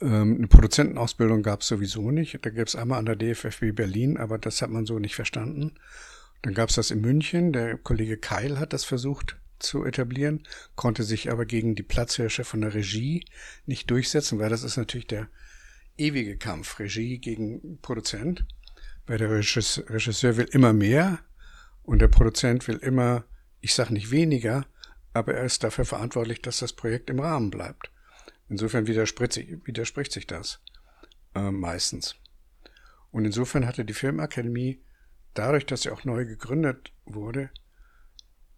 Ähm, 0.00 0.36
eine 0.36 0.48
Produzentenausbildung 0.48 1.42
gab 1.42 1.60
es 1.62 1.68
sowieso 1.68 2.10
nicht. 2.10 2.38
Da 2.42 2.50
gab 2.50 2.66
es 2.66 2.76
einmal 2.76 2.98
an 2.98 3.06
der 3.06 3.16
DFFB 3.16 3.72
Berlin, 3.74 4.16
aber 4.16 4.38
das 4.38 4.62
hat 4.62 4.70
man 4.70 4.86
so 4.86 4.98
nicht 4.98 5.14
verstanden. 5.14 5.72
Dann 6.42 6.54
gab 6.54 6.68
es 6.68 6.76
das 6.76 6.90
in 6.90 7.00
München. 7.00 7.52
Der 7.52 7.78
Kollege 7.78 8.16
Keil 8.16 8.58
hat 8.58 8.72
das 8.72 8.84
versucht 8.84 9.36
zu 9.58 9.84
etablieren, 9.84 10.46
konnte 10.74 11.02
sich 11.02 11.30
aber 11.30 11.46
gegen 11.46 11.74
die 11.74 11.82
Platzhirsche 11.82 12.44
von 12.44 12.60
der 12.60 12.74
Regie 12.74 13.24
nicht 13.64 13.90
durchsetzen, 13.90 14.38
weil 14.38 14.50
das 14.50 14.62
ist 14.62 14.76
natürlich 14.76 15.06
der 15.06 15.28
ewige 15.96 16.36
Kampf, 16.36 16.78
Regie 16.78 17.18
gegen 17.18 17.78
Produzent. 17.80 18.44
Weil 19.06 19.18
der 19.18 19.30
Regisseur 19.30 20.36
will 20.36 20.48
immer 20.50 20.72
mehr 20.72 21.20
und 21.84 22.00
der 22.00 22.08
Produzent 22.08 22.66
will 22.66 22.76
immer, 22.76 23.24
ich 23.60 23.72
sage 23.72 23.92
nicht 23.92 24.10
weniger, 24.10 24.66
aber 25.16 25.34
er 25.34 25.44
ist 25.44 25.64
dafür 25.64 25.84
verantwortlich, 25.84 26.42
dass 26.42 26.58
das 26.58 26.72
Projekt 26.72 27.08
im 27.10 27.20
Rahmen 27.20 27.50
bleibt. 27.50 27.90
Insofern 28.48 28.86
widerspricht 28.86 30.12
sich, 30.12 30.26
das 30.26 30.60
äh, 31.34 31.50
meistens. 31.50 32.16
Und 33.10 33.24
insofern 33.24 33.66
hatte 33.66 33.84
die 33.84 33.94
Filmakademie 33.94 34.82
dadurch, 35.34 35.64
dass 35.66 35.82
sie 35.82 35.90
auch 35.90 36.04
neu 36.04 36.26
gegründet 36.26 36.92
wurde, 37.06 37.50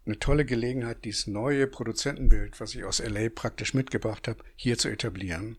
eine 0.04 0.18
tolle 0.18 0.44
Gelegenheit, 0.44 1.04
dieses 1.04 1.26
neue 1.26 1.66
Produzentenbild, 1.66 2.58
was 2.60 2.74
ich 2.74 2.84
aus 2.84 2.98
LA 2.98 3.28
praktisch 3.28 3.74
mitgebracht 3.74 4.26
habe, 4.26 4.42
hier 4.56 4.78
zu 4.78 4.88
etablieren. 4.88 5.58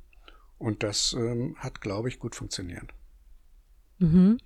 Und 0.57 0.83
das 0.83 1.13
ähm, 1.13 1.55
hat, 1.59 1.81
glaube 1.81 2.09
ich, 2.09 2.19
gut 2.19 2.35
funktioniert. 2.35 2.93
Mhm. 3.99 4.39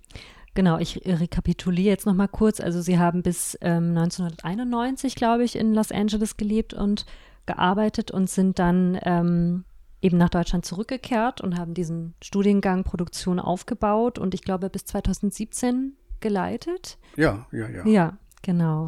Genau, 0.54 0.78
ich 0.78 1.02
rekapituliere 1.04 1.90
jetzt 1.90 2.06
nochmal 2.06 2.28
kurz. 2.28 2.60
Also 2.60 2.80
Sie 2.80 2.98
haben 2.98 3.22
bis 3.22 3.58
ähm, 3.60 3.96
1991, 3.96 5.16
glaube 5.16 5.44
ich, 5.44 5.56
in 5.56 5.74
Los 5.74 5.90
Angeles 5.90 6.36
gelebt 6.36 6.74
und 6.74 7.06
gearbeitet 7.46 8.10
und 8.12 8.30
sind 8.30 8.58
dann 8.58 8.98
ähm, 9.02 9.64
eben 10.00 10.16
nach 10.16 10.30
Deutschland 10.30 10.64
zurückgekehrt 10.64 11.40
und 11.40 11.58
haben 11.58 11.74
diesen 11.74 12.14
Studiengang 12.22 12.84
Produktion 12.84 13.40
aufgebaut 13.40 14.18
und 14.18 14.34
ich 14.34 14.42
glaube 14.42 14.70
bis 14.70 14.84
2017 14.84 15.96
geleitet. 16.20 16.98
Ja, 17.16 17.46
ja, 17.50 17.68
ja. 17.68 17.86
Ja, 17.86 18.18
genau. 18.42 18.86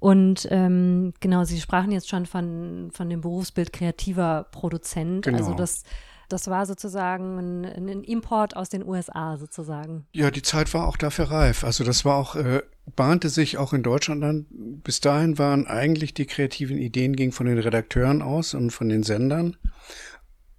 Und 0.00 0.48
ähm, 0.50 1.12
genau, 1.20 1.44
Sie 1.44 1.60
sprachen 1.60 1.92
jetzt 1.92 2.08
schon 2.08 2.26
von, 2.26 2.90
von 2.92 3.08
dem 3.08 3.20
Berufsbild 3.20 3.72
kreativer 3.72 4.46
Produzent. 4.50 5.26
Also 5.26 5.36
genau. 5.36 5.50
Also 5.50 5.56
das 5.56 5.84
Das 6.30 6.46
war 6.46 6.64
sozusagen 6.64 7.38
ein, 7.38 7.88
ein, 7.88 8.04
Import 8.04 8.56
aus 8.56 8.68
den 8.68 8.86
USA 8.86 9.36
sozusagen. 9.36 10.06
Ja, 10.12 10.30
die 10.30 10.42
Zeit 10.42 10.72
war 10.72 10.86
auch 10.86 10.96
dafür 10.96 11.30
reif. 11.30 11.64
Also 11.64 11.82
das 11.82 12.04
war 12.04 12.16
auch, 12.16 12.36
äh, 12.36 12.62
bahnte 12.96 13.28
sich 13.28 13.58
auch 13.58 13.72
in 13.72 13.82
Deutschland 13.82 14.22
an. 14.22 14.46
Bis 14.50 15.00
dahin 15.00 15.38
waren 15.38 15.66
eigentlich 15.66 16.14
die 16.14 16.26
kreativen 16.26 16.78
Ideen 16.78 17.16
gingen 17.16 17.32
von 17.32 17.46
den 17.46 17.58
Redakteuren 17.58 18.22
aus 18.22 18.54
und 18.54 18.70
von 18.70 18.88
den 18.88 19.02
Sendern. 19.02 19.56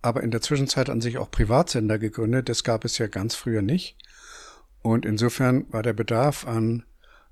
Aber 0.02 0.24
in 0.24 0.32
der 0.32 0.42
Zwischenzeit 0.42 0.90
an 0.90 1.00
sich 1.00 1.18
auch 1.18 1.32
Privatsender 1.32 1.98
gegründet. 1.98 2.50
Das 2.50 2.64
gab 2.64 2.84
es 2.84 2.98
ja 2.98 3.08
ganz 3.08 3.36
früher 3.36 3.62
nicht. 3.62 3.96
Und 4.82 5.06
insofern 5.06 5.72
war 5.72 5.84
der 5.84 5.94
Bedarf 5.94 6.46
an 6.46 6.84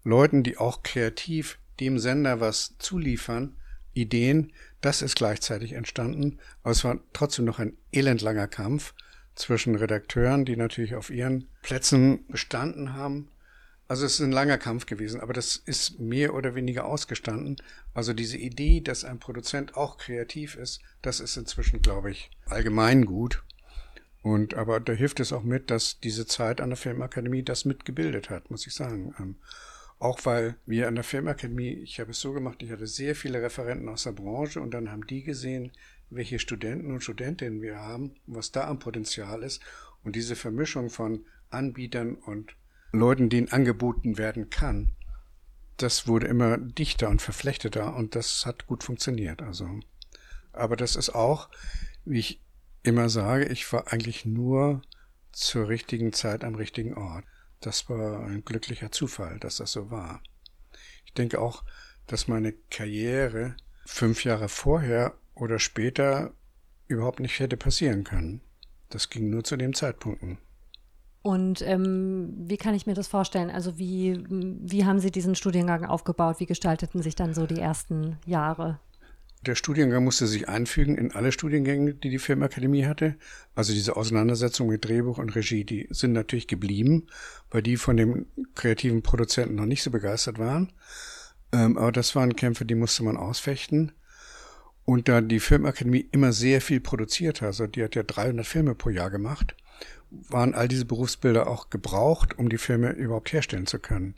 Leuten, 0.04 0.43
die 0.43 0.58
auch 0.58 0.82
kreativ 0.82 1.60
dem 1.80 1.99
Sender 1.99 2.39
was 2.39 2.75
zuliefern, 2.80 3.56
Ideen, 4.01 4.53
das 4.81 5.01
ist 5.01 5.15
gleichzeitig 5.15 5.73
entstanden. 5.73 6.39
Aber 6.63 6.71
es 6.71 6.83
war 6.83 6.99
trotzdem 7.13 7.45
noch 7.45 7.59
ein 7.59 7.77
elendlanger 7.91 8.47
Kampf 8.47 8.93
zwischen 9.35 9.75
Redakteuren, 9.75 10.45
die 10.45 10.55
natürlich 10.55 10.95
auf 10.95 11.09
ihren 11.09 11.47
Plätzen 11.62 12.25
bestanden 12.27 12.93
haben. 12.93 13.29
Also 13.88 14.05
es 14.05 14.15
ist 14.15 14.21
ein 14.21 14.31
langer 14.31 14.59
Kampf 14.59 14.85
gewesen, 14.85 15.19
aber 15.19 15.33
das 15.33 15.55
ist 15.55 15.99
mehr 15.99 16.35
oder 16.35 16.53
weniger 16.53 16.85
ausgestanden. 16.85 17.55
Also 17.95 18.13
diese 18.13 18.38
Idee, 18.38 18.81
dass 18.81 19.03
ein 19.03 19.19
Produzent 19.19 19.75
auch 19.75 19.97
kreativ 19.97 20.55
ist, 20.55 20.81
das 21.01 21.19
ist 21.19 21.38
inzwischen, 21.38 21.81
glaube 21.81 22.12
ich, 22.12 22.29
allgemein 22.45 23.05
gut. 23.05 23.43
Und 24.21 24.53
aber 24.53 24.79
da 24.79 24.93
hilft 24.93 25.19
es 25.19 25.33
auch 25.33 25.43
mit, 25.43 25.71
dass 25.71 25.99
diese 26.01 26.27
Zeit 26.27 26.62
an 26.62 26.69
der 26.69 26.77
Filmakademie 26.77 27.41
das 27.41 27.65
mitgebildet 27.65 28.29
hat, 28.29 28.51
muss 28.51 28.67
ich 28.67 28.75
sagen. 28.75 29.38
Auch 29.99 30.25
weil 30.25 30.55
wir 30.65 30.88
an 30.88 30.95
der 30.95 31.03
Filmakademie, 31.03 31.73
ich 31.73 31.99
habe 31.99 32.12
es 32.12 32.21
so 32.21 32.31
gemacht, 32.31 32.63
ich 32.63 32.71
hatte 32.71 32.88
sehr 32.88 33.15
viele 33.15 33.41
Referenten 33.41 33.89
aus 33.89 34.03
der 34.03 34.13
Branche 34.13 34.62
und 34.62 34.73
dann 34.73 34.91
haben 34.91 35.05
die 35.05 35.23
gesehen, 35.23 35.73
welche 36.09 36.39
Studenten 36.39 36.91
und 36.93 37.03
Studentinnen 37.03 37.62
wir 37.62 37.77
haben, 37.77 38.15
was 38.25 38.51
da 38.51 38.67
am 38.67 38.79
Potenzial 38.79 39.43
ist. 39.43 39.62
Und 40.03 40.15
diese 40.15 40.38
Vermischung 40.38 40.89
von 40.89 41.25
Anbietern 41.49 42.15
und 42.15 42.55
Leuten, 42.93 43.29
denen 43.29 43.49
angeboten 43.49 44.17
werden 44.17 44.49
kann, 44.49 44.95
das 45.77 46.07
wurde 46.07 46.27
immer 46.27 46.57
dichter 46.57 47.09
und 47.09 47.21
verflechteter 47.21 47.95
und 47.95 48.15
das 48.15 48.45
hat 48.45 48.67
gut 48.67 48.83
funktioniert. 48.83 49.41
Also, 49.41 49.79
aber 50.53 50.75
das 50.75 50.95
ist 50.95 51.09
auch, 51.09 51.49
wie 52.05 52.19
ich 52.19 52.41
immer 52.83 53.09
sage, 53.09 53.45
ich 53.45 53.71
war 53.71 53.91
eigentlich 53.91 54.25
nur 54.25 54.81
zur 55.31 55.67
richtigen 55.67 56.13
Zeit 56.13 56.43
am 56.43 56.55
richtigen 56.55 56.95
Ort. 56.95 57.25
Das 57.59 57.89
war 57.89 58.25
ein 58.25 58.45
glücklicher 58.45 58.91
Zufall, 58.91 59.39
dass 59.39 59.57
das 59.57 59.71
so 59.71 59.91
war. 59.91 60.21
Ich 61.05 61.13
denke 61.13 61.39
auch, 61.41 61.63
dass 62.07 62.27
meine 62.27 62.53
Karriere 62.71 63.55
fünf 63.85 64.23
Jahre 64.23 64.49
vorher 64.49 65.13
oder 65.35 65.59
später 65.59 66.33
überhaupt 66.87 67.19
nicht 67.19 67.39
hätte 67.39 67.57
passieren 67.57 68.03
können. 68.03 68.41
Das 68.89 69.09
ging 69.09 69.29
nur 69.29 69.43
zu 69.43 69.57
dem 69.57 69.73
Zeitpunkten. 69.73 70.37
Und 71.21 71.61
ähm, 71.61 72.33
wie 72.37 72.57
kann 72.57 72.75
ich 72.75 72.87
mir 72.87 72.93
das 72.93 73.07
vorstellen? 73.07 73.49
Also 73.49 73.77
wie, 73.77 74.23
wie 74.29 74.85
haben 74.85 74.99
Sie 74.99 75.11
diesen 75.11 75.35
Studiengang 75.35 75.85
aufgebaut? 75.85 76.39
Wie 76.39 76.45
gestalteten 76.45 77.01
sich 77.01 77.15
dann 77.15 77.33
so 77.33 77.45
die 77.45 77.59
ersten 77.59 78.17
Jahre? 78.25 78.79
Der 79.45 79.56
Studiengang 79.56 80.04
musste 80.04 80.28
sich 80.28 80.49
einfügen 80.49 80.97
in 80.97 81.13
alle 81.13 81.32
Studiengänge, 81.32 81.93
die 81.93 82.10
die 82.10 82.19
Filmakademie 82.19 82.86
hatte. 82.86 83.15
Also 83.56 83.73
diese 83.73 83.95
Auseinandersetzung 83.95 84.67
mit 84.67 84.84
Drehbuch 84.84 85.17
und 85.17 85.34
Regie, 85.36 85.63
die 85.63 85.88
sind 85.91 86.12
natürlich 86.12 86.47
geblieben, 86.47 87.08
weil 87.49 87.62
die 87.62 87.78
von 87.78 87.95
dem 87.95 88.25
kreativen 88.56 89.02
Produzenten 89.02 89.56
noch 89.56 89.65
nicht 89.65 89.82
so 89.82 89.91
begeistert 89.91 90.39
waren. 90.39 90.73
Ähm, 91.54 91.78
aber 91.78 91.93
das 91.93 92.15
waren 92.15 92.36
Kämpfe, 92.36 92.65
die 92.65 92.75
musste 92.75 93.04
man 93.04 93.15
ausfechten. 93.15 93.93
Und 94.84 95.08
da 95.08 95.21
die 95.21 95.39
Filmakademie 95.39 96.10
immer 96.12 96.34
sehr 96.34 96.60
viel 96.60 96.82
produziert 96.82 97.41
hat, 97.41 97.47
also 97.47 97.67
die 97.67 97.84
hat 97.84 97.95
ja 97.95 98.04
300 98.04 98.45
Filme 98.45 98.75
pro 98.75 98.89
Jahr 98.89 99.10
gemacht, 99.10 99.56
waren 100.10 100.54
all 100.54 100.67
diese 100.67 100.86
Berufsbilder 100.86 101.47
auch 101.47 101.69
gebraucht, 101.69 102.38
um 102.38 102.49
die 102.49 102.58
Filme 102.58 102.91
überhaupt 102.91 103.32
herstellen 103.32 103.67
zu 103.67 103.80
können. 103.80 104.15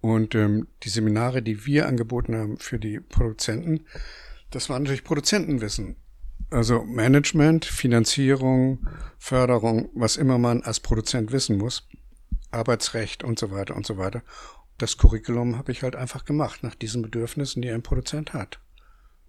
Und 0.00 0.34
ähm, 0.34 0.68
die 0.82 0.88
Seminare, 0.88 1.42
die 1.42 1.66
wir 1.66 1.86
angeboten 1.86 2.34
haben 2.36 2.56
für 2.56 2.78
die 2.78 3.00
Produzenten, 3.00 3.84
das 4.50 4.68
war 4.68 4.78
natürlich 4.78 5.04
Produzentenwissen. 5.04 5.96
Also 6.50 6.82
Management, 6.82 7.64
Finanzierung, 7.64 8.86
Förderung, 9.18 9.88
was 9.94 10.16
immer 10.16 10.38
man 10.38 10.62
als 10.62 10.80
Produzent 10.80 11.30
wissen 11.32 11.58
muss, 11.58 11.88
Arbeitsrecht 12.50 13.22
und 13.22 13.38
so 13.38 13.50
weiter 13.52 13.76
und 13.76 13.86
so 13.86 13.98
weiter. 13.98 14.22
Das 14.78 14.96
Curriculum 14.96 15.56
habe 15.56 15.70
ich 15.72 15.82
halt 15.82 15.94
einfach 15.94 16.24
gemacht 16.24 16.62
nach 16.62 16.74
diesen 16.74 17.02
Bedürfnissen, 17.02 17.62
die 17.62 17.70
ein 17.70 17.82
Produzent 17.82 18.32
hat. 18.32 18.60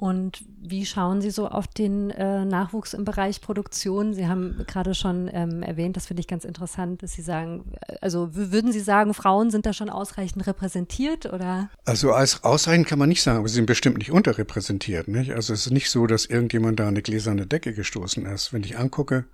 Und 0.01 0.43
wie 0.59 0.87
schauen 0.87 1.21
Sie 1.21 1.29
so 1.29 1.47
auf 1.47 1.67
den 1.67 2.09
äh, 2.09 2.43
Nachwuchs 2.43 2.95
im 2.95 3.05
Bereich 3.05 3.39
Produktion? 3.39 4.15
Sie 4.15 4.27
haben 4.27 4.65
gerade 4.65 4.95
schon 4.95 5.29
ähm, 5.31 5.61
erwähnt, 5.61 5.95
das 5.95 6.07
finde 6.07 6.21
ich 6.21 6.27
ganz 6.27 6.43
interessant, 6.43 7.03
dass 7.03 7.13
Sie 7.13 7.21
sagen, 7.21 7.71
äh, 7.87 7.97
also 8.01 8.29
würden 8.33 8.71
Sie 8.71 8.79
sagen, 8.79 9.13
Frauen 9.13 9.51
sind 9.51 9.67
da 9.67 9.73
schon 9.73 9.91
ausreichend 9.91 10.47
repräsentiert 10.47 11.31
oder? 11.31 11.69
Also 11.85 12.13
als 12.13 12.43
ausreichend 12.43 12.87
kann 12.87 12.97
man 12.97 13.09
nicht 13.09 13.21
sagen, 13.21 13.37
aber 13.37 13.47
sie 13.47 13.53
sind 13.53 13.67
bestimmt 13.67 13.99
nicht 13.99 14.11
unterrepräsentiert. 14.11 15.07
Nicht? 15.07 15.33
Also 15.33 15.53
es 15.53 15.67
ist 15.67 15.71
nicht 15.71 15.91
so, 15.91 16.07
dass 16.07 16.25
irgendjemand 16.25 16.79
da 16.79 16.87
eine 16.87 17.03
gläserne 17.03 17.45
Decke 17.45 17.75
gestoßen 17.75 18.25
ist. 18.25 18.53
Wenn 18.53 18.63
ich 18.63 18.79
angucke, 18.79 19.25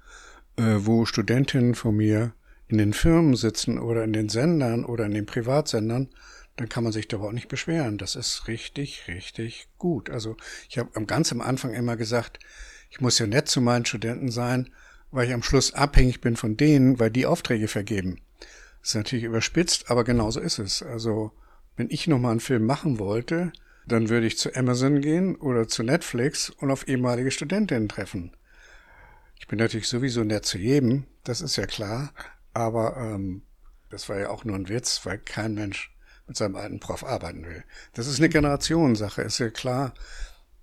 äh, 0.57 0.79
wo 0.79 1.05
Studentinnen 1.05 1.75
von 1.75 1.95
mir 1.95 2.33
in 2.67 2.77
den 2.77 2.91
Firmen 2.91 3.37
sitzen 3.37 3.79
oder 3.79 4.03
in 4.03 4.11
den 4.11 4.27
Sendern 4.27 4.83
oder 4.83 5.05
in 5.05 5.13
den 5.13 5.27
Privatsendern, 5.27 6.09
dann 6.57 6.69
kann 6.69 6.83
man 6.83 6.91
sich 6.91 7.07
darüber 7.07 7.29
auch 7.29 7.33
nicht 7.33 7.47
beschweren. 7.47 7.97
Das 7.97 8.15
ist 8.15 8.47
richtig, 8.47 9.07
richtig 9.07 9.69
gut. 9.77 10.09
Also 10.09 10.35
ich 10.69 10.77
habe 10.77 11.05
ganz 11.05 11.31
am 11.31 11.41
Anfang 11.41 11.73
immer 11.73 11.95
gesagt, 11.95 12.39
ich 12.89 12.99
muss 12.99 13.19
ja 13.19 13.27
nett 13.27 13.47
zu 13.47 13.61
meinen 13.61 13.85
Studenten 13.85 14.31
sein, 14.31 14.69
weil 15.11 15.27
ich 15.27 15.33
am 15.33 15.43
Schluss 15.43 15.73
abhängig 15.73 16.19
bin 16.19 16.35
von 16.35 16.57
denen, 16.57 16.99
weil 16.99 17.11
die 17.11 17.27
Aufträge 17.27 17.67
vergeben. 17.67 18.21
Das 18.81 18.89
ist 18.89 18.95
natürlich 18.95 19.25
überspitzt, 19.25 19.89
aber 19.91 20.03
genauso 20.03 20.39
ist 20.39 20.57
es. 20.57 20.81
Also 20.81 21.31
wenn 21.75 21.89
ich 21.91 22.07
nochmal 22.07 22.31
einen 22.31 22.39
Film 22.39 22.65
machen 22.65 22.97
wollte, 22.97 23.51
dann 23.85 24.09
würde 24.09 24.27
ich 24.27 24.37
zu 24.37 24.53
Amazon 24.55 24.99
gehen 24.99 25.35
oder 25.35 25.67
zu 25.67 25.83
Netflix 25.83 26.49
und 26.49 26.71
auf 26.71 26.87
ehemalige 26.87 27.31
Studentinnen 27.31 27.87
treffen. 27.87 28.35
Ich 29.39 29.47
bin 29.47 29.59
natürlich 29.59 29.87
sowieso 29.87 30.23
nett 30.23 30.45
zu 30.45 30.57
jedem, 30.57 31.05
das 31.23 31.41
ist 31.41 31.55
ja 31.55 31.67
klar, 31.67 32.11
aber 32.53 32.97
ähm, 32.97 33.43
das 33.89 34.09
war 34.09 34.19
ja 34.19 34.29
auch 34.29 34.43
nur 34.43 34.55
ein 34.55 34.67
Witz, 34.67 35.01
weil 35.05 35.19
kein 35.19 35.53
Mensch 35.53 35.95
mit 36.27 36.37
seinem 36.37 36.55
alten 36.55 36.79
Prof 36.79 37.03
arbeiten 37.03 37.45
will. 37.45 37.63
Das 37.93 38.07
ist 38.07 38.19
eine 38.19 38.29
Generationssache, 38.29 39.21
ist 39.21 39.39
ja 39.39 39.49
klar. 39.49 39.93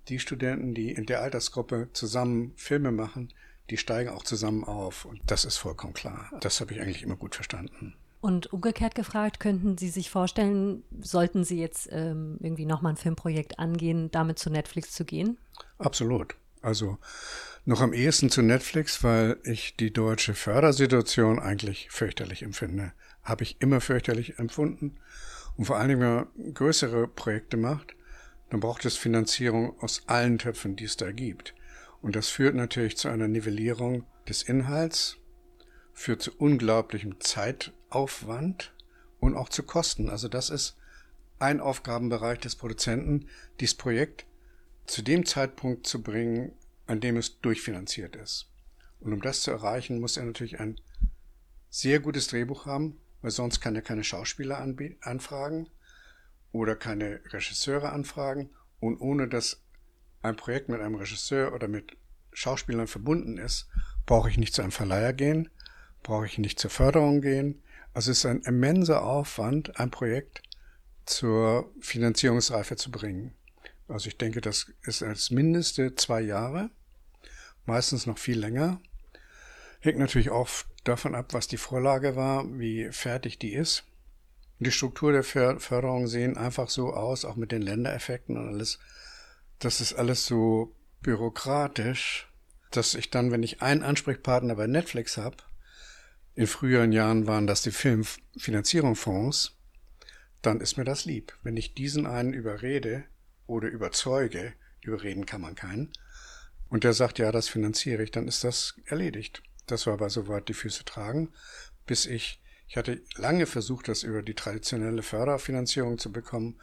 Die 0.07 0.19
Studenten, 0.19 0.75
die 0.75 0.91
in 0.91 1.05
der 1.05 1.21
Altersgruppe 1.21 1.89
zusammen 1.93 2.53
Filme 2.55 2.91
machen, 2.91 3.33
die 3.69 3.77
steigen 3.77 4.09
auch 4.09 4.23
zusammen 4.23 4.63
auf. 4.63 5.05
Und 5.05 5.21
das 5.25 5.45
ist 5.45 5.57
vollkommen 5.57 5.93
klar. 5.93 6.31
Das 6.41 6.61
habe 6.61 6.73
ich 6.73 6.81
eigentlich 6.81 7.01
immer 7.01 7.15
gut 7.15 7.35
verstanden. 7.35 7.95
Und 8.21 8.51
umgekehrt 8.53 8.95
gefragt, 8.95 9.39
könnten 9.39 9.77
Sie 9.77 9.89
sich 9.89 10.09
vorstellen, 10.09 10.83
sollten 10.99 11.43
Sie 11.43 11.59
jetzt 11.59 11.89
ähm, 11.91 12.37
irgendwie 12.41 12.65
nochmal 12.65 12.93
ein 12.93 12.97
Filmprojekt 12.97 13.59
angehen, 13.59 14.09
damit 14.11 14.39
zu 14.39 14.49
Netflix 14.49 14.91
zu 14.91 15.05
gehen? 15.05 15.37
Absolut. 15.77 16.35
Also 16.61 16.97
noch 17.65 17.81
am 17.81 17.93
ehesten 17.93 18.31
zu 18.31 18.41
Netflix, 18.41 19.03
weil 19.03 19.37
ich 19.43 19.75
die 19.75 19.93
deutsche 19.93 20.33
Fördersituation 20.33 21.39
eigentlich 21.39 21.89
fürchterlich 21.91 22.41
empfinde. 22.41 22.93
Habe 23.23 23.43
ich 23.43 23.61
immer 23.61 23.81
fürchterlich 23.81 24.39
empfunden. 24.39 24.97
Und 25.57 25.65
vor 25.65 25.77
allen 25.77 25.89
Dingen, 25.89 26.01
wenn 26.01 26.15
man 26.15 26.53
größere 26.53 27.07
Projekte 27.07 27.57
macht, 27.57 27.95
dann 28.49 28.59
braucht 28.59 28.85
es 28.85 28.97
Finanzierung 28.97 29.79
aus 29.79 30.03
allen 30.07 30.37
Töpfen, 30.37 30.75
die 30.75 30.85
es 30.85 30.97
da 30.97 31.11
gibt. 31.11 31.55
Und 32.01 32.15
das 32.15 32.29
führt 32.29 32.55
natürlich 32.55 32.97
zu 32.97 33.07
einer 33.07 33.27
Nivellierung 33.27 34.05
des 34.27 34.43
Inhalts, 34.43 35.17
führt 35.93 36.21
zu 36.21 36.31
unglaublichem 36.37 37.19
Zeitaufwand 37.19 38.73
und 39.19 39.35
auch 39.35 39.49
zu 39.49 39.63
Kosten. 39.63 40.09
Also 40.09 40.27
das 40.27 40.49
ist 40.49 40.77
ein 41.39 41.59
Aufgabenbereich 41.59 42.39
des 42.39 42.55
Produzenten, 42.55 43.27
dieses 43.59 43.75
Projekt 43.75 44.25
zu 44.85 45.01
dem 45.01 45.25
Zeitpunkt 45.25 45.87
zu 45.87 46.01
bringen, 46.01 46.51
an 46.85 46.99
dem 47.01 47.17
es 47.17 47.39
durchfinanziert 47.39 48.15
ist. 48.15 48.47
Und 48.99 49.13
um 49.13 49.21
das 49.21 49.41
zu 49.41 49.51
erreichen, 49.51 49.99
muss 49.99 50.17
er 50.17 50.25
natürlich 50.25 50.59
ein 50.59 50.79
sehr 51.69 51.99
gutes 51.99 52.27
Drehbuch 52.27 52.65
haben, 52.65 52.97
weil 53.25 53.31
sonst 53.31 53.59
kann 53.59 53.75
er 53.75 53.81
keine 53.81 54.03
Schauspieler 54.03 54.59
anfragen 54.59 55.67
oder 56.51 56.75
keine 56.75 57.21
Regisseure 57.33 57.91
anfragen. 57.91 58.51
Und 58.79 59.01
ohne 59.01 59.27
dass 59.27 59.63
ein 60.21 60.35
Projekt 60.35 60.69
mit 60.69 60.79
einem 60.79 60.93
Regisseur 60.93 61.51
oder 61.51 61.67
mit 61.67 61.97
Schauspielern 62.33 62.85
verbunden 62.85 63.39
ist, 63.39 63.67
brauche 64.05 64.29
ich 64.29 64.37
nicht 64.37 64.53
zu 64.53 64.61
einem 64.61 64.71
Verleiher 64.71 65.11
gehen, 65.11 65.49
brauche 66.03 66.27
ich 66.27 66.37
nicht 66.37 66.59
zur 66.59 66.69
Förderung 66.69 67.21
gehen. 67.21 67.63
Also 67.95 68.11
es 68.11 68.19
ist 68.19 68.25
ein 68.27 68.43
immenser 68.43 69.03
Aufwand, 69.03 69.79
ein 69.79 69.89
Projekt 69.89 70.43
zur 71.07 71.73
Finanzierungsreife 71.79 72.75
zu 72.75 72.91
bringen. 72.91 73.33
Also 73.87 74.07
ich 74.09 74.19
denke, 74.19 74.39
das 74.39 74.71
ist 74.83 75.01
als 75.01 75.31
Mindeste 75.31 75.95
zwei 75.95 76.21
Jahre, 76.21 76.69
meistens 77.65 78.05
noch 78.05 78.19
viel 78.19 78.37
länger. 78.37 78.79
Hängt 79.85 79.99
natürlich 79.99 80.31
oft 80.31 80.65
davon 80.83 81.13
ab, 81.13 81.35
was 81.35 81.47
die 81.47 81.57
Vorlage 81.57 82.15
war, 82.15 82.43
wie 82.57 82.89
fertig 82.91 83.37
die 83.37 83.53
ist. 83.53 83.83
Die 84.57 84.71
Struktur 84.71 85.11
der 85.11 85.21
Förderung 85.23 86.07
sehen 86.07 86.37
einfach 86.37 86.69
so 86.69 86.91
aus, 86.91 87.23
auch 87.23 87.35
mit 87.35 87.51
den 87.51 87.61
Ländereffekten 87.61 88.35
und 88.35 88.47
alles. 88.47 88.79
Das 89.59 89.81
ist 89.81 89.93
alles 89.93 90.25
so 90.25 90.75
bürokratisch, 91.03 92.27
dass 92.71 92.95
ich 92.95 93.11
dann, 93.11 93.29
wenn 93.29 93.43
ich 93.43 93.61
einen 93.61 93.83
Ansprechpartner 93.83 94.55
bei 94.55 94.65
Netflix 94.65 95.17
habe, 95.17 95.37
in 96.33 96.47
früheren 96.47 96.91
Jahren 96.91 97.27
waren 97.27 97.45
das 97.45 97.61
die 97.61 97.69
Filmfinanzierungsfonds, 97.69 99.55
dann 100.41 100.61
ist 100.61 100.79
mir 100.79 100.83
das 100.83 101.05
lieb. 101.05 101.37
Wenn 101.43 101.57
ich 101.57 101.75
diesen 101.75 102.07
einen 102.07 102.33
überrede 102.33 103.03
oder 103.45 103.67
überzeuge, 103.67 104.53
überreden 104.81 105.27
kann 105.27 105.41
man 105.41 105.53
keinen, 105.53 105.93
und 106.69 106.83
der 106.83 106.93
sagt, 106.93 107.19
ja, 107.19 107.31
das 107.31 107.47
finanziere 107.47 108.01
ich, 108.01 108.09
dann 108.09 108.27
ist 108.27 108.43
das 108.43 108.81
erledigt. 108.85 109.43
Das 109.65 109.87
war 109.87 109.93
aber 109.93 110.09
soweit 110.09 110.47
die 110.47 110.53
Füße 110.53 110.85
tragen, 110.85 111.29
bis 111.85 112.05
ich, 112.05 112.41
ich 112.67 112.77
hatte 112.77 113.01
lange 113.15 113.45
versucht, 113.45 113.87
das 113.87 114.03
über 114.03 114.21
die 114.21 114.33
traditionelle 114.33 115.03
Förderfinanzierung 115.03 115.97
zu 115.97 116.11
bekommen. 116.11 116.59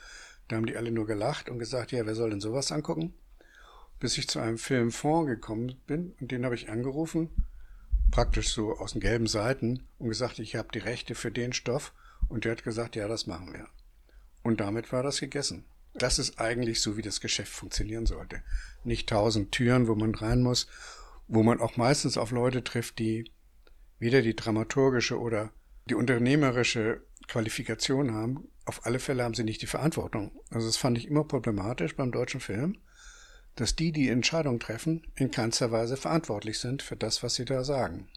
Da 0.48 0.56
haben 0.56 0.66
die 0.66 0.76
alle 0.76 0.90
nur 0.90 1.06
gelacht 1.06 1.48
und 1.48 1.58
gesagt, 1.58 1.92
ja, 1.92 2.04
wer 2.06 2.14
soll 2.14 2.30
denn 2.30 2.40
sowas 2.40 2.72
angucken? 2.72 3.14
Bis 3.98 4.18
ich 4.18 4.28
zu 4.28 4.40
einem 4.40 4.58
Filmfonds 4.58 5.28
gekommen 5.28 5.80
bin 5.86 6.14
und 6.20 6.30
den 6.30 6.44
habe 6.44 6.54
ich 6.54 6.68
angerufen, 6.68 7.30
praktisch 8.10 8.52
so 8.52 8.76
aus 8.76 8.92
den 8.92 9.00
gelben 9.00 9.26
Seiten 9.26 9.86
und 9.98 10.08
gesagt, 10.08 10.38
ich 10.38 10.56
habe 10.56 10.68
die 10.74 10.80
Rechte 10.80 11.14
für 11.14 11.30
den 11.30 11.52
Stoff 11.52 11.92
und 12.28 12.44
der 12.44 12.52
hat 12.52 12.64
gesagt, 12.64 12.96
ja, 12.96 13.08
das 13.08 13.26
machen 13.26 13.52
wir. 13.52 13.68
Und 14.42 14.60
damit 14.60 14.92
war 14.92 15.02
das 15.02 15.20
gegessen. 15.20 15.64
Das 15.94 16.18
ist 16.18 16.40
eigentlich 16.40 16.80
so, 16.80 16.96
wie 16.96 17.02
das 17.02 17.20
Geschäft 17.20 17.52
funktionieren 17.52 18.06
sollte. 18.06 18.42
Nicht 18.82 19.08
tausend 19.08 19.52
Türen, 19.52 19.88
wo 19.88 19.94
man 19.94 20.14
rein 20.14 20.42
muss, 20.42 20.66
wo 21.32 21.42
man 21.42 21.60
auch 21.60 21.78
meistens 21.78 22.18
auf 22.18 22.30
Leute 22.30 22.62
trifft, 22.62 22.98
die 22.98 23.32
weder 23.98 24.20
die 24.20 24.36
dramaturgische 24.36 25.18
oder 25.18 25.50
die 25.88 25.94
unternehmerische 25.94 27.06
Qualifikation 27.26 28.12
haben. 28.12 28.48
Auf 28.66 28.84
alle 28.84 28.98
Fälle 28.98 29.24
haben 29.24 29.32
sie 29.32 29.42
nicht 29.42 29.62
die 29.62 29.66
Verantwortung. 29.66 30.38
Also 30.50 30.66
das 30.66 30.76
fand 30.76 30.98
ich 30.98 31.08
immer 31.08 31.24
problematisch 31.24 31.96
beim 31.96 32.12
deutschen 32.12 32.40
Film, 32.40 32.76
dass 33.56 33.74
die, 33.74 33.92
die 33.92 34.10
Entscheidungen 34.10 34.60
treffen, 34.60 35.06
in 35.14 35.30
keinster 35.30 35.72
Weise 35.72 35.96
verantwortlich 35.96 36.58
sind 36.58 36.82
für 36.82 36.96
das, 36.96 37.22
was 37.22 37.34
sie 37.34 37.46
da 37.46 37.64
sagen. 37.64 38.10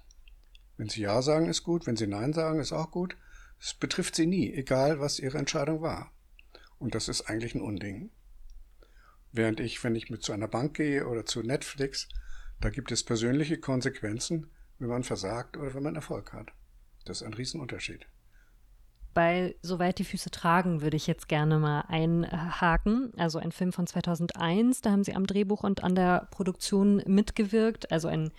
Wenn 0.76 0.90
sie 0.90 1.02
Ja 1.02 1.22
sagen, 1.22 1.48
ist 1.48 1.64
gut, 1.64 1.88
wenn 1.88 1.96
sie 1.96 2.08
Nein 2.08 2.34
sagen, 2.34 2.60
ist 2.60 2.74
auch 2.74 2.92
gut. 2.92 3.16
Es 3.62 3.74
betrifft 3.74 4.16
sie 4.16 4.26
nie, 4.26 4.52
egal 4.54 5.00
was 5.00 5.20
ihre 5.20 5.38
Entscheidung 5.38 5.82
war. 5.82 6.12
Und 6.80 6.96
das 6.96 7.08
ist 7.08 7.30
eigentlich 7.30 7.56
ein 7.56 7.62
Unding. 7.62 8.10
Während 9.32 9.62
ich, 9.62 9.82
wenn 9.86 9.96
ich 9.96 10.10
mit 10.10 10.22
zu 10.22 10.34
einer 10.34 10.50
Bank 10.50 10.76
gehe 10.76 11.08
oder 11.08 11.26
zu 11.26 11.44
Netflix, 11.44 12.10
da 12.62 12.70
gibt 12.70 12.92
es 12.92 13.04
persönliche 13.04 13.58
Konsequenzen, 13.58 14.48
wenn 14.80 14.90
man 14.90 15.04
versagt 15.04 15.58
oder 15.58 15.74
wenn 15.74 15.84
man 15.84 15.96
Erfolg 15.96 16.34
hat. 16.34 16.50
Das 17.06 17.22
ist 17.22 17.28
ein 17.28 17.34
Riesenunterschied. 17.34 18.08
Bei 19.14 19.56
Soweit 19.62 20.00
die 20.00 20.04
Füße 20.04 20.30
tragen 20.30 20.82
würde 20.82 20.98
ich 20.98 21.08
jetzt 21.08 21.30
gerne 21.30 21.58
mal 21.58 21.82
einhaken. 21.88 23.14
Also 23.16 23.40
ein 23.40 23.54
Film 23.54 23.72
von 23.72 23.88
2001, 23.88 24.82
da 24.82 24.92
haben 24.92 25.06
Sie 25.06 25.16
am 25.16 25.26
Drehbuch 25.26 25.64
und 25.64 25.84
an 25.84 25.96
der 25.96 26.28
Produktion 26.32 27.02
mitgewirkt. 27.06 27.92
Also 27.94 28.10
ein, 28.10 28.32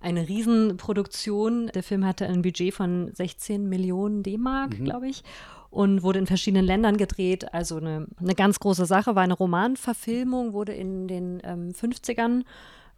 eine 0.00 0.28
Riesenproduktion. 0.28 1.68
Der 1.68 1.84
Film 1.84 2.04
hatte 2.04 2.26
ein 2.26 2.42
Budget 2.42 2.74
von 2.74 3.14
16 3.14 3.68
Millionen 3.68 4.24
D-Mark, 4.24 4.78
mhm. 4.78 4.84
glaube 4.84 5.08
ich 5.08 5.22
und 5.74 6.04
wurde 6.04 6.20
in 6.20 6.26
verschiedenen 6.26 6.64
Ländern 6.64 6.96
gedreht. 6.96 7.52
Also 7.52 7.78
eine, 7.78 8.06
eine 8.20 8.34
ganz 8.34 8.60
große 8.60 8.86
Sache, 8.86 9.16
war 9.16 9.24
eine 9.24 9.34
Romanverfilmung, 9.34 10.52
wurde 10.52 10.72
in 10.72 11.08
den 11.08 11.42
ähm, 11.44 11.70
50ern 11.70 12.44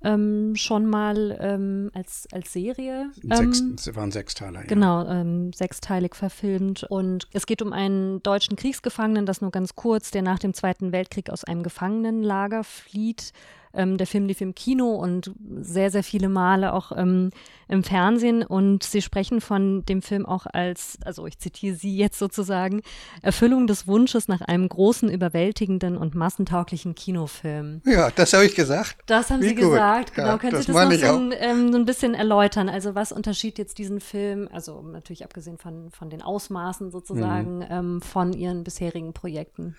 ähm, 0.02 0.54
schon 0.56 0.86
mal 0.86 1.36
ähm, 1.40 1.90
als, 1.94 2.26
als 2.32 2.52
Serie. 2.52 3.10
Sechs, 3.22 3.60
ähm, 3.60 3.96
waren 3.96 4.12
Sechsteiler, 4.12 4.60
ja. 4.60 4.66
Genau, 4.66 5.06
ähm, 5.06 5.52
sechsteilig 5.52 6.14
verfilmt. 6.14 6.84
Und 6.84 7.28
es 7.32 7.46
geht 7.46 7.62
um 7.62 7.72
einen 7.72 8.22
deutschen 8.22 8.56
Kriegsgefangenen, 8.56 9.26
das 9.26 9.40
nur 9.40 9.50
ganz 9.50 9.74
kurz, 9.74 10.10
der 10.10 10.22
nach 10.22 10.38
dem 10.38 10.54
Zweiten 10.54 10.92
Weltkrieg 10.92 11.30
aus 11.30 11.44
einem 11.44 11.62
Gefangenenlager 11.62 12.64
flieht 12.64 13.32
ähm, 13.76 13.96
der 13.96 14.06
Film 14.06 14.26
lief 14.26 14.40
im 14.40 14.54
Kino 14.54 14.94
und 14.94 15.32
sehr, 15.60 15.90
sehr 15.90 16.02
viele 16.02 16.28
Male 16.28 16.72
auch 16.72 16.92
ähm, 16.96 17.30
im 17.68 17.82
Fernsehen. 17.82 18.42
Und 18.42 18.82
sie 18.82 19.02
sprechen 19.02 19.40
von 19.40 19.84
dem 19.86 20.02
Film 20.02 20.26
auch 20.26 20.46
als, 20.46 20.98
also 21.04 21.26
ich 21.26 21.38
zitiere 21.38 21.76
sie 21.76 21.96
jetzt 21.96 22.18
sozusagen, 22.18 22.82
Erfüllung 23.22 23.66
des 23.66 23.86
Wunsches 23.86 24.28
nach 24.28 24.40
einem 24.40 24.68
großen, 24.68 25.10
überwältigenden 25.10 25.96
und 25.96 26.14
massentauglichen 26.14 26.94
Kinofilm. 26.94 27.82
Ja, 27.84 28.10
das 28.10 28.32
habe 28.32 28.46
ich 28.46 28.54
gesagt. 28.54 28.96
Das 29.06 29.30
haben 29.30 29.42
Wie 29.42 29.48
Sie 29.48 29.54
gut. 29.54 29.70
gesagt. 29.70 30.14
Genau, 30.14 30.28
ja, 30.28 30.38
können 30.38 30.60
Sie 30.60 30.72
das 30.72 30.90
noch 30.90 31.10
so 31.10 31.16
ein, 31.16 31.34
ähm, 31.38 31.72
so 31.72 31.78
ein 31.78 31.84
bisschen 31.84 32.14
erläutern? 32.14 32.68
Also 32.68 32.94
was 32.94 33.12
unterschied 33.12 33.58
jetzt 33.58 33.78
diesen 33.78 34.00
Film, 34.00 34.48
also 34.52 34.82
natürlich 34.82 35.24
abgesehen 35.24 35.58
von, 35.58 35.90
von 35.90 36.10
den 36.10 36.22
Ausmaßen 36.22 36.90
sozusagen, 36.90 37.58
mhm. 37.58 37.66
ähm, 37.70 38.02
von 38.02 38.32
Ihren 38.32 38.64
bisherigen 38.64 39.12
Projekten? 39.12 39.76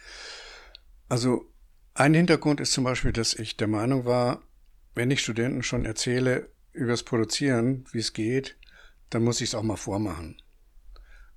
Also 1.10 1.45
ein 1.97 2.13
Hintergrund 2.13 2.60
ist 2.60 2.73
zum 2.73 2.83
Beispiel, 2.83 3.12
dass 3.12 3.33
ich 3.33 3.57
der 3.57 3.67
Meinung 3.67 4.05
war, 4.05 4.43
wenn 4.93 5.10
ich 5.10 5.21
Studenten 5.21 5.63
schon 5.63 5.83
erzähle 5.83 6.49
übers 6.71 7.03
Produzieren, 7.03 7.86
wie 7.91 7.99
es 7.99 8.13
geht, 8.13 8.57
dann 9.10 9.23
muss 9.23 9.41
ich 9.41 9.49
es 9.49 9.55
auch 9.55 9.63
mal 9.63 9.77
vormachen. 9.77 10.41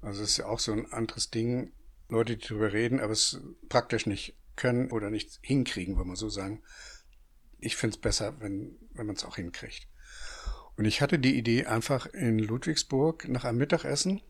Also 0.02 0.22
es 0.22 0.30
ist 0.30 0.36
ja 0.36 0.46
auch 0.46 0.58
so 0.58 0.72
ein 0.72 0.92
anderes 0.92 1.30
Ding, 1.30 1.72
Leute, 2.08 2.36
die 2.36 2.46
darüber 2.46 2.72
reden, 2.72 3.00
aber 3.00 3.12
es 3.12 3.40
praktisch 3.68 4.06
nicht 4.06 4.36
können 4.56 4.90
oder 4.90 5.10
nicht 5.10 5.38
hinkriegen, 5.42 5.98
wenn 5.98 6.06
man 6.06 6.16
so 6.16 6.28
sagen. 6.28 6.62
Ich 7.58 7.76
finde 7.76 7.94
es 7.96 8.00
besser, 8.00 8.40
wenn, 8.40 8.76
wenn 8.92 9.06
man 9.06 9.16
es 9.16 9.24
auch 9.24 9.36
hinkriegt. 9.36 9.88
Und 10.76 10.84
ich 10.84 11.00
hatte 11.00 11.18
die 11.18 11.38
Idee 11.38 11.66
einfach 11.66 12.06
in 12.06 12.38
Ludwigsburg 12.38 13.28
nach 13.28 13.44
einem 13.44 13.58
Mittagessen 13.58 14.20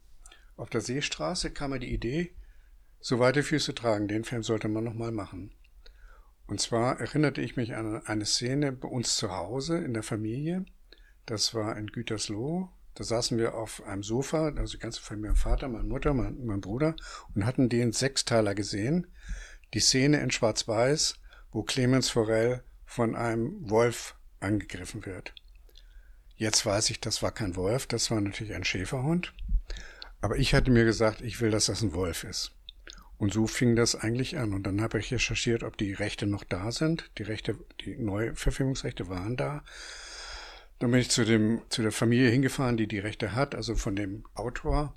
auf 0.57 0.69
der 0.69 0.83
Seestraße 0.83 1.51
kam 1.51 1.71
mir 1.71 1.79
die 1.79 1.93
Idee, 1.93 2.37
so 3.01 3.19
weite 3.19 3.43
Füße 3.43 3.75
tragen, 3.75 4.09
den 4.09 4.25
Film 4.25 4.43
sollte 4.43 4.69
man 4.69 4.85
nochmal 4.85 5.11
machen. 5.11 5.55
Und 6.51 6.61
zwar 6.61 6.99
erinnerte 6.99 7.41
ich 7.43 7.55
mich 7.55 7.77
an 7.77 8.05
eine 8.07 8.27
Szene 8.27 8.73
bei 8.73 8.89
uns 8.89 9.15
zu 9.15 9.31
Hause 9.31 9.79
in 9.79 9.95
der 9.95 10.03
Familie. 10.03 10.65
Das 11.25 11.55
war 11.55 11.77
in 11.77 11.87
Gütersloh. 11.87 12.69
Da 12.95 13.05
saßen 13.05 13.39
wir 13.39 13.55
auf 13.55 13.85
einem 13.85 14.03
Sofa, 14.03 14.49
also 14.49 14.73
die 14.73 14.81
ganze 14.81 15.01
Familie, 15.01 15.31
mein 15.31 15.37
Vater, 15.37 15.69
meine 15.69 15.85
Mutter, 15.85 16.13
mein, 16.13 16.45
mein 16.45 16.61
Bruder, 16.61 16.97
und 17.37 17.47
hatten 17.47 17.69
den 17.69 17.93
Sechsteiler 17.93 18.57
gesehen. 18.57 19.07
Die 19.75 19.79
Szene 19.79 20.21
in 20.21 20.33
Schwarz-Weiß, 20.33 21.21
wo 21.53 21.63
Clemens 21.63 22.11
Forell 22.11 22.65
von 22.85 23.15
einem 23.15 23.71
Wolf 23.71 24.17
angegriffen 24.41 25.07
wird. 25.07 25.33
Jetzt 26.35 26.67
weiß 26.67 26.91
ich, 26.91 27.01
das 27.01 27.23
war 27.23 27.31
kein 27.31 27.55
Wolf, 27.55 27.87
das 27.87 28.11
war 28.11 28.21
natürlich 28.21 28.55
ein 28.55 28.65
Schäferhund. 28.65 29.35
Aber 30.21 30.37
ich 30.37 30.53
hatte 30.53 30.73
mir 30.73 30.85
gesagt, 30.85 31.21
ich 31.21 31.41
will, 31.41 31.53
dass 31.53 31.67
das 31.67 31.83
ein 31.83 31.95
Wolf 31.95 32.25
ist. 32.25 32.57
Und 33.21 33.35
so 33.35 33.47
fing 33.47 33.77
das 33.77 33.95
eigentlich 33.95 34.39
an. 34.39 34.55
Und 34.55 34.63
dann 34.63 34.81
habe 34.81 34.99
ich 34.99 35.13
recherchiert, 35.13 35.63
ob 35.63 35.77
die 35.77 35.93
Rechte 35.93 36.27
noch 36.27 36.43
da 36.43 36.73
sind. 36.73 37.11
Die 37.19 37.23
Rechte, 37.23 37.55
die 37.85 37.99
Neuverfilmungsrechte 37.99 39.11
waren 39.11 39.37
da. 39.37 39.63
Dann 40.79 40.91
bin 40.91 41.01
ich 41.01 41.11
zu 41.11 41.27
dem, 41.27 41.61
zu 41.69 41.83
der 41.83 41.93
Familie 41.93 42.31
hingefahren, 42.31 42.79
die 42.79 42.87
die 42.87 42.99
Rechte 42.99 43.35
hat, 43.35 43.55
also 43.55 43.75
von 43.75 43.95
dem 43.95 44.25
Autor 44.33 44.95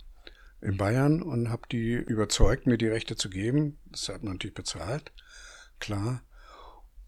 in 0.62 0.78
Bayern 0.78 1.22
und 1.22 1.50
habe 1.50 1.64
die 1.70 1.96
überzeugt, 1.96 2.66
mir 2.66 2.78
die 2.78 2.88
Rechte 2.88 3.18
zu 3.18 3.30
geben. 3.30 3.78
Das 3.92 4.08
hat 4.08 4.24
man 4.24 4.36
natürlich 4.36 4.56
bezahlt, 4.56 5.12
klar. 5.82 6.24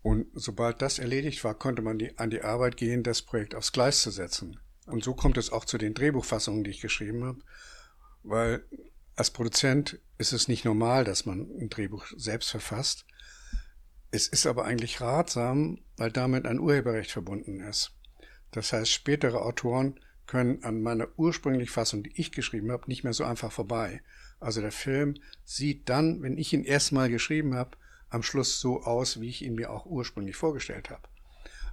Und 0.01 0.27
sobald 0.33 0.81
das 0.81 0.99
erledigt 0.99 1.45
war, 1.45 1.55
konnte 1.55 1.81
man 1.81 1.97
die, 1.97 2.17
an 2.17 2.29
die 2.29 2.41
Arbeit 2.41 2.75
gehen, 2.75 3.03
das 3.03 3.21
Projekt 3.21 3.55
aufs 3.55 3.71
Gleis 3.71 4.01
zu 4.01 4.11
setzen. 4.11 4.59
Und 4.85 5.05
so 5.05 5.13
kommt 5.13 5.37
es 5.37 5.49
auch 5.49 5.63
zu 5.63 5.77
den 5.77 5.93
Drehbuchfassungen, 5.93 6.65
die 6.65 6.71
ich 6.71 6.81
geschrieben 6.81 7.23
habe, 7.23 7.39
weil 8.23 8.65
als 9.15 9.31
Produzent 9.31 9.99
ist 10.17 10.33
es 10.33 10.47
nicht 10.47 10.65
normal, 10.65 11.03
dass 11.03 11.25
man 11.25 11.49
ein 11.59 11.69
Drehbuch 11.69 12.05
selbst 12.15 12.49
verfasst. 12.49 13.05
Es 14.11 14.27
ist 14.27 14.45
aber 14.45 14.65
eigentlich 14.65 15.01
ratsam, 15.01 15.79
weil 15.97 16.11
damit 16.11 16.45
ein 16.45 16.59
Urheberrecht 16.59 17.11
verbunden 17.11 17.59
ist. 17.59 17.91
Das 18.51 18.71
heißt, 18.71 18.91
spätere 18.91 19.41
Autoren 19.41 19.99
können 20.27 20.63
an 20.63 20.81
meiner 20.81 21.07
ursprünglichen 21.17 21.71
Fassung, 21.71 22.03
die 22.03 22.13
ich 22.15 22.31
geschrieben 22.31 22.71
habe, 22.71 22.87
nicht 22.87 23.03
mehr 23.03 23.13
so 23.13 23.23
einfach 23.23 23.51
vorbei. 23.51 24.01
Also 24.39 24.61
der 24.61 24.71
Film 24.71 25.15
sieht 25.43 25.89
dann, 25.89 26.21
wenn 26.21 26.37
ich 26.37 26.53
ihn 26.53 26.63
erstmal 26.63 27.09
geschrieben 27.09 27.55
habe, 27.55 27.77
am 28.09 28.23
Schluss 28.23 28.59
so 28.59 28.83
aus, 28.83 29.19
wie 29.21 29.29
ich 29.29 29.43
ihn 29.43 29.55
mir 29.55 29.71
auch 29.71 29.85
ursprünglich 29.85 30.35
vorgestellt 30.35 30.89
habe. 30.89 31.03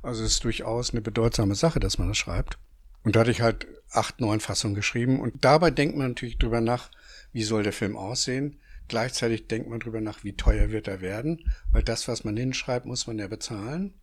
Also 0.02 0.24
es 0.24 0.32
ist 0.32 0.44
durchaus 0.44 0.90
eine 0.90 1.00
bedeutsame 1.00 1.54
Sache, 1.54 1.80
dass 1.80 1.98
man 1.98 2.08
das 2.08 2.18
schreibt. 2.18 2.58
Und 3.04 3.16
da 3.16 3.20
hatte 3.20 3.30
ich 3.30 3.40
halt 3.40 3.66
acht, 3.90 4.20
neun 4.20 4.40
Fassungen 4.40 4.74
geschrieben. 4.74 5.20
Und 5.20 5.44
dabei 5.44 5.70
denkt 5.70 5.96
man 5.96 6.08
natürlich 6.08 6.38
drüber 6.38 6.60
nach, 6.60 6.90
wie 7.32 7.42
soll 7.42 7.62
der 7.62 7.72
Film 7.72 7.96
aussehen. 7.96 8.60
Gleichzeitig 8.88 9.48
denkt 9.48 9.68
man 9.68 9.80
drüber 9.80 10.00
nach, 10.00 10.24
wie 10.24 10.36
teuer 10.36 10.70
wird 10.70 10.88
er 10.88 11.00
werden, 11.00 11.52
weil 11.70 11.82
das, 11.82 12.08
was 12.08 12.24
man 12.24 12.36
hinschreibt, 12.36 12.86
muss 12.86 13.06
man 13.06 13.18
ja 13.18 13.28
bezahlen. 13.28 13.94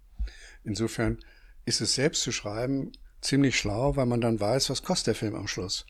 Insofern 0.63 1.19
ist 1.65 1.81
es 1.81 1.95
selbst 1.95 2.21
zu 2.21 2.31
schreiben 2.31 2.91
ziemlich 3.21 3.57
schlau, 3.57 3.95
weil 3.95 4.05
man 4.05 4.21
dann 4.21 4.39
weiß, 4.39 4.69
was 4.69 4.83
kostet 4.83 5.07
der 5.07 5.15
Film 5.15 5.35
am 5.35 5.47
Schluss. 5.47 5.85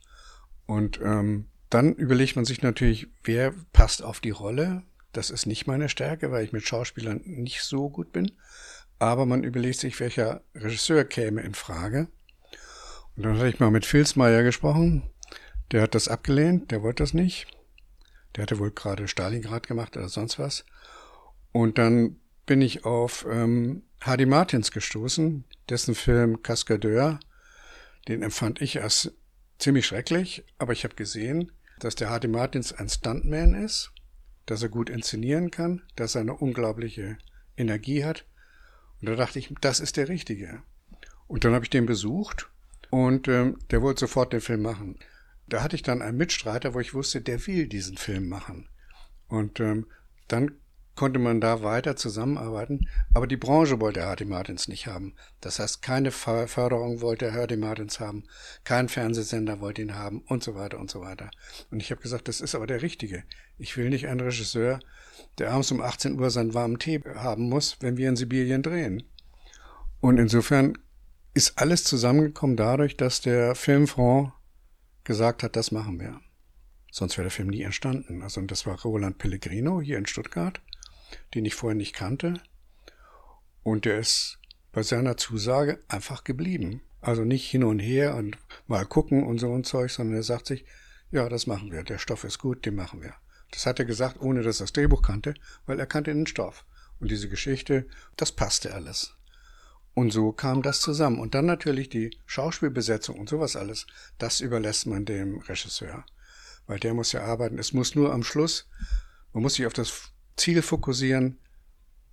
Und 0.65 0.99
ähm, 1.01 1.45
dann 1.69 1.93
überlegt 1.93 2.35
man 2.35 2.45
sich 2.45 2.61
natürlich, 2.61 3.07
wer 3.23 3.53
passt 3.73 4.03
auf 4.03 4.19
die 4.19 4.31
Rolle. 4.31 4.83
Das 5.11 5.29
ist 5.29 5.45
nicht 5.45 5.67
meine 5.67 5.89
Stärke, 5.89 6.31
weil 6.31 6.43
ich 6.43 6.51
mit 6.51 6.63
Schauspielern 6.63 7.21
nicht 7.25 7.61
so 7.61 7.89
gut 7.89 8.11
bin. 8.11 8.31
Aber 8.97 9.25
man 9.25 9.43
überlegt 9.43 9.79
sich, 9.79 9.99
welcher 9.99 10.41
Regisseur 10.55 11.05
käme 11.05 11.41
in 11.41 11.53
Frage. 11.53 12.07
Und 13.15 13.23
dann 13.23 13.37
hatte 13.37 13.49
ich 13.49 13.59
mal 13.59 13.71
mit 13.71 13.85
Filzmeier 13.85 14.43
gesprochen. 14.43 15.03
Der 15.71 15.81
hat 15.81 15.95
das 15.95 16.07
abgelehnt, 16.07 16.71
der 16.71 16.81
wollte 16.81 17.03
das 17.03 17.13
nicht. 17.13 17.47
Der 18.35 18.43
hatte 18.43 18.59
wohl 18.59 18.71
gerade 18.71 19.07
Stalingrad 19.07 19.67
gemacht 19.67 19.97
oder 19.97 20.09
sonst 20.09 20.39
was. 20.39 20.65
Und 21.51 21.77
dann 21.77 22.17
bin 22.45 22.61
ich 22.61 22.85
auf 22.85 23.25
ähm, 23.29 23.83
Hardy 24.01 24.25
Martins 24.25 24.71
gestoßen, 24.71 25.43
dessen 25.69 25.95
Film 25.95 26.41
Cascadeur, 26.41 27.19
den 28.07 28.23
empfand 28.23 28.61
ich 28.61 28.81
als 28.81 29.11
ziemlich 29.59 29.85
schrecklich, 29.85 30.43
aber 30.57 30.73
ich 30.73 30.83
habe 30.83 30.95
gesehen, 30.95 31.51
dass 31.79 31.95
der 31.95 32.09
Hardy 32.09 32.27
Martins 32.27 32.73
ein 32.73 32.89
Stuntman 32.89 33.53
ist, 33.53 33.91
dass 34.45 34.63
er 34.63 34.69
gut 34.69 34.89
inszenieren 34.89 35.51
kann, 35.51 35.83
dass 35.95 36.15
er 36.15 36.21
eine 36.21 36.33
unglaubliche 36.33 37.17
Energie 37.57 38.03
hat. 38.03 38.25
Und 38.99 39.09
da 39.09 39.15
dachte 39.15 39.39
ich, 39.39 39.53
das 39.61 39.79
ist 39.79 39.97
der 39.97 40.09
Richtige. 40.09 40.63
Und 41.27 41.43
dann 41.43 41.53
habe 41.53 41.65
ich 41.65 41.69
den 41.69 41.85
besucht 41.85 42.49
und 42.89 43.27
ähm, 43.27 43.59
der 43.69 43.81
wollte 43.81 44.01
sofort 44.01 44.33
den 44.33 44.41
Film 44.41 44.63
machen. 44.63 44.97
Da 45.49 45.63
hatte 45.63 45.75
ich 45.75 45.83
dann 45.83 46.01
einen 46.01 46.17
Mitstreiter, 46.17 46.73
wo 46.73 46.79
ich 46.79 46.93
wusste, 46.93 47.21
der 47.21 47.45
will 47.47 47.67
diesen 47.67 47.97
Film 47.97 48.29
machen. 48.29 48.69
Und 49.27 49.59
ähm, 49.59 49.87
dann 50.27 50.51
konnte 50.99 51.17
man 51.17 51.39
da 51.39 51.63
weiter 51.63 51.95
zusammenarbeiten. 51.95 52.89
Aber 53.13 53.25
die 53.25 53.37
Branche 53.37 53.79
wollte 53.79 54.03
Hardy 54.03 54.25
Martins 54.25 54.67
nicht 54.67 54.85
haben. 54.85 55.15
Das 55.39 55.57
heißt, 55.59 55.81
keine 55.81 56.11
Förderung 56.11 56.99
wollte 56.99 57.33
Hardy 57.33 57.55
Martins 57.55 58.01
haben, 58.01 58.25
kein 58.65 58.89
Fernsehsender 58.89 59.61
wollte 59.61 59.81
ihn 59.81 59.95
haben 59.95 60.19
und 60.27 60.43
so 60.43 60.55
weiter 60.55 60.77
und 60.77 60.91
so 60.91 60.99
weiter. 60.99 61.31
Und 61.71 61.81
ich 61.81 61.91
habe 61.91 62.01
gesagt, 62.01 62.27
das 62.27 62.41
ist 62.41 62.53
aber 62.53 62.67
der 62.67 62.81
Richtige. 62.81 63.23
Ich 63.57 63.77
will 63.77 63.89
nicht 63.89 64.07
einen 64.07 64.19
Regisseur, 64.19 64.81
der 65.37 65.51
abends 65.51 65.71
um 65.71 65.79
18 65.79 66.19
Uhr 66.19 66.29
seinen 66.31 66.53
warmen 66.53 66.79
Tee 66.79 67.01
haben 67.15 67.47
muss, 67.47 67.77
wenn 67.79 67.95
wir 67.95 68.09
in 68.09 68.17
Sibirien 68.17 68.61
drehen. 68.61 69.03
Und 70.01 70.17
insofern 70.17 70.77
ist 71.33 71.57
alles 71.59 71.85
zusammengekommen 71.85 72.57
dadurch, 72.57 72.97
dass 72.97 73.21
der 73.21 73.55
Filmfonds 73.55 74.33
gesagt 75.09 75.43
hat, 75.43 75.55
das 75.55 75.71
machen 75.71 75.99
wir. 75.99 76.21
Sonst 76.91 77.17
wäre 77.17 77.25
der 77.25 77.31
Film 77.31 77.49
nie 77.49 77.63
entstanden. 77.63 78.21
Also, 78.21 78.39
und 78.39 78.49
das 78.51 78.65
war 78.65 78.79
Roland 78.81 79.17
Pellegrino 79.17 79.81
hier 79.81 79.97
in 79.97 80.05
Stuttgart 80.05 80.61
den 81.33 81.45
ich 81.45 81.55
vorher 81.55 81.75
nicht 81.75 81.93
kannte. 81.93 82.41
Und 83.63 83.85
der 83.85 83.99
ist 83.99 84.39
bei 84.71 84.83
seiner 84.83 85.17
Zusage 85.17 85.79
einfach 85.87 86.23
geblieben. 86.23 86.81
Also 87.01 87.23
nicht 87.23 87.49
hin 87.49 87.63
und 87.63 87.79
her 87.79 88.15
und 88.15 88.37
mal 88.67 88.85
gucken 88.85 89.23
und 89.23 89.39
so 89.39 89.49
und 89.51 89.65
Zeug, 89.65 89.91
sondern 89.91 90.17
er 90.17 90.23
sagt 90.23 90.47
sich, 90.47 90.65
ja, 91.11 91.29
das 91.29 91.47
machen 91.47 91.71
wir. 91.71 91.83
Der 91.83 91.97
Stoff 91.97 92.23
ist 92.23 92.39
gut, 92.39 92.65
den 92.65 92.75
machen 92.75 93.01
wir. 93.01 93.13
Das 93.51 93.65
hat 93.65 93.79
er 93.79 93.85
gesagt, 93.85 94.19
ohne 94.19 94.43
dass 94.43 94.59
er 94.59 94.65
das 94.65 94.73
Drehbuch 94.73 95.01
kannte, 95.01 95.33
weil 95.65 95.79
er 95.79 95.87
kannte 95.87 96.13
den 96.13 96.27
Stoff. 96.27 96.65
Und 96.99 97.09
diese 97.09 97.29
Geschichte, 97.29 97.87
das 98.17 98.31
passte 98.31 98.73
alles. 98.73 99.15
Und 99.99 100.11
so 100.11 100.31
kam 100.31 100.61
das 100.61 100.79
zusammen. 100.79 101.19
Und 101.19 101.35
dann 101.35 101.45
natürlich 101.45 101.89
die 101.89 102.17
Schauspielbesetzung 102.25 103.19
und 103.19 103.27
sowas 103.27 103.57
alles, 103.57 103.85
das 104.17 104.39
überlässt 104.39 104.87
man 104.87 105.03
dem 105.03 105.39
Regisseur. 105.39 106.05
Weil 106.67 106.79
der 106.79 106.93
muss 106.93 107.11
ja 107.11 107.25
arbeiten. 107.25 107.59
Es 107.59 107.73
muss 107.73 107.95
nur 107.95 108.13
am 108.13 108.23
Schluss, 108.23 108.69
man 109.33 109.43
muss 109.43 109.55
sich 109.55 109.65
auf 109.65 109.73
das 109.73 110.13
Ziel 110.37 110.61
fokussieren, 110.61 111.37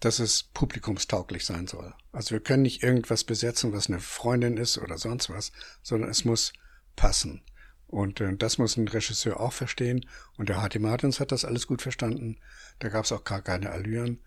dass 0.00 0.18
es 0.18 0.42
publikumstauglich 0.42 1.44
sein 1.44 1.68
soll. 1.68 1.94
Also 2.10 2.32
wir 2.32 2.40
können 2.40 2.64
nicht 2.64 2.82
irgendwas 2.82 3.22
besetzen, 3.22 3.72
was 3.72 3.88
eine 3.88 4.00
Freundin 4.00 4.56
ist 4.56 4.78
oder 4.78 4.98
sonst 4.98 5.30
was, 5.30 5.52
sondern 5.84 6.10
es 6.10 6.24
muss 6.24 6.54
passen. 6.96 7.44
Und 7.86 8.20
äh, 8.20 8.36
das 8.36 8.58
muss 8.58 8.76
ein 8.76 8.88
Regisseur 8.88 9.38
auch 9.38 9.52
verstehen. 9.52 10.04
Und 10.36 10.48
der 10.48 10.60
H.T. 10.60 10.80
Martins 10.80 11.20
hat 11.20 11.30
das 11.30 11.44
alles 11.44 11.68
gut 11.68 11.82
verstanden. 11.82 12.40
Da 12.80 12.88
gab 12.88 13.04
es 13.04 13.12
auch 13.12 13.22
gar 13.22 13.42
keine 13.42 13.70
Allüren. 13.70 14.18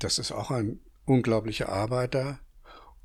Das 0.00 0.18
ist 0.18 0.32
auch 0.32 0.50
ein 0.50 0.80
unglaublicher 1.04 1.68
Arbeiter. 1.68 2.40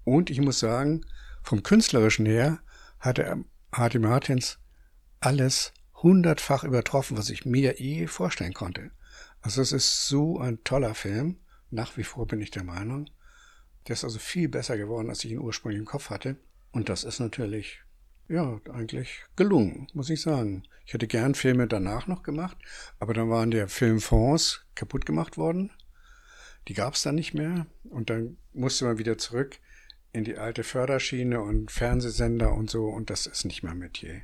Und 0.06 0.30
ich 0.30 0.40
muss 0.40 0.60
sagen, 0.60 1.06
vom 1.44 1.64
Künstlerischen 1.64 2.26
her 2.26 2.60
hat 3.00 3.18
der 3.18 3.44
H.T. 3.74 4.00
Martins 4.00 4.60
alles 5.20 5.74
hundertfach 6.02 6.64
übertroffen, 6.64 7.18
was 7.18 7.30
ich 7.30 7.46
mir 7.46 7.76
je 7.80 8.08
vorstellen 8.08 8.54
konnte. 8.54 8.92
Also 9.42 9.62
es 9.62 9.72
ist 9.72 10.08
so 10.08 10.40
ein 10.40 10.64
toller 10.64 10.96
Film. 10.96 11.40
Nach 11.72 11.98
wie 11.98 12.04
vor 12.04 12.28
bin 12.28 12.42
ich 12.42 12.52
der 12.52 12.64
Meinung. 12.64 13.10
Der 13.88 13.94
ist 13.94 14.04
also 14.04 14.20
viel 14.20 14.48
besser 14.48 14.78
geworden, 14.78 15.10
als 15.10 15.24
ich 15.24 15.32
ihn 15.32 15.40
ursprünglich 15.40 15.80
im 15.80 15.86
Kopf 15.86 16.10
hatte. 16.10 16.38
Und 16.72 16.90
das 16.90 17.04
ist 17.04 17.20
natürlich, 17.20 17.82
ja, 18.28 18.60
eigentlich 18.72 19.24
gelungen, 19.36 19.88
muss 19.94 20.10
ich 20.10 20.22
sagen. 20.22 20.64
Ich 20.86 20.94
hätte 20.94 21.08
gern 21.08 21.36
Filme 21.36 21.68
danach 21.68 22.06
noch 22.06 22.22
gemacht, 22.22 22.58
aber 23.00 23.14
dann 23.14 23.30
waren 23.30 23.52
der 23.52 23.68
Filmfonds 23.68 24.66
kaputt 24.76 25.06
gemacht 25.06 25.38
worden. 25.38 25.72
Die 26.68 26.74
gab 26.74 26.94
es 26.94 27.02
dann 27.02 27.16
nicht 27.16 27.34
mehr. 27.34 27.66
Und 27.84 28.10
dann 28.10 28.38
musste 28.54 28.86
man 28.86 29.00
wieder 29.00 29.18
zurück 29.18 29.60
in 30.16 30.24
die 30.24 30.38
alte 30.38 30.64
Förderschiene 30.64 31.42
und 31.42 31.72
Fernsehsender 31.72 32.54
und 32.54 32.70
so. 32.70 32.86
Und 32.86 33.10
das 33.10 33.26
ist 33.28 33.46
nicht 33.46 33.64
mehr 33.64 33.76
Metier. 33.76 34.22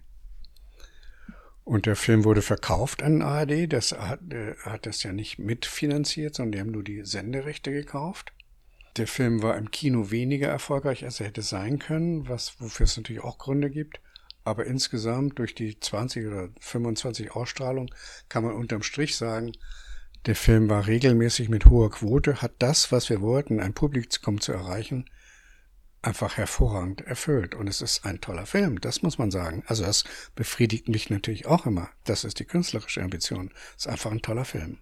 Und 1.63 1.85
der 1.85 1.95
Film 1.95 2.23
wurde 2.23 2.41
verkauft 2.41 3.03
an 3.03 3.21
ARD. 3.21 3.71
Das 3.71 3.91
hat, 3.91 4.21
äh, 4.31 4.55
hat 4.63 4.85
das 4.85 5.03
ja 5.03 5.11
nicht 5.11 5.37
mitfinanziert, 5.37 6.35
sondern 6.35 6.51
die 6.51 6.59
haben 6.59 6.71
nur 6.71 6.83
die 6.83 7.03
Senderechte 7.03 7.71
gekauft. 7.71 8.33
Der 8.97 9.07
Film 9.07 9.41
war 9.41 9.57
im 9.57 9.71
Kino 9.71 10.11
weniger 10.11 10.49
erfolgreich, 10.49 11.03
als 11.05 11.19
er 11.19 11.27
hätte 11.27 11.41
sein 11.41 11.79
können, 11.79 12.27
was, 12.27 12.59
wofür 12.59 12.85
es 12.85 12.97
natürlich 12.97 13.23
auch 13.23 13.37
Gründe 13.37 13.69
gibt. 13.69 14.01
Aber 14.43 14.65
insgesamt 14.65 15.39
durch 15.39 15.53
die 15.53 15.79
20 15.79 16.25
oder 16.25 16.49
25 16.59 17.31
Ausstrahlungen 17.31 17.93
kann 18.27 18.43
man 18.43 18.55
unterm 18.55 18.81
Strich 18.81 19.15
sagen, 19.15 19.53
der 20.25 20.35
Film 20.35 20.69
war 20.69 20.87
regelmäßig 20.87 21.49
mit 21.49 21.65
hoher 21.65 21.89
Quote, 21.89 22.41
hat 22.41 22.53
das, 22.59 22.91
was 22.91 23.09
wir 23.09 23.21
wollten, 23.21 23.59
ein 23.59 23.73
Publikum 23.73 24.39
zu 24.39 24.51
erreichen, 24.51 25.05
einfach 26.01 26.37
hervorragend 26.37 27.01
erfüllt. 27.01 27.55
Und 27.55 27.67
es 27.67 27.81
ist 27.81 28.05
ein 28.05 28.21
toller 28.21 28.45
Film, 28.45 28.81
das 28.81 29.01
muss 29.01 29.17
man 29.17 29.31
sagen. 29.31 29.63
Also 29.67 29.83
das 29.83 30.03
befriedigt 30.35 30.87
mich 30.87 31.09
natürlich 31.09 31.45
auch 31.45 31.65
immer. 31.65 31.89
Das 32.05 32.23
ist 32.23 32.39
die 32.39 32.45
künstlerische 32.45 33.01
Ambition. 33.01 33.51
Es 33.77 33.85
ist 33.85 33.87
einfach 33.87 34.11
ein 34.11 34.21
toller 34.21 34.45
Film. 34.45 34.79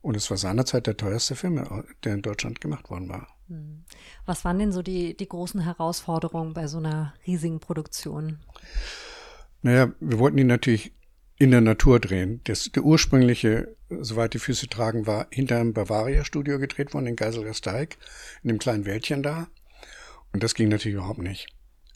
Und 0.00 0.16
es 0.16 0.30
war 0.30 0.36
seinerzeit 0.36 0.86
der 0.86 0.96
teuerste 0.96 1.34
Film, 1.34 1.84
der 2.04 2.14
in 2.14 2.22
Deutschland 2.22 2.60
gemacht 2.60 2.88
worden 2.90 3.08
war. 3.08 3.28
Hm. 3.48 3.84
Was 4.26 4.44
waren 4.44 4.58
denn 4.58 4.72
so 4.72 4.82
die, 4.82 5.16
die 5.16 5.28
großen 5.28 5.60
Herausforderungen 5.60 6.54
bei 6.54 6.66
so 6.66 6.78
einer 6.78 7.14
riesigen 7.26 7.60
Produktion? 7.60 8.38
Naja, 9.62 9.92
wir 10.00 10.18
wollten 10.18 10.38
ihn 10.38 10.46
natürlich 10.46 10.92
in 11.38 11.50
der 11.50 11.60
Natur 11.60 12.00
drehen. 12.00 12.40
Das, 12.44 12.70
der 12.72 12.84
ursprüngliche, 12.84 13.76
soweit 13.88 14.34
die 14.34 14.38
Füße 14.38 14.68
tragen, 14.68 15.06
war 15.06 15.26
hinter 15.30 15.58
einem 15.58 15.72
Bavaria-Studio 15.72 16.58
gedreht 16.58 16.94
worden 16.94 17.06
in 17.06 17.16
Geiselgersteig, 17.16 17.96
in 18.42 18.48
dem 18.48 18.58
kleinen 18.58 18.86
Wäldchen 18.86 19.22
da. 19.22 19.48
Und 20.32 20.42
das 20.42 20.54
ging 20.54 20.68
natürlich 20.68 20.96
überhaupt 20.96 21.20
nicht. 21.20 21.48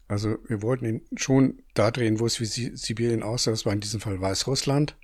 Also 0.08 0.36
wir 0.46 0.62
wollten 0.62 0.84
ihn 0.84 1.02
schon 1.16 1.62
da 1.74 1.90
drehen, 1.90 2.20
wo 2.20 2.26
es 2.26 2.40
wie 2.40 2.44
Sibirien 2.44 3.22
aussah. 3.22 3.50
Das 3.50 3.64
war 3.64 3.72
in 3.72 3.80
diesem 3.80 4.00
Fall 4.00 4.20
Weißrussland. 4.20 4.96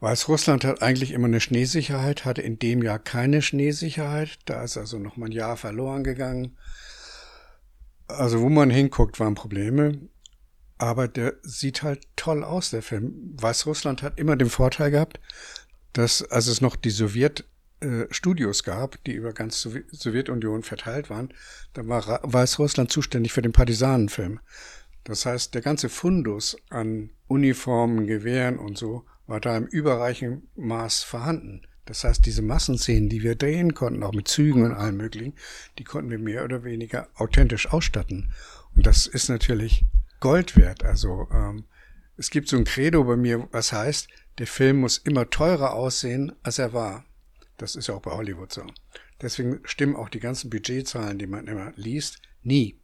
Weißrussland 0.00 0.64
hat 0.64 0.80
eigentlich 0.80 1.10
immer 1.10 1.26
eine 1.26 1.40
Schneesicherheit, 1.40 2.24
hatte 2.24 2.40
in 2.40 2.58
dem 2.58 2.82
Jahr 2.82 2.98
keine 2.98 3.42
Schneesicherheit. 3.42 4.38
Da 4.44 4.62
ist 4.62 4.76
also 4.76 4.98
noch 4.98 5.16
mal 5.16 5.26
ein 5.26 5.32
Jahr 5.32 5.56
verloren 5.56 6.04
gegangen. 6.04 6.56
Also 8.06 8.40
wo 8.40 8.48
man 8.48 8.70
hinguckt, 8.70 9.18
waren 9.20 9.34
Probleme. 9.34 10.08
Aber 10.78 11.08
der 11.08 11.34
sieht 11.42 11.82
halt 11.82 12.06
toll 12.14 12.44
aus, 12.44 12.70
der 12.70 12.82
Film. 12.82 13.34
Weißrussland 13.36 14.02
hat 14.02 14.18
immer 14.18 14.36
den 14.36 14.48
Vorteil 14.48 14.92
gehabt, 14.92 15.18
dass, 15.92 16.22
als 16.22 16.46
es 16.46 16.60
noch 16.60 16.76
die 16.76 16.90
Sowjet 16.90 17.44
äh, 17.80 18.06
Studios 18.10 18.64
gab, 18.64 19.02
die 19.04 19.12
über 19.12 19.32
ganz 19.32 19.60
Sow 19.60 19.72
Sowjetunion 19.92 20.62
verteilt 20.62 21.10
waren, 21.10 21.32
da 21.74 21.86
war 21.86 22.20
Weißrussland 22.22 22.90
zuständig 22.90 23.32
für 23.32 23.42
den 23.42 23.52
Partisanenfilm. 23.52 24.40
Das 25.04 25.24
heißt, 25.24 25.54
der 25.54 25.62
ganze 25.62 25.88
Fundus 25.88 26.56
an 26.70 27.10
Uniformen, 27.28 28.06
Gewehren 28.06 28.58
und 28.58 28.76
so 28.76 29.04
war 29.26 29.40
da 29.40 29.56
im 29.56 29.66
überreichen 29.66 30.48
Maß 30.56 31.02
vorhanden. 31.02 31.62
Das 31.84 32.04
heißt, 32.04 32.26
diese 32.26 32.42
Massenszenen, 32.42 33.08
die 33.08 33.22
wir 33.22 33.34
drehen 33.34 33.72
konnten, 33.72 34.02
auch 34.02 34.12
mit 34.12 34.28
Zügen 34.28 34.64
und 34.64 34.74
allem 34.74 34.98
möglichen, 34.98 35.34
die 35.78 35.84
konnten 35.84 36.10
wir 36.10 36.18
mehr 36.18 36.44
oder 36.44 36.62
weniger 36.64 37.08
authentisch 37.14 37.72
ausstatten. 37.72 38.32
Und 38.76 38.86
das 38.86 39.06
ist 39.06 39.30
natürlich 39.30 39.86
Gold 40.20 40.56
wert. 40.56 40.84
Also 40.84 41.28
ähm, 41.32 41.64
es 42.18 42.28
gibt 42.28 42.48
so 42.48 42.56
ein 42.58 42.64
Credo 42.64 43.04
bei 43.04 43.16
mir, 43.16 43.48
was 43.52 43.72
heißt, 43.72 44.08
der 44.38 44.46
Film 44.46 44.80
muss 44.80 44.98
immer 44.98 45.30
teurer 45.30 45.72
aussehen, 45.72 46.32
als 46.42 46.58
er 46.58 46.72
war. 46.74 47.04
Das 47.58 47.76
ist 47.76 47.88
ja 47.88 47.94
auch 47.94 48.02
bei 48.02 48.12
Hollywood 48.12 48.52
so. 48.52 48.64
Deswegen 49.20 49.60
stimmen 49.64 49.96
auch 49.96 50.08
die 50.08 50.20
ganzen 50.20 50.48
Budgetzahlen, 50.48 51.18
die 51.18 51.26
man 51.26 51.46
immer 51.46 51.72
liest, 51.76 52.20
nie. 52.42 52.80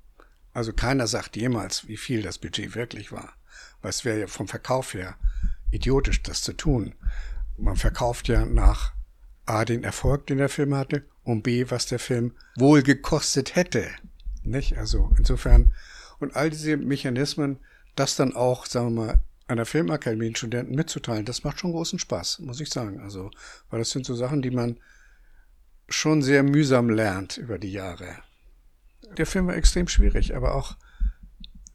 Also 0.52 0.72
keiner 0.72 1.06
sagt 1.06 1.36
jemals, 1.36 1.88
wie 1.88 1.96
viel 1.96 2.22
das 2.22 2.38
Budget 2.38 2.74
wirklich 2.74 3.12
war. 3.12 3.34
Weil 3.80 3.90
es 3.90 4.04
wäre 4.04 4.20
ja 4.20 4.26
vom 4.26 4.48
Verkauf 4.48 4.94
her 4.94 5.16
idiotisch, 5.70 6.22
das 6.22 6.42
zu 6.42 6.52
tun. 6.52 6.94
Man 7.56 7.76
verkauft 7.76 8.28
ja 8.28 8.44
nach 8.44 8.92
A 9.46 9.64
den 9.64 9.84
Erfolg, 9.84 10.26
den 10.26 10.38
der 10.38 10.48
Film 10.48 10.74
hatte, 10.74 11.04
und 11.22 11.42
B, 11.42 11.66
was 11.70 11.86
der 11.86 11.98
Film 11.98 12.32
wohl 12.56 12.82
gekostet 12.82 13.56
hätte. 13.56 13.88
Nicht? 14.42 14.76
Also 14.76 15.12
insofern, 15.18 15.72
und 16.18 16.36
all 16.36 16.50
diese 16.50 16.76
Mechanismen, 16.76 17.58
das 17.96 18.16
dann 18.16 18.34
auch, 18.34 18.66
sagen 18.66 18.94
wir 18.94 19.06
mal, 19.06 19.22
einer 19.46 19.66
Filmakademie 19.66 20.26
den 20.26 20.36
Studenten 20.36 20.74
mitzuteilen, 20.74 21.24
das 21.24 21.44
macht 21.44 21.60
schon 21.60 21.72
großen 21.72 21.98
Spaß, 21.98 22.40
muss 22.40 22.60
ich 22.60 22.70
sagen. 22.70 23.00
Also, 23.00 23.30
weil 23.70 23.78
das 23.78 23.90
sind 23.90 24.06
so 24.06 24.14
Sachen, 24.14 24.42
die 24.42 24.50
man 24.50 24.78
schon 25.88 26.22
sehr 26.22 26.42
mühsam 26.42 26.88
lernt 26.88 27.36
über 27.36 27.58
die 27.58 27.72
Jahre. 27.72 28.18
Der 29.16 29.26
Film 29.26 29.46
war 29.46 29.56
extrem 29.56 29.86
schwierig, 29.86 30.34
aber 30.34 30.54
auch, 30.54 30.76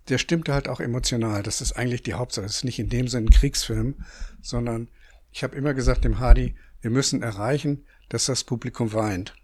der 0.10 0.18
stimmte 0.18 0.54
halt 0.54 0.68
auch 0.68 0.80
emotional. 0.80 1.44
Das 1.44 1.62
ist 1.62 1.74
eigentlich 1.74 2.02
die 2.02 2.16
Hauptsache. 2.16 2.46
Es 2.46 2.58
ist 2.58 2.64
nicht 2.64 2.80
in 2.80 2.90
dem 2.90 3.08
Sinne 3.08 3.28
ein 3.28 3.32
Kriegsfilm, 3.32 4.04
sondern 4.42 4.90
ich 5.32 5.44
habe 5.44 5.56
immer 5.56 5.76
gesagt 5.76 6.04
dem 6.04 6.20
Hardy, 6.20 6.56
wir 6.82 6.90
müssen 6.90 7.22
erreichen, 7.22 7.86
dass 8.10 8.26
das 8.26 8.44
Publikum 8.44 8.94
weint. 8.94 9.36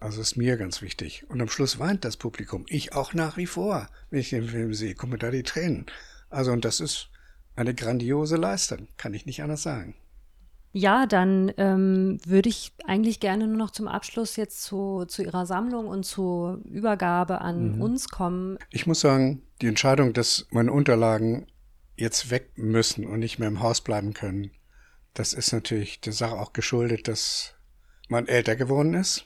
Also 0.00 0.20
ist 0.20 0.36
mir 0.36 0.56
ganz 0.56 0.82
wichtig. 0.82 1.24
Und 1.28 1.40
am 1.40 1.48
Schluss 1.48 1.78
weint 1.78 2.04
das 2.04 2.16
Publikum. 2.16 2.66
Ich 2.68 2.92
auch 2.92 3.14
nach 3.14 3.36
wie 3.36 3.46
vor, 3.46 3.88
wenn 4.10 4.20
ich 4.20 4.30
den 4.30 4.48
Film 4.48 4.74
sehe, 4.74 4.94
kommen 4.94 5.18
da 5.18 5.30
die 5.30 5.44
Tränen. 5.44 5.86
Also 6.28 6.52
und 6.52 6.64
das 6.64 6.80
ist 6.80 7.08
eine 7.56 7.74
grandiose 7.74 8.36
Leistung, 8.36 8.88
kann 8.96 9.14
ich 9.14 9.26
nicht 9.26 9.42
anders 9.42 9.62
sagen. 9.62 9.94
Ja, 10.72 11.06
dann 11.06 11.50
ähm, 11.56 12.18
würde 12.26 12.50
ich 12.50 12.72
eigentlich 12.86 13.18
gerne 13.18 13.46
nur 13.46 13.56
noch 13.56 13.70
zum 13.70 13.88
Abschluss 13.88 14.36
jetzt 14.36 14.62
zu, 14.62 15.06
zu 15.06 15.22
Ihrer 15.22 15.46
Sammlung 15.46 15.86
und 15.86 16.04
zur 16.04 16.60
Übergabe 16.66 17.40
an 17.40 17.76
mhm. 17.76 17.82
uns 17.82 18.10
kommen. 18.10 18.58
Ich 18.70 18.86
muss 18.86 19.00
sagen, 19.00 19.42
die 19.62 19.68
Entscheidung, 19.68 20.12
dass 20.12 20.46
meine 20.50 20.70
Unterlagen 20.70 21.46
jetzt 21.96 22.30
weg 22.30 22.50
müssen 22.56 23.06
und 23.06 23.20
nicht 23.20 23.38
mehr 23.38 23.48
im 23.48 23.60
Haus 23.60 23.80
bleiben 23.80 24.12
können, 24.12 24.50
das 25.14 25.32
ist 25.32 25.50
natürlich 25.50 26.02
der 26.02 26.12
Sache 26.12 26.36
auch 26.36 26.52
geschuldet, 26.52 27.08
dass 27.08 27.54
man 28.10 28.28
älter 28.28 28.54
geworden 28.54 28.92
ist. 28.92 29.24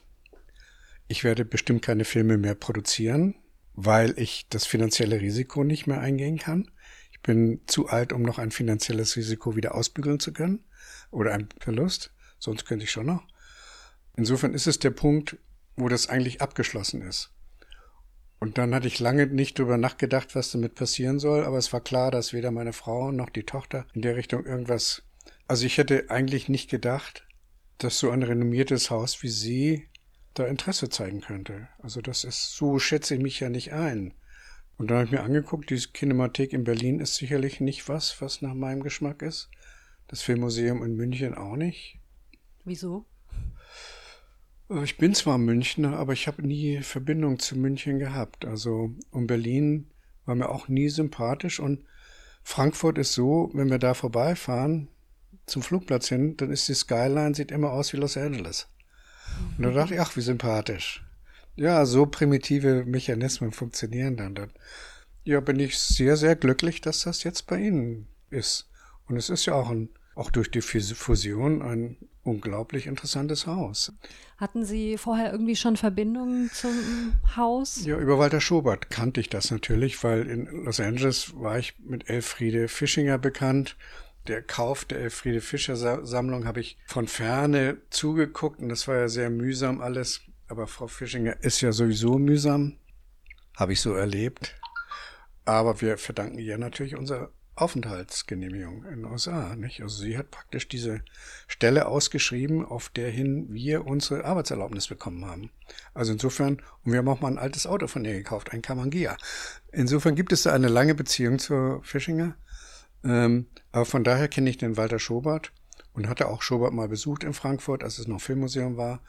Ich 1.09 1.25
werde 1.25 1.43
bestimmt 1.43 1.81
keine 1.81 2.05
Filme 2.05 2.37
mehr 2.37 2.55
produzieren, 2.55 3.35
weil 3.73 4.17
ich 4.17 4.47
das 4.49 4.65
finanzielle 4.65 5.19
Risiko 5.19 5.65
nicht 5.65 5.85
mehr 5.85 5.99
eingehen 5.99 6.37
kann. 6.37 6.71
Ich 7.21 7.27
bin 7.27 7.61
zu 7.67 7.87
alt, 7.87 8.13
um 8.13 8.23
noch 8.23 8.39
ein 8.39 8.49
finanzielles 8.49 9.15
Risiko 9.15 9.55
wieder 9.55 9.75
ausbügeln 9.75 10.19
zu 10.19 10.33
können 10.33 10.63
oder 11.11 11.33
ein 11.33 11.49
Verlust, 11.59 12.11
sonst 12.39 12.65
könnte 12.65 12.85
ich 12.85 12.91
schon 12.91 13.05
noch. 13.05 13.27
Insofern 14.17 14.55
ist 14.55 14.65
es 14.65 14.79
der 14.79 14.89
Punkt, 14.89 15.37
wo 15.75 15.87
das 15.87 16.09
eigentlich 16.09 16.41
abgeschlossen 16.41 17.03
ist. 17.03 17.31
Und 18.39 18.57
dann 18.57 18.73
hatte 18.73 18.87
ich 18.87 18.99
lange 18.99 19.27
nicht 19.27 19.59
drüber 19.59 19.77
nachgedacht, 19.77 20.33
was 20.33 20.49
damit 20.49 20.73
passieren 20.73 21.19
soll, 21.19 21.43
aber 21.43 21.59
es 21.59 21.71
war 21.71 21.81
klar, 21.81 22.09
dass 22.09 22.33
weder 22.33 22.49
meine 22.49 22.73
Frau 22.73 23.11
noch 23.11 23.29
die 23.29 23.43
Tochter 23.43 23.85
in 23.93 24.01
der 24.01 24.15
Richtung 24.15 24.43
irgendwas. 24.43 25.03
Also 25.47 25.67
ich 25.67 25.77
hätte 25.77 26.09
eigentlich 26.09 26.49
nicht 26.49 26.71
gedacht, 26.71 27.27
dass 27.77 27.99
so 27.99 28.09
ein 28.09 28.23
renommiertes 28.23 28.89
Haus 28.89 29.21
wie 29.21 29.29
Sie 29.29 29.87
da 30.33 30.47
Interesse 30.47 30.89
zeigen 30.89 31.21
könnte. 31.21 31.67
Also 31.83 32.01
das 32.01 32.23
ist, 32.23 32.55
so 32.55 32.79
schätze 32.79 33.13
ich 33.13 33.21
mich 33.21 33.39
ja 33.39 33.49
nicht 33.49 33.73
ein. 33.73 34.15
Und 34.81 34.87
dann 34.87 34.97
habe 34.97 35.05
ich 35.05 35.11
mir 35.11 35.21
angeguckt, 35.21 35.69
die 35.69 35.77
Kinemathek 35.77 36.53
in 36.53 36.63
Berlin 36.63 37.01
ist 37.01 37.13
sicherlich 37.13 37.59
nicht 37.59 37.87
was, 37.87 38.19
was 38.19 38.41
nach 38.41 38.55
meinem 38.55 38.81
Geschmack 38.81 39.21
ist. 39.21 39.51
Das 40.07 40.23
Filmmuseum 40.23 40.83
in 40.83 40.95
München 40.95 41.35
auch 41.35 41.55
nicht. 41.55 41.99
Wieso? 42.65 43.05
Äh, 44.71 44.83
ich 44.83 44.97
bin 44.97 45.13
zwar 45.13 45.37
Münchner, 45.37 45.97
aber 45.97 46.13
ich 46.13 46.25
habe 46.25 46.41
nie 46.41 46.81
Verbindung 46.81 47.37
zu 47.37 47.59
München 47.59 47.99
gehabt. 47.99 48.43
Also 48.43 48.89
um 49.11 49.27
Berlin 49.27 49.91
war 50.25 50.33
mir 50.33 50.49
auch 50.49 50.67
nie 50.67 50.89
sympathisch 50.89 51.59
und 51.59 51.85
Frankfurt 52.41 52.97
ist 52.97 53.13
so, 53.13 53.51
wenn 53.53 53.69
wir 53.69 53.77
da 53.77 53.93
vorbeifahren 53.93 54.87
zum 55.45 55.61
Flugplatz 55.61 56.09
hin, 56.09 56.37
dann 56.37 56.49
ist 56.49 56.67
die 56.67 56.73
Skyline 56.73 57.35
sieht 57.35 57.51
immer 57.51 57.71
aus 57.71 57.93
wie 57.93 57.97
Los 57.97 58.17
Angeles. 58.17 58.67
Und 59.59 59.63
da 59.63 59.69
dachte 59.69 59.93
ich, 59.93 59.99
ach, 60.01 60.17
wie 60.17 60.21
sympathisch. 60.21 61.03
Ja, 61.55 61.85
so 61.85 62.05
primitive 62.05 62.85
Mechanismen 62.85 63.51
funktionieren 63.51 64.17
dann. 64.17 64.35
dann. 64.35 64.51
Ja, 65.23 65.39
bin 65.39 65.59
ich 65.59 65.77
sehr, 65.77 66.17
sehr 66.17 66.35
glücklich, 66.35 66.81
dass 66.81 67.01
das 67.01 67.23
jetzt 67.23 67.47
bei 67.47 67.59
Ihnen 67.59 68.07
ist. 68.29 68.69
Und 69.07 69.17
es 69.17 69.29
ist 69.29 69.45
ja 69.45 69.53
auch 69.53 69.69
ein 69.69 69.89
auch 70.15 70.29
durch 70.29 70.51
die 70.51 70.61
Fusion 70.61 71.61
ein 71.61 71.97
unglaublich 72.23 72.85
interessantes 72.85 73.47
Haus. 73.47 73.93
Hatten 74.37 74.63
Sie 74.63 74.97
vorher 74.97 75.31
irgendwie 75.31 75.55
schon 75.55 75.77
Verbindungen 75.77 76.51
zum 76.53 76.71
Haus? 77.35 77.83
Ja, 77.85 77.97
über 77.97 78.19
Walter 78.19 78.41
Schobert 78.41 78.89
kannte 78.89 79.19
ich 79.21 79.29
das 79.29 79.49
natürlich, 79.51 80.03
weil 80.03 80.27
in 80.27 80.45
Los 80.65 80.79
Angeles 80.79 81.33
war 81.35 81.57
ich 81.57 81.79
mit 81.79 82.09
Elfriede 82.09 82.67
Fischinger 82.67 83.17
bekannt. 83.17 83.77
Der 84.27 84.43
Kauf 84.43 84.85
der 84.85 84.99
Elfriede 84.99 85.41
Fischer 85.41 86.05
Sammlung 86.05 86.45
habe 86.45 86.59
ich 86.59 86.77
von 86.85 87.07
ferne 87.07 87.77
zugeguckt 87.89 88.59
und 88.59 88.69
das 88.69 88.87
war 88.87 88.97
ja 88.97 89.07
sehr 89.07 89.31
mühsam 89.31 89.81
alles. 89.81 90.21
Aber 90.51 90.67
Frau 90.67 90.87
Fischinger 90.87 91.41
ist 91.45 91.61
ja 91.61 91.71
sowieso 91.71 92.19
mühsam, 92.19 92.75
habe 93.55 93.71
ich 93.71 93.79
so 93.79 93.93
erlebt. 93.93 94.59
Aber 95.45 95.79
wir 95.79 95.97
verdanken 95.97 96.39
ihr 96.39 96.57
natürlich 96.57 96.97
unser 96.97 97.31
Aufenthaltsgenehmigung 97.55 98.83
in 98.83 99.03
den 99.03 99.05
USA. 99.05 99.55
Nicht? 99.55 99.81
Also 99.81 100.03
sie 100.03 100.17
hat 100.17 100.29
praktisch 100.29 100.67
diese 100.67 101.03
Stelle 101.47 101.85
ausgeschrieben, 101.85 102.65
auf 102.65 102.89
der 102.89 103.09
hin 103.09 103.47
wir 103.49 103.87
unsere 103.87 104.25
Arbeitserlaubnis 104.25 104.89
bekommen 104.89 105.23
haben. 105.23 105.51
Also 105.93 106.11
insofern, 106.11 106.61
und 106.83 106.91
wir 106.91 106.99
haben 106.99 107.07
auch 107.07 107.21
mal 107.21 107.29
ein 107.29 107.39
altes 107.39 107.65
Auto 107.65 107.87
von 107.87 108.03
ihr 108.03 108.13
gekauft, 108.13 108.51
ein 108.51 108.61
Kamangia. 108.61 109.15
Insofern 109.71 110.15
gibt 110.15 110.33
es 110.33 110.43
da 110.43 110.51
eine 110.51 110.67
lange 110.67 110.95
Beziehung 110.95 111.39
zur 111.39 111.81
Fischinger. 111.85 112.35
Ähm, 113.05 113.47
aber 113.71 113.85
von 113.85 114.03
daher 114.03 114.27
kenne 114.27 114.49
ich 114.49 114.57
den 114.57 114.75
Walter 114.75 114.99
Schobert 114.99 115.53
und 115.93 116.09
hatte 116.09 116.27
auch 116.27 116.41
Schobert 116.41 116.73
mal 116.73 116.89
besucht 116.89 117.23
in 117.23 117.33
Frankfurt, 117.33 117.85
als 117.85 117.99
es 117.99 118.07
noch 118.09 118.19
Filmmuseum 118.19 118.75
war. 118.75 118.99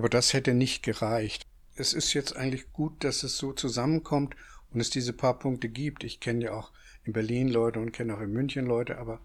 Aber 0.00 0.08
das 0.08 0.32
hätte 0.32 0.54
nicht 0.54 0.82
gereicht. 0.82 1.46
Es 1.74 1.92
ist 1.92 2.14
jetzt 2.14 2.34
eigentlich 2.34 2.72
gut, 2.72 3.04
dass 3.04 3.22
es 3.22 3.36
so 3.36 3.52
zusammenkommt 3.52 4.34
und 4.70 4.80
es 4.80 4.88
diese 4.88 5.12
paar 5.12 5.38
Punkte 5.38 5.68
gibt. 5.68 6.04
Ich 6.04 6.20
kenne 6.20 6.46
ja 6.46 6.52
auch 6.54 6.72
in 7.04 7.12
Berlin 7.12 7.48
Leute 7.48 7.80
und 7.80 7.92
kenne 7.92 8.14
auch 8.14 8.20
in 8.20 8.32
München 8.32 8.64
Leute, 8.64 8.96
aber 8.96 9.20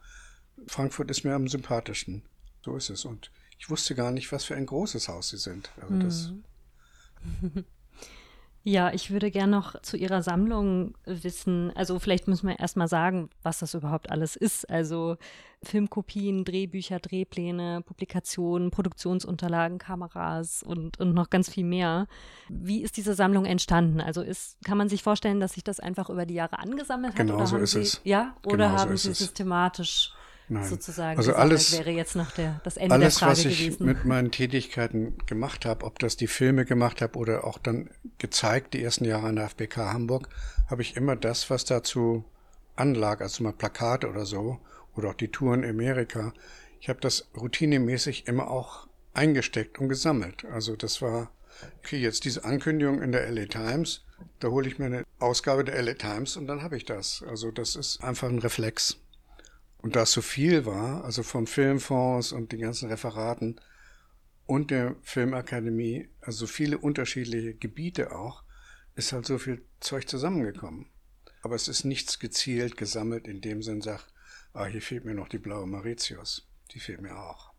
Frankfurt 0.67 1.09
ist 1.09 1.23
mir 1.23 1.34
am 1.34 1.47
sympathischsten. 1.47 2.23
So 2.61 2.76
ist 2.76 2.89
es. 2.89 3.05
Und 3.05 3.32
ich 3.57 3.69
wusste 3.69 3.95
gar 3.95 4.11
nicht, 4.11 4.34
was 4.34 4.43
für 4.43 4.57
ein 4.57 4.65
großes 4.65 5.07
Haus 5.07 5.30
sie 5.30 5.38
sind. 5.38 5.69
Also 5.82 5.97
das 5.97 6.34
mhm. 7.23 7.63
Ja, 8.68 8.91
ich 8.91 9.11
würde 9.11 9.30
gerne 9.30 9.51
noch 9.51 9.80
zu 9.84 9.95
Ihrer 9.95 10.24
Sammlung 10.24 10.95
wissen. 11.05 11.72
Also 11.76 11.99
vielleicht 11.99 12.28
müssen 12.28 12.47
wir 12.47 12.57
erstmal 12.59 12.88
sagen, 12.88 13.30
was 13.43 13.59
das 13.59 13.76
überhaupt 13.76 14.09
alles 14.09 14.36
ist. 14.36 14.68
Also 14.72 15.18
Filmkopien, 15.61 16.45
Drehbücher, 16.45 16.99
Drehpläne, 16.99 17.84
Publikationen, 17.86 18.72
Produktionsunterlagen, 18.72 19.78
Kameras 19.78 20.63
und, 20.63 20.99
und 20.99 21.13
noch 21.13 21.30
ganz 21.30 21.47
viel 21.47 21.63
mehr. 21.63 22.07
Wie 22.49 22.82
ist 22.82 22.97
diese 22.97 23.13
Sammlung 23.13 23.45
entstanden? 23.45 24.01
Also 24.01 24.24
ist, 24.24 24.57
kann 24.66 24.80
man 24.80 24.89
sich 24.89 25.03
vorstellen, 25.03 25.39
dass 25.39 25.53
sich 25.53 25.63
das 25.63 25.80
einfach 25.80 26.09
über 26.09 26.26
die 26.26 26.34
Jahre 26.34 26.57
angesammelt 26.57 27.13
hat? 27.13 27.28
Genau 27.28 27.45
so 27.45 27.57
ist 27.57 27.74
Sie, 27.74 27.82
es. 27.82 28.01
Ja, 28.03 28.36
oder 28.47 28.70
genau 28.70 28.80
haben 28.80 28.97
so 28.97 29.09
Sie 29.09 29.13
systematisch 29.13 30.11
Nein. 30.48 30.64
sozusagen 30.66 31.18
also 31.18 31.34
alles, 31.34 31.72
wäre 31.78 31.89
jetzt 31.89 32.16
noch 32.16 32.32
der, 32.32 32.62
das 32.64 32.78
Ende 32.78 32.93
alles, 32.93 33.18
der 33.18 33.28
Frage 33.28 33.38
was 33.38 33.46
ich 33.46 33.80
mit 33.80 34.06
meinen 34.06 34.32
Tätigkeiten 34.32 35.18
gemacht 35.26 35.66
habe, 35.66 35.86
ob 35.86 35.98
das 36.00 36.18
die 36.18 36.28
Filme 36.28 36.66
gemacht 36.66 37.02
habe 37.02 37.18
oder 37.18 37.46
auch 37.46 37.58
dann 37.58 37.89
gezeigt, 38.20 38.74
die 38.74 38.84
ersten 38.84 39.06
Jahre 39.06 39.28
an 39.28 39.38
der 39.38 39.50
FBK 39.50 39.78
Hamburg, 39.78 40.30
habe 40.70 40.82
ich 40.82 40.96
immer 40.96 41.16
das, 41.16 41.50
was 41.50 41.66
dazu 41.66 42.26
anlag, 42.76 43.22
also 43.22 43.43
mal 43.43 43.54
Plakate 43.54 44.08
oder 44.08 44.26
so, 44.26 44.60
oder 44.96 45.10
auch 45.10 45.16
die 45.16 45.30
Touren 45.30 45.64
in 45.64 45.70
Amerika. 45.72 46.34
Ich 46.80 46.89
habe 46.89 47.00
das 47.00 47.28
routinemäßig 47.36 48.28
immer 48.28 48.50
auch 48.50 48.88
eingesteckt 49.14 49.80
und 49.80 49.89
gesammelt. 49.89 50.46
Also 50.46 50.76
das 50.76 51.02
war, 51.02 51.32
kriege 51.82 52.04
jetzt 52.04 52.26
diese 52.26 52.43
Ankündigung 52.43 53.02
in 53.02 53.12
der 53.12 53.30
LA 53.32 53.46
Times, 53.46 54.06
da 54.39 54.50
hole 54.50 54.68
ich 54.68 54.80
mir 54.80 54.86
eine 54.86 55.04
Ausgabe 55.20 55.64
der 55.64 55.82
LA 55.82 55.93
Times 55.93 56.38
und 56.38 56.48
dann 56.48 56.62
habe 56.62 56.78
ich 56.78 56.86
das. 56.86 57.24
Also 57.28 57.52
das 57.52 57.76
ist 57.76 58.04
einfach 58.04 58.30
ein 58.30 58.39
Reflex. 58.39 58.98
Und 59.86 59.95
da 59.95 60.01
es 60.01 60.13
so 60.13 60.23
viel 60.23 60.65
war, 60.65 61.03
also 61.05 61.21
vom 61.21 61.45
Filmfonds 61.45 62.31
und 62.31 62.51
den 62.51 62.61
ganzen 62.61 62.89
Referaten 62.89 63.61
und 64.47 64.71
der 64.71 64.95
Filmakademie, 65.03 66.09
also 66.21 66.47
viele 66.47 66.79
unterschiedliche 66.79 67.53
Gebiete 67.53 68.15
auch, 68.15 68.41
ist 68.95 69.13
halt 69.13 69.27
so 69.27 69.38
viel 69.38 69.63
Zeug 69.81 70.09
zusammengekommen. 70.09 70.88
Aber 71.43 71.53
es 71.53 71.67
ist 71.67 71.83
nichts 71.83 72.17
gezielt 72.17 72.77
gesammelt 72.77 73.27
in 73.27 73.41
dem 73.41 73.61
Sinn, 73.61 73.83
sag, 73.83 74.07
ah, 74.53 74.65
hier 74.65 74.81
fehlt 74.81 75.05
mir 75.05 75.13
noch 75.13 75.27
die 75.27 75.38
blaue 75.38 75.67
Mauritius. 75.67 76.47
Die 76.71 76.79
fehlt 76.79 77.01
mir 77.01 77.15
auch. 77.15 77.53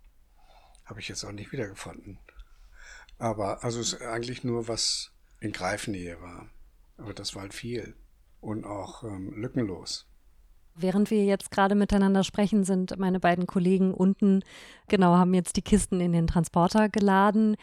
Habe 0.85 0.99
ich 0.99 1.07
jetzt 1.07 1.23
auch 1.23 1.31
nicht 1.31 1.53
wiedergefunden. 1.53 2.19
Aber 3.19 3.63
also 3.63 3.79
es 3.79 3.93
ist 3.93 4.03
eigentlich 4.03 4.43
nur 4.43 4.67
was 4.67 5.13
in 5.39 5.53
Greifnähe 5.53 6.21
war. 6.21 6.51
Aber 6.97 7.15
das 7.15 7.37
war 7.37 7.43
halt 7.43 7.55
viel 7.55 7.95
und 8.41 8.65
auch 8.65 9.05
ähm, 9.05 9.33
lückenlos. 9.41 10.09
Während 10.79 11.11
wir 11.11 11.25
jetzt 11.25 11.51
gerade 11.51 11.75
miteinander 11.75 12.23
sprechen, 12.23 12.65
sind 12.65 12.99
meine 12.99 13.21
beiden 13.21 13.47
Kollegen 13.47 13.95
unten, 13.95 14.43
genau, 14.89 15.17
haben 15.17 15.35
jetzt 15.35 15.57
die 15.57 15.63
Kisten 15.63 16.01
in 16.01 16.13
den 16.13 16.27
Transporter 16.27 16.89
geladen. 16.89 17.57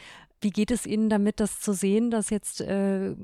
Wie 0.43 0.49
geht 0.49 0.71
es 0.71 0.85
Ihnen 0.85 1.09
damit, 1.09 1.39
das 1.39 1.61
zu 1.61 1.71
sehen, 1.71 2.11
dass 2.11 2.29
jetzt 2.29 2.59
äh, 2.59 3.15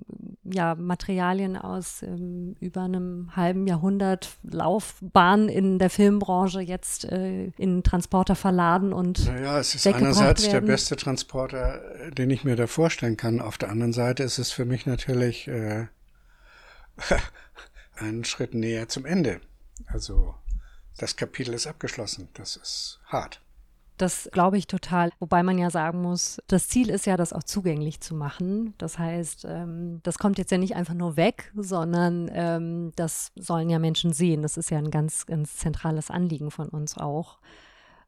ja, 0.45 0.75
Materialien 0.75 1.57
aus 1.57 2.01
ähm, 2.01 2.55
über 2.61 2.83
einem 2.83 3.35
halben 3.35 3.67
Jahrhundert 3.67 4.29
Laufbahn 4.43 5.49
in 5.49 5.79
der 5.79 5.89
Filmbranche 5.89 6.61
jetzt 6.61 7.03
äh, 7.03 7.47
in 7.57 7.83
Transporter 7.83 8.35
verladen 8.35 8.93
und 8.93 9.25
Naja, 9.25 9.59
es 9.59 9.75
ist 9.75 9.85
einerseits 9.85 10.43
werden? 10.43 10.65
der 10.65 10.71
beste 10.71 10.95
Transporter, 10.95 11.81
äh, 11.95 12.11
den 12.11 12.29
ich 12.29 12.45
mir 12.45 12.55
da 12.55 12.67
vorstellen 12.67 13.17
kann. 13.17 13.41
Auf 13.41 13.57
der 13.57 13.69
anderen 13.69 13.91
Seite 13.91 14.23
ist 14.23 14.37
es 14.37 14.51
für 14.51 14.63
mich 14.63 14.85
natürlich 14.85 15.49
äh, 15.49 15.87
einen 17.97 18.23
Schritt 18.23 18.53
näher 18.53 18.87
zum 18.87 19.05
Ende. 19.05 19.41
Also 19.87 20.35
das 20.97 21.15
Kapitel 21.15 21.53
ist 21.53 21.67
abgeschlossen. 21.67 22.29
Das 22.33 22.55
ist 22.55 22.99
hart. 23.05 23.41
Das 23.97 24.29
glaube 24.31 24.57
ich 24.57 24.67
total. 24.67 25.11
Wobei 25.19 25.43
man 25.43 25.57
ja 25.57 25.69
sagen 25.69 26.01
muss, 26.01 26.41
das 26.47 26.69
Ziel 26.69 26.89
ist 26.89 27.05
ja, 27.05 27.17
das 27.17 27.33
auch 27.33 27.43
zugänglich 27.43 27.99
zu 27.99 28.15
machen. 28.15 28.73
Das 28.77 28.97
heißt, 28.97 29.45
ähm, 29.45 29.99
das 30.03 30.17
kommt 30.17 30.37
jetzt 30.37 30.51
ja 30.51 30.57
nicht 30.57 30.75
einfach 30.75 30.93
nur 30.93 31.17
weg, 31.17 31.51
sondern 31.53 32.31
ähm, 32.33 32.93
das 32.95 33.33
sollen 33.35 33.69
ja 33.69 33.77
Menschen 33.77 34.13
sehen. 34.13 34.41
Das 34.41 34.55
ist 34.55 34.71
ja 34.71 34.77
ein 34.77 34.89
ganz, 34.89 35.25
ganz 35.25 35.57
zentrales 35.57 36.09
Anliegen 36.09 36.49
von 36.49 36.69
uns 36.69 36.97
auch. 36.97 37.39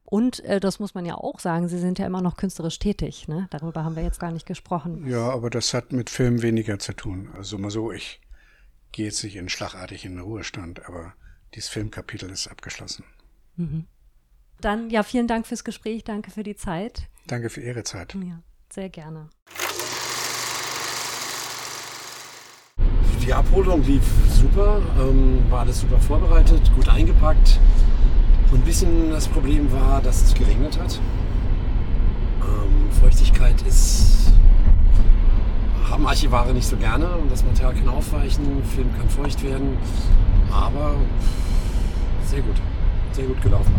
Und 0.04 0.42
äh, 0.44 0.60
das 0.60 0.78
muss 0.78 0.94
man 0.94 1.04
ja 1.04 1.14
auch 1.14 1.40
sagen, 1.40 1.68
Sie 1.68 1.78
sind 1.78 1.98
ja 1.98 2.06
immer 2.06 2.22
noch 2.22 2.38
künstlerisch 2.38 2.78
tätig. 2.78 3.28
Ne? 3.28 3.46
Darüber 3.50 3.84
haben 3.84 3.96
wir 3.96 4.02
jetzt 4.02 4.20
gar 4.20 4.32
nicht 4.32 4.46
gesprochen. 4.46 5.06
Ja, 5.06 5.28
aber 5.28 5.50
das 5.50 5.74
hat 5.74 5.92
mit 5.92 6.08
Film 6.08 6.40
weniger 6.40 6.78
zu 6.78 6.94
tun. 6.94 7.28
Also 7.36 7.58
mal 7.58 7.70
so, 7.70 7.92
ich 7.92 8.20
gehe 8.92 9.06
jetzt 9.06 9.22
nicht 9.24 9.36
in 9.36 9.50
schlagartig 9.50 10.06
in 10.06 10.12
den 10.12 10.20
Ruhestand, 10.20 10.86
aber 10.86 11.12
dieses 11.54 11.68
Filmkapitel 11.68 12.30
ist 12.30 12.48
abgeschlossen. 12.48 13.04
Mhm. 13.56 13.86
Dann 14.60 14.90
ja, 14.90 15.02
vielen 15.02 15.26
Dank 15.26 15.46
fürs 15.46 15.64
Gespräch, 15.64 16.04
danke 16.04 16.30
für 16.30 16.42
die 16.42 16.56
Zeit. 16.56 17.08
Danke 17.26 17.50
für 17.50 17.60
Ihre 17.60 17.82
Zeit. 17.82 18.14
Ja, 18.14 18.42
sehr 18.72 18.88
gerne. 18.88 19.28
Die 23.24 23.32
Abholung 23.32 23.84
lief 23.84 24.02
super, 24.30 24.82
ähm, 24.98 25.48
war 25.50 25.60
alles 25.60 25.80
super 25.80 26.00
vorbereitet, 26.00 26.72
gut 26.74 26.88
eingepackt. 26.88 27.60
Und 28.50 28.60
ein 28.60 28.64
bisschen 28.64 29.10
das 29.10 29.28
Problem 29.28 29.70
war, 29.72 30.02
dass 30.02 30.22
es 30.22 30.34
geregnet 30.34 30.78
hat. 30.78 31.00
Ähm, 32.42 32.90
Feuchtigkeit 33.00 33.62
ist 33.62 34.32
haben 35.92 36.06
Archivare 36.06 36.54
nicht 36.54 36.66
so 36.66 36.76
gerne 36.76 37.16
und 37.18 37.30
das 37.30 37.44
Material 37.44 37.74
kann 37.74 37.88
aufweichen, 37.88 38.64
Film 38.64 38.88
kann 38.96 39.10
feucht 39.10 39.42
werden, 39.44 39.76
aber 40.52 40.94
sehr 42.24 42.42
gut, 42.42 42.56
sehr 43.12 43.26
gut 43.26 43.40
gelaufen. 43.42 43.74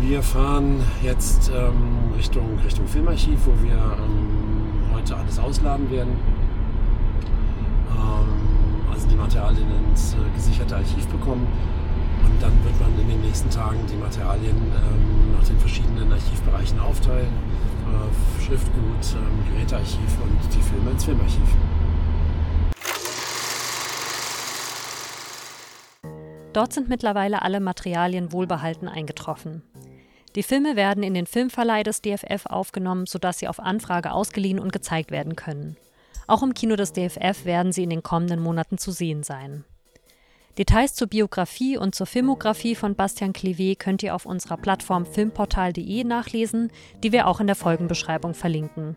Wir 0.00 0.22
fahren 0.22 0.82
jetzt 1.02 1.50
ähm, 1.54 2.12
Richtung, 2.16 2.58
Richtung 2.64 2.86
Filmarchiv, 2.86 3.38
wo 3.46 3.52
wir 3.62 3.74
ähm, 3.74 4.92
heute 4.92 5.16
alles 5.16 5.38
ausladen 5.38 5.90
werden. 5.90 6.12
Ähm, 7.90 8.92
also 8.92 9.08
die 9.08 9.16
Materialien 9.16 9.66
ins 9.90 10.14
äh, 10.14 10.16
gesicherte 10.36 10.76
Archiv 10.76 11.06
bekommen. 11.06 11.46
Und 12.24 12.42
dann 12.42 12.52
wird 12.64 12.78
man 12.80 12.98
in 13.00 13.08
den 13.08 13.20
nächsten 13.20 13.48
Tagen 13.50 13.78
die 13.90 13.96
Materialien 13.96 14.56
ähm, 14.56 15.36
nach 15.38 15.46
den 15.46 15.58
verschiedenen 15.58 16.12
Archivbereichen 16.12 16.78
aufteilen. 16.80 17.28
Äh, 17.28 18.42
Schriftgut, 18.42 19.16
ähm, 19.16 19.54
Gerätearchiv 19.54 20.18
und 20.22 20.54
die 20.54 20.62
Filme 20.62 20.90
ins 20.90 21.04
Filmarchiv. 21.04 21.48
Dort 26.54 26.72
sind 26.72 26.88
mittlerweile 26.88 27.42
alle 27.42 27.58
Materialien 27.58 28.32
wohlbehalten 28.32 28.88
eingetroffen. 28.88 29.62
Die 30.36 30.44
Filme 30.44 30.76
werden 30.76 31.02
in 31.02 31.12
den 31.12 31.26
Filmverleih 31.26 31.82
des 31.82 32.00
DFF 32.00 32.46
aufgenommen, 32.46 33.06
sodass 33.06 33.40
sie 33.40 33.48
auf 33.48 33.60
Anfrage 33.60 34.12
ausgeliehen 34.12 34.60
und 34.60 34.72
gezeigt 34.72 35.10
werden 35.10 35.36
können. 35.36 35.76
Auch 36.28 36.42
im 36.42 36.54
Kino 36.54 36.76
des 36.76 36.92
DFF 36.92 37.44
werden 37.44 37.72
sie 37.72 37.82
in 37.82 37.90
den 37.90 38.02
kommenden 38.04 38.40
Monaten 38.40 38.78
zu 38.78 38.92
sehen 38.92 39.24
sein. 39.24 39.64
Details 40.56 40.94
zur 40.94 41.08
Biografie 41.08 41.76
und 41.76 41.96
zur 41.96 42.06
Filmografie 42.06 42.76
von 42.76 42.94
Bastian 42.94 43.32
Clevé 43.32 43.76
könnt 43.76 44.04
ihr 44.04 44.14
auf 44.14 44.24
unserer 44.24 44.56
Plattform 44.56 45.06
filmportal.de 45.06 46.04
nachlesen, 46.04 46.70
die 47.02 47.10
wir 47.10 47.26
auch 47.26 47.40
in 47.40 47.48
der 47.48 47.56
Folgenbeschreibung 47.56 48.34
verlinken. 48.34 48.96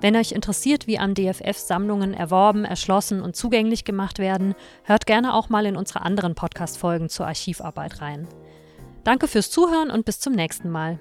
Wenn 0.00 0.14
euch 0.14 0.30
interessiert, 0.30 0.86
wie 0.86 0.98
am 0.98 1.14
DFF 1.14 1.58
Sammlungen 1.58 2.14
erworben, 2.14 2.64
erschlossen 2.64 3.20
und 3.20 3.34
zugänglich 3.34 3.84
gemacht 3.84 4.20
werden, 4.20 4.54
hört 4.84 5.06
gerne 5.06 5.34
auch 5.34 5.48
mal 5.48 5.66
in 5.66 5.76
unsere 5.76 6.02
anderen 6.02 6.36
Podcast-Folgen 6.36 7.08
zur 7.08 7.26
Archivarbeit 7.26 8.00
rein. 8.00 8.28
Danke 9.02 9.26
fürs 9.26 9.50
Zuhören 9.50 9.90
und 9.90 10.04
bis 10.04 10.20
zum 10.20 10.34
nächsten 10.34 10.70
Mal. 10.70 11.00